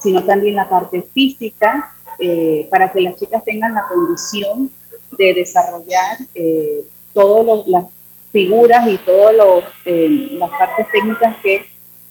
sino 0.00 0.24
también 0.24 0.54
la 0.56 0.68
parte 0.68 1.02
física, 1.12 1.94
eh, 2.18 2.68
para 2.70 2.92
que 2.92 3.00
las 3.00 3.16
chicas 3.16 3.44
tengan 3.44 3.74
la 3.74 3.86
condición 3.88 4.70
de 5.18 5.34
desarrollar 5.34 6.18
eh, 6.34 6.84
todas 7.12 7.66
las 7.66 7.86
figuras 8.30 8.88
y 8.88 8.96
todas 8.98 9.64
eh, 9.84 10.28
las 10.32 10.50
partes 10.50 10.86
técnicas 10.90 11.36
que 11.42 11.66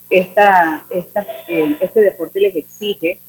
esta, 0.10 0.86
esta, 0.90 1.26
este 1.48 2.02
deporte 2.02 2.40
les 2.42 2.56
exige. 2.56 3.20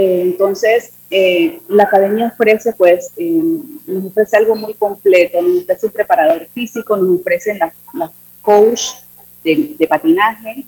Eh, 0.00 0.20
entonces, 0.22 0.92
eh, 1.10 1.60
la 1.66 1.82
academia 1.82 2.28
ofrece, 2.28 2.72
pues, 2.72 3.10
eh, 3.16 3.42
nos 3.84 4.04
ofrece 4.04 4.36
algo 4.36 4.54
muy 4.54 4.74
completo, 4.74 5.42
nos 5.42 5.64
ofrece 5.64 5.86
un 5.86 5.92
preparador 5.92 6.46
físico, 6.54 6.96
nos 6.96 7.18
ofrecen 7.18 7.58
las 7.58 7.72
la 7.92 8.12
coach 8.40 8.82
de, 9.42 9.74
de 9.76 9.86
patinaje. 9.88 10.64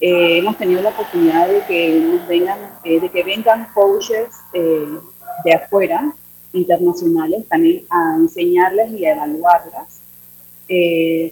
Eh, 0.00 0.38
hemos 0.38 0.56
tenido 0.56 0.80
la 0.80 0.88
oportunidad 0.88 1.46
de 1.46 1.60
que 1.68 2.00
nos 2.00 2.26
vengan, 2.26 2.58
eh, 2.82 2.98
de 3.00 3.10
que 3.10 3.22
vengan 3.22 3.68
coaches 3.74 4.28
eh, 4.54 4.98
de 5.44 5.52
afuera, 5.52 6.14
internacionales, 6.54 7.44
también 7.50 7.84
a 7.90 8.16
enseñarles 8.16 8.92
y 8.92 9.04
a 9.04 9.12
evaluarlas. 9.12 10.00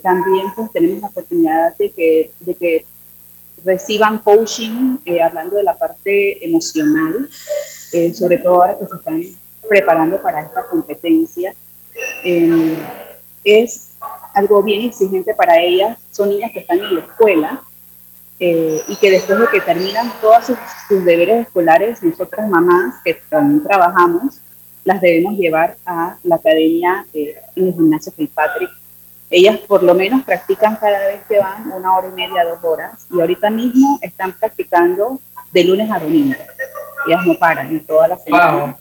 También 0.02 0.46
pues 0.54 0.70
tenemos 0.72 1.00
la 1.00 1.08
oportunidad 1.08 1.76
de 1.78 1.90
que, 1.92 2.30
de 2.40 2.54
que 2.54 2.84
reciban 3.64 4.18
coaching, 4.18 4.98
eh, 5.04 5.22
hablando 5.22 5.56
de 5.56 5.62
la 5.62 5.76
parte 5.76 6.44
emocional, 6.44 7.28
eh, 7.92 8.12
sobre 8.14 8.38
todo 8.38 8.62
ahora 8.62 8.78
que 8.78 8.86
se 8.86 8.94
están 8.96 9.22
preparando 9.68 10.20
para 10.20 10.42
esta 10.42 10.64
competencia. 10.66 11.54
Eh, 12.24 12.76
es 13.44 13.92
algo 14.34 14.62
bien 14.62 14.82
exigente 14.82 15.34
para 15.34 15.60
ellas, 15.60 15.98
son 16.10 16.30
niñas 16.30 16.52
que 16.52 16.60
están 16.60 16.78
en 16.78 16.94
la 16.94 17.00
escuela 17.00 17.62
eh, 18.40 18.82
y 18.86 18.96
que 18.96 19.10
después 19.10 19.38
de 19.38 19.46
que 19.48 19.60
terminan 19.60 20.12
todos 20.20 20.46
sus, 20.46 20.58
sus 20.86 21.04
deberes 21.04 21.46
escolares, 21.46 22.02
nosotras 22.02 22.48
mamás 22.48 22.96
que 23.04 23.14
también 23.28 23.62
trabajamos, 23.62 24.40
las 24.84 25.00
debemos 25.00 25.38
llevar 25.38 25.76
a 25.84 26.16
la 26.22 26.36
academia 26.36 27.06
en 27.12 27.34
el 27.56 27.74
gimnasio 27.74 28.12
Kilpatrick 28.12 28.70
ellas 29.30 29.58
por 29.58 29.82
lo 29.82 29.94
menos 29.94 30.22
practican 30.24 30.76
cada 30.76 31.06
vez 31.08 31.20
que 31.28 31.38
van 31.38 31.70
una 31.72 31.96
hora 31.96 32.08
y 32.08 32.12
media, 32.12 32.44
dos 32.44 32.58
horas, 32.62 33.06
y 33.10 33.20
ahorita 33.20 33.50
mismo 33.50 33.98
están 34.00 34.32
practicando 34.32 35.20
de 35.52 35.64
lunes 35.64 35.90
a 35.90 35.98
domingo. 35.98 36.36
Ellas 37.06 37.26
no 37.26 37.38
paran 37.38 37.68
en 37.68 37.84
todas 37.84 38.08
las 38.08 38.24
semanas. 38.24 38.76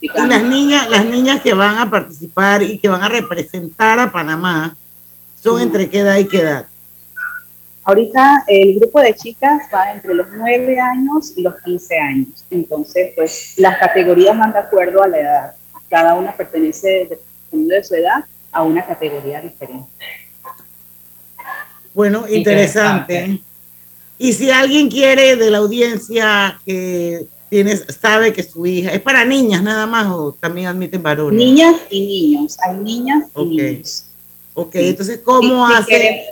Y 0.00 0.08
las 0.08 0.42
niñas, 0.42 0.88
las 0.88 1.04
niñas 1.04 1.40
que 1.40 1.54
van 1.54 1.78
a 1.78 1.90
participar 1.90 2.62
y 2.62 2.78
que 2.78 2.88
van 2.88 3.02
a 3.02 3.08
representar 3.08 3.98
a 3.98 4.10
Panamá, 4.10 4.76
¿son 5.40 5.60
entre 5.60 5.88
qué 5.88 6.00
edad 6.00 6.16
y 6.16 6.26
qué 6.26 6.40
edad? 6.40 6.66
Ahorita 7.84 8.44
el 8.46 8.78
grupo 8.78 9.00
de 9.00 9.14
chicas 9.14 9.62
va 9.74 9.92
entre 9.92 10.14
los 10.14 10.26
9 10.30 10.78
años 10.78 11.32
y 11.36 11.42
los 11.42 11.54
15 11.62 11.98
años. 11.98 12.44
Entonces, 12.50 13.12
pues 13.16 13.54
las 13.56 13.78
categorías 13.78 14.38
van 14.38 14.52
de 14.52 14.58
acuerdo 14.58 15.02
a 15.02 15.08
la 15.08 15.18
edad. 15.18 15.54
Cada 15.88 16.14
una 16.14 16.32
pertenece, 16.32 17.08
dependiendo 17.08 17.74
de 17.74 17.84
su 17.84 17.94
edad, 17.94 18.24
a 18.52 18.62
una 18.62 18.84
categoría 18.86 19.40
diferente. 19.40 19.88
Bueno, 21.94 22.26
interesante. 22.28 23.40
Y 24.18 24.32
si 24.32 24.50
alguien 24.50 24.90
quiere 24.90 25.36
de 25.36 25.50
la 25.50 25.58
audiencia 25.58 26.60
que 26.64 27.26
tienes, 27.48 27.84
sabe 28.00 28.32
que 28.32 28.42
su 28.42 28.64
hija 28.66 28.92
es 28.92 29.00
para 29.00 29.24
niñas 29.24 29.62
nada 29.62 29.86
más 29.86 30.06
o 30.08 30.32
también 30.38 30.66
admiten 30.68 31.02
varones. 31.02 31.38
Niñas 31.38 31.76
y 31.90 32.06
niños, 32.06 32.56
hay 32.60 32.76
niñas 32.76 33.24
y 33.34 33.44
niños. 33.44 34.04
Ok, 34.54 34.74
entonces, 34.74 35.20
¿cómo 35.24 35.66
Sí, 35.66 35.72
sí, 35.72 35.78
hace? 35.78 35.90
queremos- 35.90 36.26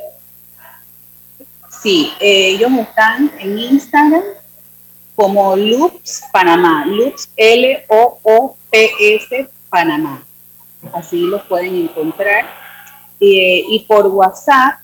Sí, 1.83 2.11
eh, 2.21 2.49
ellos 2.51 2.71
están 2.81 3.31
en 3.39 3.59
Instagram 3.59 4.23
como 5.15 5.57
Loops 5.57 6.23
Panamá, 6.33 6.85
Loops 6.87 7.29
L-O-O-P-S 7.37 9.49
Panamá. 9.71 10.23
Así 10.93 11.23
los 11.27 11.43
pueden 11.43 11.75
encontrar. 11.75 12.47
Eh, 13.21 13.65
y 13.71 13.81
por 13.89 14.07
WhatsApp, 14.07 14.79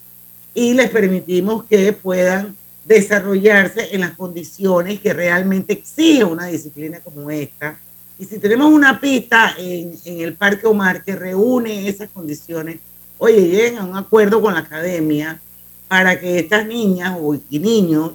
y 0.53 0.73
les 0.73 0.89
permitimos 0.89 1.65
que 1.65 1.91
puedan 1.91 2.55
desarrollarse 2.85 3.93
en 3.93 4.01
las 4.01 4.11
condiciones 4.11 4.99
que 5.01 5.13
realmente 5.13 5.73
exige 5.73 6.23
una 6.23 6.45
disciplina 6.45 6.99
como 7.01 7.29
esta? 7.29 7.77
Y 8.17 8.25
si 8.25 8.37
tenemos 8.37 8.71
una 8.71 8.99
pista 8.99 9.55
en, 9.57 9.97
en 10.05 10.21
el 10.21 10.35
Parque 10.35 10.67
Omar 10.67 11.03
que 11.03 11.15
reúne 11.15 11.87
esas 11.89 12.09
condiciones, 12.09 12.79
oye, 13.17 13.41
lleguen 13.41 13.77
a 13.79 13.83
un 13.83 13.97
acuerdo 13.97 14.41
con 14.41 14.53
la 14.53 14.61
academia 14.61 15.41
para 15.89 16.17
que 16.17 16.39
estas 16.39 16.65
niñas 16.65 17.17
o- 17.19 17.35
y 17.49 17.59
niños, 17.59 18.11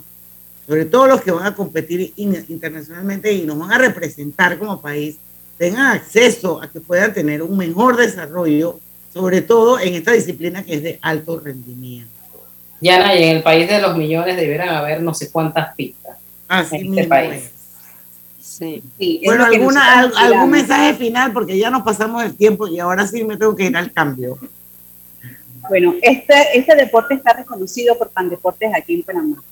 sobre 0.67 0.85
todo 0.85 1.05
los 1.05 1.21
que 1.21 1.29
van 1.29 1.45
a 1.45 1.53
competir 1.53 2.11
in- 2.15 2.43
internacionalmente 2.49 3.31
y 3.31 3.43
nos 3.43 3.59
van 3.59 3.71
a 3.71 3.77
representar 3.77 4.57
como 4.57 4.81
país, 4.81 5.17
tengan 5.59 5.85
acceso 5.95 6.59
a 6.61 6.67
que 6.71 6.81
puedan 6.81 7.13
tener 7.13 7.43
un 7.43 7.55
mejor 7.55 7.95
desarrollo, 7.97 8.79
sobre 9.13 9.41
todo 9.43 9.79
en 9.79 9.93
esta 9.93 10.11
disciplina 10.13 10.63
que 10.63 10.73
es 10.73 10.81
de 10.83 10.99
alto 11.03 11.39
rendimiento. 11.39 12.09
Diana, 12.81 13.15
y 13.15 13.23
en 13.23 13.37
el 13.37 13.43
país 13.43 13.69
de 13.69 13.79
los 13.79 13.95
millones 13.95 14.35
deberán 14.35 14.69
haber 14.69 15.01
no 15.03 15.13
sé 15.13 15.29
cuántas 15.29 15.75
pistas. 15.75 16.17
Así 16.47 16.75
en 16.77 16.81
este 16.81 16.89
mismo 16.95 17.09
país. 17.09 17.43
es. 17.43 17.51
Sí. 18.41 18.83
es 18.99 19.19
Bueno, 19.25 19.45
alguna, 19.45 20.01
algún 20.17 20.49
mensaje 20.49 20.93
final, 20.93 21.33
porque 21.33 21.57
ya 21.57 21.69
nos 21.69 21.83
pasamos 21.83 22.23
el 22.23 22.35
tiempo 22.35 22.67
y 22.67 22.79
ahora 22.79 23.05
sí 23.05 23.23
me 23.23 23.37
tengo 23.37 23.55
que 23.55 23.65
ir 23.65 23.75
al 23.77 23.91
cambio. 23.91 24.37
Bueno, 25.69 25.95
este, 26.01 26.33
este 26.53 26.75
deporte 26.75 27.15
está 27.15 27.33
reconocido 27.33 27.97
por 27.97 28.09
Pandeportes 28.09 28.71
aquí 28.73 28.95
en 28.95 29.03
Panamá. 29.03 29.43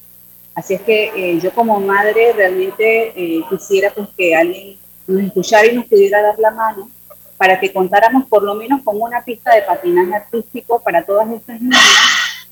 Así 0.55 0.75
es 0.75 0.81
que 0.81 1.11
eh, 1.15 1.39
yo 1.41 1.51
como 1.51 1.79
madre 1.79 2.33
realmente 2.33 3.13
eh, 3.15 3.41
quisiera 3.49 3.91
pues 3.93 4.09
que 4.15 4.35
alguien 4.35 4.77
nos 5.07 5.23
escuchara 5.23 5.65
y 5.65 5.75
nos 5.75 5.85
pudiera 5.85 6.21
dar 6.21 6.37
la 6.37 6.51
mano 6.51 6.89
para 7.37 7.59
que 7.59 7.73
contáramos 7.73 8.27
por 8.27 8.43
lo 8.43 8.53
menos 8.53 8.83
con 8.83 9.01
una 9.01 9.23
pista 9.23 9.53
de 9.55 9.63
patinaje 9.63 10.13
artístico 10.13 10.79
para 10.81 11.03
todas 11.03 11.29
estas 11.31 11.59
niñas 11.59 11.81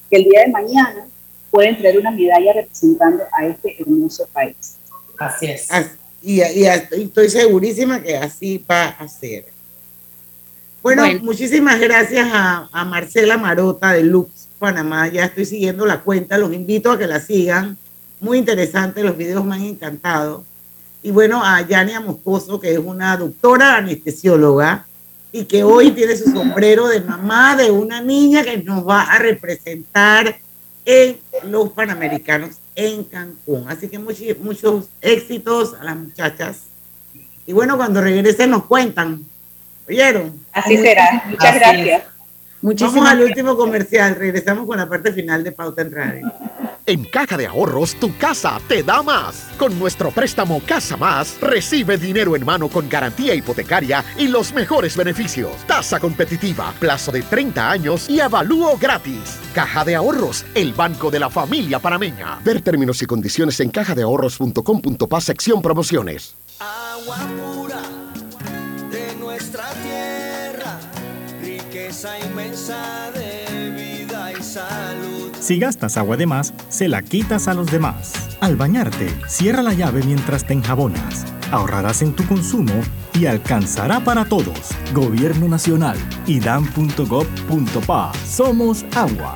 que 0.09 0.18
el 0.18 0.24
día 0.24 0.41
de 0.41 0.51
mañana 0.51 1.07
pueden 1.51 1.78
traer 1.78 1.99
una 1.99 2.12
medalla 2.12 2.53
representando 2.53 3.24
a 3.32 3.45
este 3.45 3.82
hermoso 3.82 4.28
país. 4.34 4.78
Así 5.18 5.45
es. 5.45 5.68
Y 6.24 6.41
y 6.41 6.66
estoy 6.66 7.30
segurísima 7.30 8.01
que 8.01 8.18
así 8.18 8.64
va 8.70 8.89
a 8.89 9.07
ser. 9.07 9.45
Bueno, 10.84 11.04
Bueno. 11.04 11.20
muchísimas 11.24 11.80
gracias 11.80 12.28
a, 12.34 12.68
a 12.72 12.86
Marcela 12.86 13.38
Marota 13.38 13.94
de 13.94 14.04
Lux 14.04 14.48
Panamá. 14.60 15.08
Ya 15.10 15.26
estoy 15.26 15.46
siguiendo 15.46 15.86
la 15.86 16.02
cuenta, 16.02 16.38
los 16.38 16.54
invito 16.54 16.92
a 16.92 16.98
que 16.98 17.08
la 17.08 17.20
sigan. 17.20 17.78
Muy 18.20 18.38
interesante, 18.40 19.04
los 19.04 19.18
videos 19.18 19.44
me 19.46 19.56
han 19.56 19.62
encantado. 19.64 20.44
Y 21.04 21.12
bueno, 21.12 21.44
a 21.44 21.62
Yania 21.68 22.00
Moscoso, 22.00 22.60
que 22.60 22.74
es 22.74 22.80
una 22.80 23.18
doctora 23.18 23.78
anestesióloga 23.78 24.86
y 25.32 25.46
que 25.46 25.64
hoy 25.64 25.92
tiene 25.92 26.16
su 26.16 26.30
sombrero 26.32 26.88
de 26.88 27.02
mamá 27.02 27.56
de 27.56 27.72
una 27.72 28.02
niña 28.02 28.44
que 28.44 28.58
nos 28.58 28.88
va 28.88 29.04
a 29.04 29.18
representar 29.18 30.36
en 30.86 31.18
los 31.50 31.70
Panamericanos 31.70 32.52
en 32.76 33.04
Cancún. 33.04 33.66
Así 33.68 33.88
que 33.88 34.00
muchi- 34.00 34.38
muchos 34.38 34.86
éxitos 35.00 35.74
a 35.80 35.84
las 35.84 35.96
muchachas. 35.96 36.58
Y 37.48 37.54
bueno, 37.54 37.78
cuando 37.78 38.02
regresen 38.02 38.50
nos 38.52 38.66
cuentan. 38.66 39.26
¿Oyeron? 39.88 40.40
Así 40.52 40.78
será. 40.78 41.24
Muchas 41.28 41.50
Así 41.50 41.60
gracias. 41.60 42.04
Vamos 42.62 43.10
al 43.10 43.22
último 43.22 43.58
comercial. 43.58 44.16
Regresamos 44.16 44.68
con 44.68 44.78
la 44.78 44.88
parte 44.88 45.12
final 45.12 45.44
de 45.44 45.52
Pauta 45.52 45.82
en 45.82 45.92
Radio. 45.92 46.32
En 46.86 47.06
Caja 47.06 47.38
de 47.38 47.48
Ahorros, 47.48 47.96
tu 47.96 48.16
casa 48.18 48.60
te 48.68 48.84
da 48.84 49.02
más. 49.02 49.50
Con 49.58 49.78
nuestro 49.80 50.12
préstamo 50.12 50.62
Casa 50.66 50.98
Más, 50.98 51.40
recibe 51.40 51.98
dinero 51.98 52.36
en 52.36 52.44
mano 52.44 52.70
con 52.70 52.90
garantía 52.90 53.36
hipotecaria 53.36 54.04
y 54.18 54.28
los 54.28 54.52
mejores 54.54 54.98
beneficios. 54.98 55.52
Tasa 55.68 56.00
competitiva, 56.00 56.74
plazo 56.80 57.12
de 57.12 57.22
30 57.22 57.72
años 57.72 58.10
y 58.10 58.20
avalúo 58.20 58.78
gratis. 58.78 59.38
Caja 59.54 59.86
de 59.86 59.96
Ahorros, 59.96 60.46
el 60.56 60.74
banco 60.74 61.12
de 61.12 61.20
la 61.20 61.30
familia 61.30 61.80
panameña. 61.80 62.40
Ver 62.44 62.62
términos 62.62 63.02
y 63.02 63.06
condiciones 63.06 63.60
en 63.60 63.70
cajadeahorros.com.pa 63.70 65.22
sección 65.22 65.62
promociones. 65.62 66.36
Agua 66.60 67.18
pura 67.38 67.82
de 67.82 68.01
nuestra 69.52 69.74
tierra, 69.82 70.80
riqueza 71.41 72.18
inmensa 72.20 73.12
de 73.12 73.72
vida 73.72 74.32
y 74.32 74.41
salud. 74.41 75.32
Si 75.39 75.60
gastas 75.60 75.97
agua 75.97 76.16
de 76.16 76.26
más, 76.26 76.54
se 76.70 76.88
la 76.88 77.02
quitas 77.02 77.49
a 77.49 77.54
los 77.54 77.70
demás. 77.70 78.14
Al 78.39 78.56
bañarte, 78.56 79.10
cierra 79.28 79.62
la 79.62 79.74
llave 79.74 80.04
mientras 80.04 80.45
te 80.45 80.54
enjabonas. 80.54 81.26
Ahorrarás 81.52 82.02
en 82.02 82.14
tu 82.16 82.26
consumo 82.28 82.74
y 83.14 83.26
alcanzará 83.26 83.99
para 83.99 84.24
todos. 84.24 84.72
Gobierno 84.93 85.49
Nacional 85.49 85.97
y 86.26 86.39
dan.gov.pa. 86.39 88.14
Somos 88.26 88.86
agua. 88.95 89.36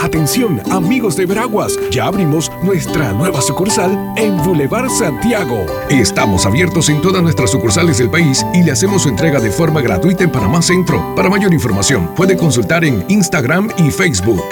Atención, 0.00 0.62
amigos 0.70 1.16
de 1.16 1.26
Veraguas, 1.26 1.76
ya 1.90 2.06
abrimos 2.06 2.52
nuestra 2.62 3.12
nueva 3.12 3.42
sucursal 3.42 4.14
en 4.16 4.36
Boulevard 4.44 4.88
Santiago. 4.90 5.66
Estamos 5.90 6.46
abiertos 6.46 6.88
en 6.88 7.02
todas 7.02 7.20
nuestras 7.20 7.50
sucursales 7.50 7.98
del 7.98 8.08
país 8.08 8.46
y 8.54 8.62
le 8.62 8.70
hacemos 8.70 9.02
su 9.02 9.08
entrega 9.08 9.40
de 9.40 9.50
forma 9.50 9.80
gratuita 9.80 10.22
en 10.22 10.30
Panamá 10.30 10.62
Centro. 10.62 11.14
Para 11.16 11.28
mayor 11.28 11.52
información, 11.52 12.14
puede 12.14 12.36
consultar 12.36 12.84
en 12.84 13.04
Instagram 13.08 13.70
y 13.76 13.90
Facebook. 13.90 14.44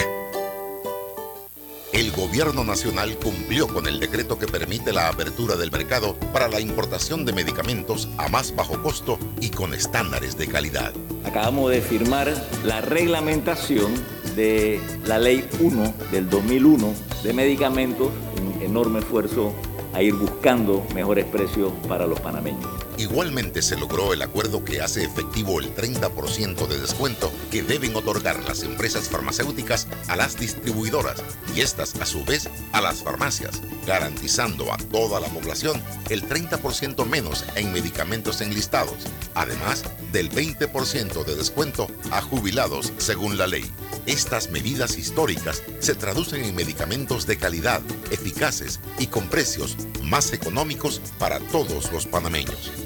El 1.92 2.10
gobierno 2.10 2.64
nacional 2.64 3.16
cumplió 3.16 3.68
con 3.68 3.86
el 3.86 4.00
decreto 4.00 4.38
que 4.38 4.46
permite 4.46 4.92
la 4.92 5.08
apertura 5.08 5.54
del 5.56 5.70
mercado 5.70 6.16
para 6.32 6.48
la 6.48 6.60
importación 6.60 7.24
de 7.24 7.32
medicamentos 7.32 8.08
a 8.18 8.28
más 8.28 8.54
bajo 8.54 8.82
costo 8.82 9.18
y 9.40 9.50
con 9.50 9.72
estándares 9.72 10.36
de 10.36 10.48
calidad. 10.48 10.92
Acabamos 11.24 11.70
de 11.70 11.80
firmar 11.80 12.34
la 12.64 12.80
reglamentación 12.80 13.94
de 14.36 14.78
la 15.06 15.18
ley 15.18 15.48
1 15.60 15.94
del 16.12 16.28
2001 16.28 16.94
de 17.24 17.32
medicamentos, 17.32 18.08
un 18.40 18.62
enorme 18.62 19.00
esfuerzo 19.00 19.52
a 19.94 20.02
ir 20.02 20.14
buscando 20.14 20.84
mejores 20.94 21.24
precios 21.24 21.72
para 21.88 22.06
los 22.06 22.20
panameños. 22.20 22.85
Igualmente 22.98 23.60
se 23.60 23.76
logró 23.76 24.14
el 24.14 24.22
acuerdo 24.22 24.64
que 24.64 24.80
hace 24.80 25.04
efectivo 25.04 25.60
el 25.60 25.74
30% 25.74 26.66
de 26.66 26.78
descuento 26.80 27.30
que 27.50 27.62
deben 27.62 27.94
otorgar 27.94 28.42
las 28.44 28.62
empresas 28.62 29.10
farmacéuticas 29.10 29.86
a 30.08 30.16
las 30.16 30.38
distribuidoras 30.38 31.22
y 31.54 31.60
estas 31.60 31.94
a 32.00 32.06
su 32.06 32.24
vez 32.24 32.48
a 32.72 32.80
las 32.80 33.02
farmacias, 33.02 33.60
garantizando 33.86 34.72
a 34.72 34.78
toda 34.78 35.20
la 35.20 35.28
población 35.28 35.82
el 36.08 36.26
30% 36.26 37.04
menos 37.04 37.44
en 37.54 37.70
medicamentos 37.70 38.40
enlistados, 38.40 39.04
además 39.34 39.84
del 40.12 40.30
20% 40.30 41.24
de 41.24 41.34
descuento 41.34 41.88
a 42.10 42.22
jubilados 42.22 42.94
según 42.96 43.36
la 43.36 43.46
ley. 43.46 43.70
Estas 44.06 44.50
medidas 44.50 44.96
históricas 44.96 45.62
se 45.80 45.94
traducen 45.94 46.42
en 46.44 46.54
medicamentos 46.54 47.26
de 47.26 47.36
calidad, 47.36 47.82
eficaces 48.10 48.80
y 48.98 49.08
con 49.08 49.28
precios 49.28 49.76
más 50.02 50.32
económicos 50.32 51.02
para 51.18 51.40
todos 51.40 51.92
los 51.92 52.06
panameños. 52.06 52.85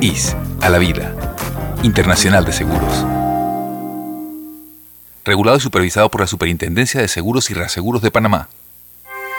IS 0.00 0.36
a 0.60 0.68
la 0.68 0.78
vida. 0.78 1.14
Internacional 1.82 2.44
de 2.44 2.52
Seguros. 2.52 3.06
Regulado 5.24 5.56
y 5.56 5.60
supervisado 5.60 6.10
por 6.10 6.20
la 6.20 6.26
Superintendencia 6.26 7.00
de 7.00 7.08
Seguros 7.08 7.50
y 7.50 7.54
Reaseguros 7.54 8.02
de 8.02 8.10
Panamá. 8.10 8.48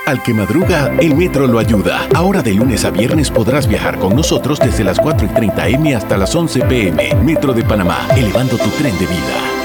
Al 0.05 0.23
que 0.23 0.33
madruga, 0.33 0.93
el 0.99 1.15
metro 1.15 1.47
lo 1.47 1.59
ayuda. 1.59 2.07
Ahora 2.15 2.41
de 2.41 2.53
lunes 2.53 2.85
a 2.85 2.89
viernes 2.89 3.29
podrás 3.29 3.67
viajar 3.67 3.99
con 3.99 4.15
nosotros 4.15 4.59
desde 4.59 4.83
las 4.83 4.99
4 4.99 5.27
y 5.27 5.29
30 5.29 5.67
M 5.67 5.95
hasta 5.95 6.17
las 6.17 6.33
11 6.33 6.61
PM. 6.61 7.15
Metro 7.23 7.53
de 7.53 7.63
Panamá, 7.63 8.07
elevando 8.15 8.57
tu 8.57 8.69
tren 8.69 8.97
de 8.97 9.05
vida. 9.05 9.57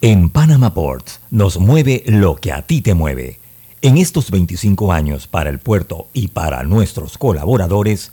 En 0.00 0.30
Panama 0.30 0.74
Ports 0.74 1.20
nos 1.30 1.58
mueve 1.58 2.02
lo 2.06 2.36
que 2.36 2.52
a 2.52 2.62
ti 2.62 2.82
te 2.82 2.94
mueve. 2.94 3.40
En 3.80 3.98
estos 3.98 4.30
25 4.30 4.92
años 4.92 5.26
para 5.26 5.50
el 5.50 5.58
puerto 5.58 6.06
y 6.12 6.28
para 6.28 6.62
nuestros 6.62 7.18
colaboradores, 7.18 8.12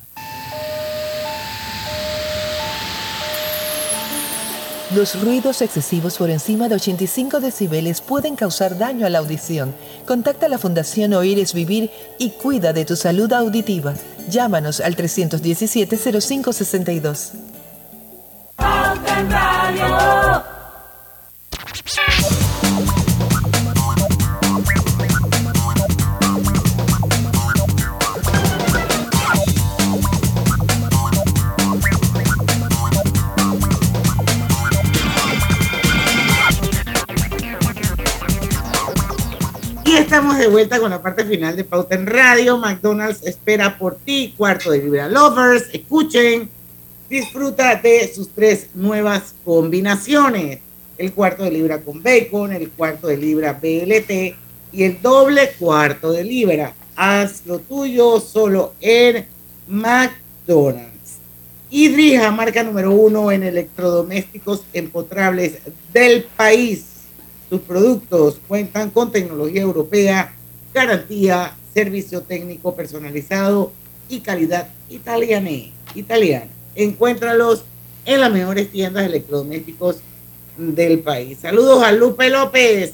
Los 4.95 5.21
ruidos 5.21 5.61
excesivos 5.61 6.17
por 6.17 6.29
encima 6.29 6.67
de 6.67 6.75
85 6.75 7.39
decibeles 7.39 8.01
pueden 8.01 8.35
causar 8.35 8.77
daño 8.77 9.05
a 9.05 9.09
la 9.09 9.19
audición. 9.19 9.73
Contacta 10.05 10.47
a 10.47 10.49
la 10.49 10.57
Fundación 10.57 11.13
Oír 11.13 11.39
es 11.39 11.53
Vivir 11.53 11.89
y 12.19 12.31
cuida 12.31 12.73
de 12.73 12.83
tu 12.83 12.97
salud 12.97 13.31
auditiva. 13.31 13.93
Llámanos 14.29 14.81
al 14.81 14.97
317-0562. 14.97 17.31
Estamos 40.11 40.37
de 40.37 40.47
vuelta 40.47 40.77
con 40.77 40.89
la 40.89 41.01
parte 41.01 41.23
final 41.23 41.55
de 41.55 41.63
Pauta 41.63 41.95
en 41.95 42.05
Radio. 42.05 42.57
McDonald's 42.57 43.25
espera 43.25 43.77
por 43.77 43.95
ti, 43.95 44.33
cuarto 44.35 44.69
de 44.69 44.79
libra 44.79 45.07
lovers. 45.07 45.69
Escuchen, 45.71 46.49
disfruta 47.09 47.75
de 47.75 48.13
sus 48.13 48.27
tres 48.27 48.67
nuevas 48.73 49.33
combinaciones. 49.45 50.59
El 50.97 51.13
cuarto 51.13 51.43
de 51.43 51.51
libra 51.51 51.79
con 51.79 52.03
bacon, 52.03 52.51
el 52.51 52.71
cuarto 52.71 53.07
de 53.07 53.15
libra 53.15 53.53
BLT 53.53 54.35
y 54.73 54.83
el 54.83 55.01
doble 55.01 55.53
cuarto 55.57 56.11
de 56.11 56.25
libra. 56.25 56.73
Haz 56.97 57.43
lo 57.45 57.59
tuyo 57.59 58.19
solo 58.19 58.73
en 58.81 59.25
McDonald's. 59.69 61.19
Idrija, 61.69 62.31
marca 62.31 62.63
número 62.63 62.91
uno 62.91 63.31
en 63.31 63.43
electrodomésticos 63.43 64.63
empotrables 64.73 65.59
del 65.93 66.25
país. 66.35 66.83
Sus 67.51 67.59
productos 67.59 68.39
cuentan 68.47 68.91
con 68.91 69.11
tecnología 69.11 69.61
europea, 69.61 70.33
garantía, 70.73 71.53
servicio 71.73 72.21
técnico 72.21 72.73
personalizado 72.73 73.73
y 74.07 74.21
calidad 74.21 74.69
italiana. 74.89 75.49
italiana. 75.93 76.49
Encuéntralos 76.75 77.65
en 78.05 78.21
las 78.21 78.31
mejores 78.31 78.71
tiendas 78.71 79.03
de 79.03 79.09
electrodomésticos 79.09 79.97
del 80.55 80.99
país. 80.99 81.39
Saludos 81.41 81.83
a 81.83 81.91
Lupe 81.91 82.29
López, 82.29 82.93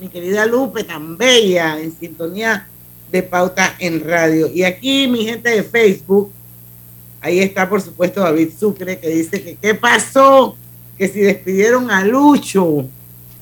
mi 0.00 0.08
querida 0.08 0.46
Lupe, 0.46 0.84
tan 0.84 1.18
bella, 1.18 1.78
en 1.78 1.94
sintonía 1.94 2.66
de 3.12 3.22
pauta 3.22 3.76
en 3.78 4.02
radio. 4.02 4.46
Y 4.46 4.62
aquí 4.62 5.06
mi 5.06 5.26
gente 5.26 5.50
de 5.50 5.62
Facebook, 5.62 6.32
ahí 7.20 7.40
está 7.40 7.68
por 7.68 7.82
supuesto 7.82 8.22
David 8.22 8.52
Sucre, 8.58 8.98
que 8.98 9.10
dice 9.10 9.42
que 9.42 9.56
qué 9.56 9.74
pasó, 9.74 10.56
que 10.96 11.08
si 11.08 11.20
despidieron 11.20 11.90
a 11.90 12.02
Lucho 12.06 12.88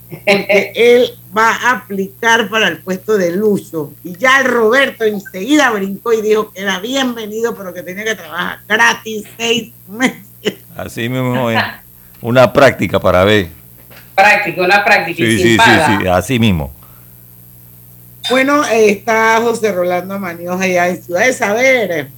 porque 0.09 0.73
él 0.75 1.11
va 1.37 1.51
a 1.55 1.71
aplicar 1.73 2.49
para 2.49 2.69
el 2.69 2.79
puesto 2.79 3.17
de 3.17 3.35
Lucho. 3.37 3.93
Y 4.05 4.17
ya 4.17 4.41
el 4.41 4.47
Roberto 4.47 5.05
enseguida 5.05 5.71
brincó 5.71 6.13
y 6.13 6.23
dijo 6.23 6.53
que 6.53 6.61
era 6.63 6.79
bienvenido, 6.81 7.55
pero 7.55 7.75
que 7.75 7.83
tenía 7.83 8.05
que 8.05 8.15
trabajar 8.15 8.61
gratis 8.69 9.25
seis 9.37 9.73
meses. 9.89 10.23
Así 10.77 11.09
mismo 11.09 11.51
es. 11.51 11.61
Una 12.21 12.53
práctica 12.53 12.99
para 13.01 13.25
ver. 13.25 13.49
Práctica, 14.15 14.63
una 14.63 14.85
práctica. 14.85 15.23
y 15.23 15.27
Sí, 15.27 15.39
sin 15.39 15.43
sí, 15.47 15.51
sí, 15.53 15.57
paga. 15.57 15.99
sí, 16.01 16.07
así 16.09 16.39
mismo. 16.39 16.73
Bueno, 18.31 18.65
eh, 18.67 18.91
está 18.91 19.41
José 19.41 19.73
Rolando 19.73 20.15
Amañoz 20.15 20.61
allá 20.61 20.89
en 20.89 21.03
Ciudad 21.03 21.27
de 21.27 21.33
Saber, 21.33 22.09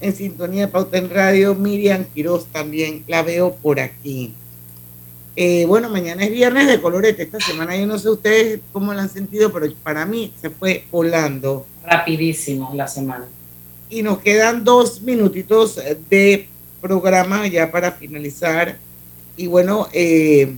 en 0.00 0.14
sintonía 0.16 0.66
de 0.66 0.68
Pauta 0.68 0.98
en 0.98 1.08
Radio. 1.08 1.54
Miriam 1.54 2.04
Quiroz 2.04 2.46
también 2.46 3.04
la 3.06 3.22
veo 3.22 3.54
por 3.56 3.80
aquí. 3.80 4.34
Eh, 5.36 5.64
bueno, 5.66 5.88
mañana 5.90 6.24
es 6.24 6.30
viernes 6.30 6.66
de 6.68 6.80
colorete. 6.80 7.24
Esta 7.24 7.40
semana 7.40 7.76
yo 7.76 7.86
no 7.86 7.98
sé 7.98 8.08
ustedes 8.10 8.60
cómo 8.72 8.94
la 8.94 9.02
han 9.02 9.10
sentido, 9.10 9.52
pero 9.52 9.66
para 9.82 10.06
mí 10.06 10.32
se 10.40 10.50
fue 10.50 10.84
volando. 10.92 11.66
Rapidísimo 11.84 12.70
la 12.74 12.86
semana. 12.86 13.26
Y 13.90 14.02
nos 14.02 14.18
quedan 14.18 14.62
dos 14.64 15.02
minutitos 15.02 15.78
de 16.08 16.48
programa 16.80 17.46
ya 17.48 17.70
para 17.70 17.92
finalizar. 17.92 18.78
Y 19.36 19.46
bueno, 19.48 19.88
eh, 19.92 20.56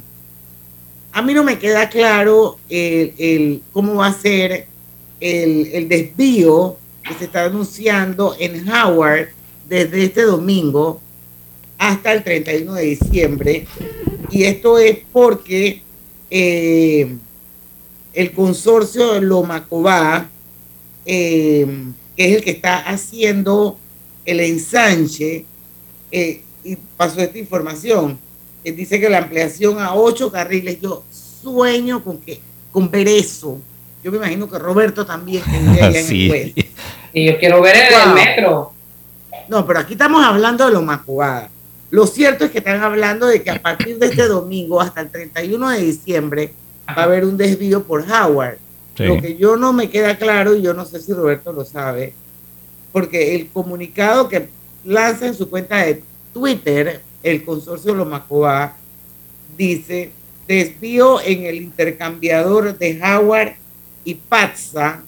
a 1.12 1.22
mí 1.22 1.32
no 1.32 1.42
me 1.42 1.58
queda 1.58 1.88
claro 1.88 2.58
el, 2.68 3.14
el- 3.18 3.62
cómo 3.72 3.94
va 3.96 4.08
a 4.08 4.12
ser 4.12 4.66
el, 5.20 5.66
el 5.72 5.88
desvío 5.88 6.76
que 7.02 7.14
se 7.14 7.24
está 7.24 7.44
anunciando 7.46 8.36
en 8.38 8.68
Howard 8.68 9.28
desde 9.66 10.04
este 10.04 10.22
domingo 10.22 11.00
hasta 11.78 12.12
el 12.12 12.22
31 12.22 12.74
de 12.74 12.82
diciembre. 12.84 13.66
Y 14.30 14.44
esto 14.44 14.78
es 14.78 14.98
porque 15.12 15.82
eh, 16.30 17.16
el 18.12 18.32
consorcio 18.32 19.12
de 19.14 19.20
Lomacobá, 19.20 20.28
eh, 21.04 21.66
que 22.16 22.26
es 22.26 22.36
el 22.36 22.42
que 22.44 22.50
está 22.50 22.78
haciendo 22.78 23.78
el 24.24 24.40
ensanche, 24.40 25.44
eh, 26.10 26.42
y 26.64 26.76
pasó 26.96 27.20
esta 27.20 27.38
información. 27.38 28.18
Eh, 28.64 28.72
dice 28.72 28.98
que 28.98 29.08
la 29.08 29.18
ampliación 29.18 29.78
a 29.78 29.94
ocho 29.94 30.32
carriles, 30.32 30.80
yo 30.80 31.04
sueño 31.42 32.02
con 32.02 32.18
que 32.18 32.40
con 32.72 32.90
ver 32.90 33.06
eso. 33.08 33.58
Yo 34.02 34.10
me 34.10 34.18
imagino 34.18 34.48
que 34.50 34.58
Roberto 34.58 35.06
también 35.06 35.42
que 35.44 35.58
vive 35.58 35.82
allá 35.82 35.88
en 35.88 35.96
el 35.96 36.04
Sí. 36.54 36.54
Y 37.12 37.26
yo 37.26 37.38
quiero 37.38 37.60
ver 37.62 37.76
el, 37.76 37.94
Wow. 38.06 38.14
metro. 38.14 38.72
No, 39.48 39.64
pero 39.66 39.78
aquí 39.80 39.92
estamos 39.92 40.24
hablando 40.24 40.66
de 40.66 40.72
lo 40.72 40.82
macubada. 40.82 41.48
Lo 41.96 42.06
cierto 42.06 42.44
es 42.44 42.50
que 42.50 42.58
están 42.58 42.82
hablando 42.82 43.26
de 43.26 43.42
que 43.42 43.48
a 43.48 43.62
partir 43.62 43.98
de 43.98 44.08
este 44.08 44.28
domingo 44.28 44.82
hasta 44.82 45.00
el 45.00 45.08
31 45.08 45.70
de 45.70 45.80
diciembre 45.80 46.52
va 46.86 46.92
a 46.92 47.02
haber 47.04 47.24
un 47.24 47.38
desvío 47.38 47.84
por 47.84 48.02
Howard. 48.02 48.58
Sí. 48.94 49.04
Lo 49.04 49.18
que 49.18 49.38
yo 49.38 49.56
no 49.56 49.72
me 49.72 49.88
queda 49.88 50.18
claro, 50.18 50.54
y 50.54 50.60
yo 50.60 50.74
no 50.74 50.84
sé 50.84 51.00
si 51.00 51.14
Roberto 51.14 51.54
lo 51.54 51.64
sabe, 51.64 52.12
porque 52.92 53.34
el 53.34 53.48
comunicado 53.48 54.28
que 54.28 54.50
lanza 54.84 55.26
en 55.26 55.34
su 55.34 55.48
cuenta 55.48 55.86
de 55.86 56.02
Twitter 56.34 57.00
el 57.22 57.42
consorcio 57.42 57.94
Lomacobá 57.94 58.76
dice 59.56 60.10
desvío 60.46 61.22
en 61.22 61.44
el 61.46 61.54
intercambiador 61.54 62.76
de 62.76 63.00
Howard 63.02 63.54
y 64.04 64.16
Patsa 64.16 65.02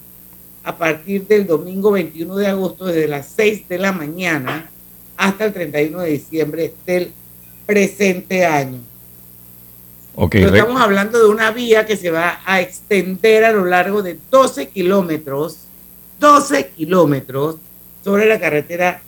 a 0.63 0.75
partir 0.75 1.27
del 1.27 1.45
domingo 1.45 1.91
21 1.91 2.35
de 2.35 2.47
agosto 2.47 2.87
desde 2.87 3.07
las 3.07 3.27
6 3.35 3.67
de 3.69 3.77
la 3.77 3.91
mañana 3.91 4.71
hasta 5.19 5.43
el 5.45 5.53
31 5.53 5.99
de 5.99 6.09
diciembre 6.11 6.73
del 6.85 7.11
presente 7.65 8.45
año. 8.45 8.79
Ok, 10.15 10.31
Pero 10.31 10.49
re- 10.51 10.59
estamos 10.59 10.81
hablando 10.81 11.19
de 11.19 11.27
una 11.27 11.51
vía 11.51 11.85
que 11.85 11.97
se 11.97 12.09
va 12.09 12.39
a 12.45 12.61
extender 12.61 13.43
a 13.43 13.51
lo 13.51 13.65
largo 13.65 14.01
de 14.01 14.17
12 14.31 14.69
kilómetros, 14.69 15.57
12 16.21 16.69
kilómetros 16.69 17.57
sobre 18.01 18.27
la 18.27 18.39
carretera 18.39 19.01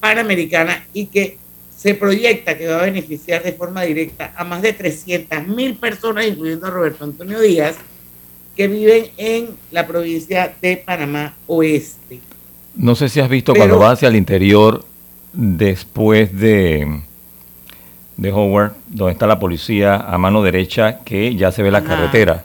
panamericana 0.00 0.84
y 0.92 1.06
que 1.06 1.38
se 1.76 1.94
proyecta 1.94 2.58
que 2.58 2.66
va 2.66 2.80
a 2.80 2.86
beneficiar 2.86 3.42
de 3.44 3.52
forma 3.52 3.82
directa 3.82 4.32
a 4.36 4.42
más 4.42 4.60
de 4.60 4.72
300 4.72 5.46
mil 5.46 5.76
personas, 5.76 6.26
incluyendo 6.26 6.66
a 6.66 6.70
Roberto 6.70 7.04
Antonio 7.04 7.38
Díaz, 7.40 7.76
que 8.56 8.66
viven 8.66 9.06
en 9.16 9.50
la 9.70 9.86
provincia 9.86 10.52
de 10.60 10.78
Panamá 10.78 11.36
Oeste. 11.46 12.18
no 12.74 12.96
sé 12.96 13.08
si 13.08 13.20
has 13.20 13.28
visto 13.28 13.52
Pero- 13.52 13.66
cuando 13.66 13.78
vas 13.78 13.92
hacia 13.94 14.08
el 14.08 14.16
interior 14.16 14.84
después 15.40 16.36
de, 16.36 17.00
de 18.16 18.32
Howard, 18.32 18.72
donde 18.88 19.12
está 19.12 19.28
la 19.28 19.38
policía 19.38 19.94
a 19.94 20.18
mano 20.18 20.42
derecha, 20.42 20.98
que 21.04 21.36
ya 21.36 21.52
se 21.52 21.62
ve 21.62 21.70
la 21.70 21.78
Ajá. 21.78 21.86
carretera. 21.88 22.44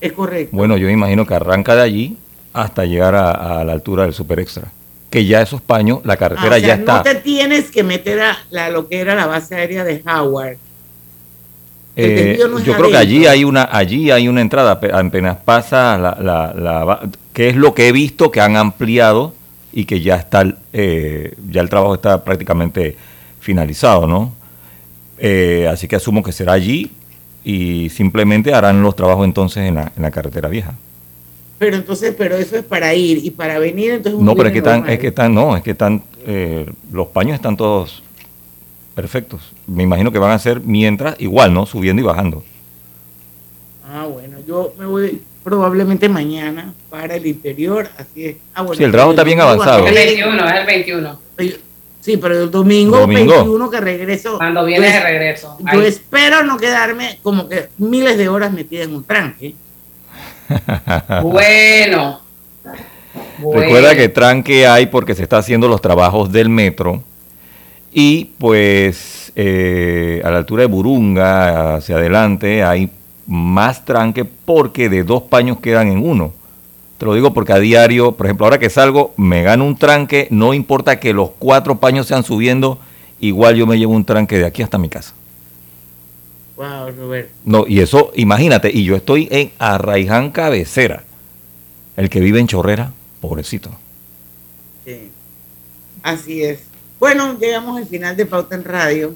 Es 0.00 0.12
correcto. 0.14 0.56
Bueno, 0.56 0.78
yo 0.78 0.88
imagino 0.88 1.26
que 1.26 1.34
arranca 1.34 1.76
de 1.76 1.82
allí 1.82 2.16
hasta 2.54 2.86
llegar 2.86 3.14
a, 3.14 3.60
a 3.60 3.64
la 3.64 3.72
altura 3.72 4.04
del 4.04 4.14
Super 4.14 4.40
Extra. 4.40 4.68
Que 5.10 5.26
ya 5.26 5.42
esos 5.42 5.60
paños, 5.60 6.00
la 6.04 6.14
Ah, 6.14 6.16
carretera 6.16 6.56
o 6.56 6.58
sea, 6.58 6.66
ya 6.66 6.74
está. 6.74 6.96
No 6.98 7.02
te 7.02 7.14
tienes 7.16 7.70
que 7.70 7.82
meter 7.82 8.20
a 8.20 8.38
la, 8.50 8.70
lo 8.70 8.88
que 8.88 9.00
era 9.00 9.14
la 9.14 9.26
base 9.26 9.54
aérea 9.54 9.84
de 9.84 10.02
Howard. 10.06 10.56
Eh, 11.96 12.38
no 12.48 12.60
yo 12.60 12.76
creo 12.76 12.90
que 12.90 12.96
allí 12.96 13.26
hay 13.26 13.42
una 13.42 13.68
allí 13.72 14.12
hay 14.12 14.28
una 14.28 14.40
entrada, 14.40 14.78
pe- 14.78 14.92
apenas 14.92 15.36
pasa 15.44 15.98
la, 15.98 16.16
la, 16.20 16.54
la 16.54 17.00
que 17.32 17.48
es 17.48 17.56
lo 17.56 17.74
que 17.74 17.88
he 17.88 17.92
visto 17.92 18.30
que 18.30 18.40
han 18.40 18.56
ampliado 18.56 19.34
y 19.72 19.84
que 19.84 20.00
ya 20.00 20.16
está 20.16 20.42
el, 20.42 20.56
eh, 20.72 21.34
ya 21.50 21.60
el 21.60 21.68
trabajo 21.68 21.94
está 21.94 22.24
prácticamente 22.24 22.96
finalizado, 23.40 24.06
¿no? 24.06 24.32
Eh, 25.18 25.68
así 25.70 25.88
que 25.88 25.96
asumo 25.96 26.22
que 26.22 26.32
será 26.32 26.52
allí 26.52 26.92
y 27.44 27.88
simplemente 27.90 28.54
harán 28.54 28.82
los 28.82 28.94
trabajos 28.94 29.24
entonces 29.24 29.68
en 29.68 29.76
la, 29.76 29.92
en 29.96 30.02
la 30.02 30.10
carretera 30.10 30.48
vieja. 30.48 30.74
Pero 31.58 31.76
entonces, 31.76 32.14
pero 32.16 32.36
eso 32.36 32.56
es 32.56 32.64
para 32.64 32.94
ir 32.94 33.24
y 33.24 33.30
para 33.30 33.58
venir, 33.58 33.92
entonces 33.92 34.20
No, 34.20 34.36
pero 34.36 34.48
es 34.48 34.52
que 34.52 34.58
están, 34.58 34.88
es 34.88 34.98
que 34.98 35.08
están, 35.08 35.34
no, 35.34 35.56
es 35.56 35.62
que 35.62 35.72
están, 35.72 36.02
eh, 36.24 36.70
los 36.92 37.08
paños 37.08 37.34
están 37.34 37.56
todos 37.56 38.02
perfectos. 38.94 39.52
Me 39.66 39.82
imagino 39.82 40.12
que 40.12 40.18
van 40.18 40.30
a 40.30 40.38
ser 40.38 40.60
mientras, 40.60 41.20
igual, 41.20 41.52
¿no? 41.52 41.66
Subiendo 41.66 42.00
y 42.00 42.04
bajando. 42.04 42.44
Ah, 43.84 44.06
bueno, 44.06 44.38
yo 44.46 44.72
me 44.78 44.86
voy 44.86 45.22
probablemente 45.48 46.08
mañana 46.08 46.72
para 46.90 47.16
el 47.16 47.26
interior, 47.26 47.88
así 47.96 48.26
es. 48.26 48.36
Ah, 48.54 48.62
bueno, 48.62 48.76
Sí, 48.76 48.84
el 48.84 48.90
trabajo 48.90 49.12
está 49.12 49.24
bien 49.24 49.40
avanzado. 49.40 49.86
El 49.86 49.94
llegue- 49.94 50.06
21, 50.22 50.48
es 50.48 50.54
el 50.60 50.66
21. 50.66 51.20
Sí, 52.00 52.16
pero 52.16 52.42
el 52.44 52.50
domingo, 52.50 52.98
Domingo. 52.98 53.32
21 53.34 53.70
que 53.70 53.80
regreso. 53.80 54.36
Cuando 54.38 54.64
vienes 54.64 54.92
de 54.92 54.98
es- 54.98 55.02
regreso. 55.04 55.56
Yo 55.72 55.82
espero 55.82 56.42
no 56.44 56.56
quedarme 56.58 57.18
como 57.22 57.48
que 57.48 57.68
miles 57.78 58.16
de 58.18 58.28
horas 58.28 58.52
metida 58.52 58.84
en 58.84 58.94
un 58.94 59.04
tranque. 59.04 59.54
Bueno. 61.22 62.20
Recuerda 63.52 63.94
que 63.94 64.08
tranque 64.08 64.66
hay 64.66 64.86
porque 64.86 65.14
se 65.14 65.22
está 65.22 65.38
haciendo 65.38 65.68
los 65.68 65.80
trabajos 65.80 66.30
del 66.32 66.48
metro 66.48 67.02
y 67.92 68.26
pues 68.38 69.32
eh, 69.36 70.20
a 70.24 70.30
la 70.30 70.38
altura 70.38 70.62
de 70.62 70.66
Burunga, 70.68 71.76
hacia 71.76 71.96
adelante, 71.96 72.62
hay 72.64 72.90
más 73.28 73.84
tranque 73.84 74.24
porque 74.24 74.88
de 74.88 75.04
dos 75.04 75.22
paños 75.22 75.60
quedan 75.60 75.88
en 75.88 76.04
uno. 76.04 76.32
Te 76.96 77.06
lo 77.06 77.14
digo 77.14 77.32
porque 77.32 77.52
a 77.52 77.60
diario, 77.60 78.12
por 78.12 78.26
ejemplo, 78.26 78.46
ahora 78.46 78.58
que 78.58 78.70
salgo, 78.70 79.14
me 79.16 79.44
gano 79.44 79.64
un 79.64 79.76
tranque, 79.76 80.26
no 80.32 80.54
importa 80.54 80.98
que 80.98 81.12
los 81.12 81.30
cuatro 81.38 81.78
paños 81.78 82.08
sean 82.08 82.24
subiendo, 82.24 82.78
igual 83.20 83.54
yo 83.54 83.66
me 83.66 83.78
llevo 83.78 83.92
un 83.92 84.04
tranque 84.04 84.38
de 84.38 84.46
aquí 84.46 84.62
hasta 84.62 84.78
mi 84.78 84.88
casa. 84.88 85.14
Wow, 86.56 86.90
Roberto. 86.96 87.32
No, 87.44 87.66
y 87.68 87.78
eso, 87.78 88.10
imagínate, 88.16 88.70
y 88.72 88.82
yo 88.82 88.96
estoy 88.96 89.28
en 89.30 89.52
Arraiján 89.60 90.32
Cabecera. 90.32 91.04
El 91.96 92.10
que 92.10 92.18
vive 92.20 92.40
en 92.40 92.48
Chorrera, 92.48 92.92
pobrecito. 93.20 93.70
Sí. 94.84 95.12
Así 96.02 96.42
es. 96.42 96.60
Bueno, 96.98 97.38
llegamos 97.38 97.76
al 97.76 97.86
final 97.86 98.16
de 98.16 98.26
Pauta 98.26 98.56
en 98.56 98.64
Radio. 98.64 99.14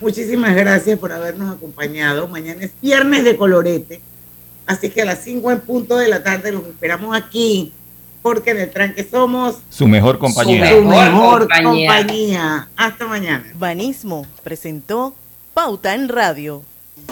Muchísimas 0.00 0.54
gracias 0.54 0.98
por 0.98 1.12
habernos 1.12 1.54
acompañado. 1.56 2.26
Mañana 2.28 2.62
es 2.64 2.72
viernes 2.80 3.24
de 3.24 3.36
colorete. 3.36 4.00
Así 4.66 4.88
que 4.90 5.02
a 5.02 5.04
las 5.04 5.22
5 5.24 5.50
en 5.50 5.60
punto 5.60 5.96
de 5.96 6.08
la 6.08 6.22
tarde 6.22 6.52
los 6.52 6.64
esperamos 6.66 7.16
aquí. 7.16 7.72
Porque 8.22 8.50
en 8.50 8.58
el 8.60 8.70
tranque 8.70 9.06
somos 9.10 9.56
Su 9.70 9.88
mejor 9.88 10.18
compañía. 10.18 10.70
su 10.70 10.84
mejor 10.84 11.48
compañía. 11.62 12.68
Hasta 12.76 13.06
mañana. 13.06 13.44
Banismo 13.54 14.26
presentó 14.44 15.14
Pauta 15.54 15.94
en 15.94 16.08
Radio. 16.08 16.62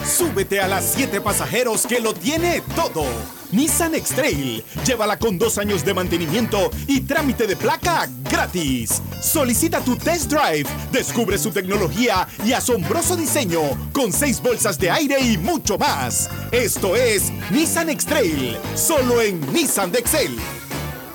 Súbete 0.03 0.59
a 0.59 0.67
las 0.67 0.93
7 0.95 1.21
pasajeros 1.21 1.85
que 1.85 1.99
lo 1.99 2.13
tiene 2.13 2.61
todo. 2.75 3.05
Nissan 3.51 3.95
X-Trail. 3.95 4.63
Llévala 4.85 5.17
con 5.17 5.37
dos 5.37 5.57
años 5.57 5.83
de 5.83 5.93
mantenimiento 5.93 6.69
y 6.87 7.01
trámite 7.01 7.47
de 7.47 7.55
placa 7.55 8.07
gratis. 8.29 9.01
Solicita 9.21 9.81
tu 9.81 9.95
test 9.95 10.31
drive. 10.31 10.69
Descubre 10.91 11.37
su 11.37 11.51
tecnología 11.51 12.27
y 12.45 12.53
asombroso 12.53 13.15
diseño 13.15 13.61
con 13.91 14.13
seis 14.13 14.41
bolsas 14.41 14.77
de 14.77 14.91
aire 14.91 15.19
y 15.19 15.37
mucho 15.37 15.77
más. 15.77 16.29
Esto 16.51 16.95
es 16.95 17.31
Nissan 17.51 17.89
X-Trail. 17.89 18.57
Solo 18.75 19.21
en 19.21 19.41
Nissan 19.53 19.91
de 19.91 19.99
Excel. 19.99 20.37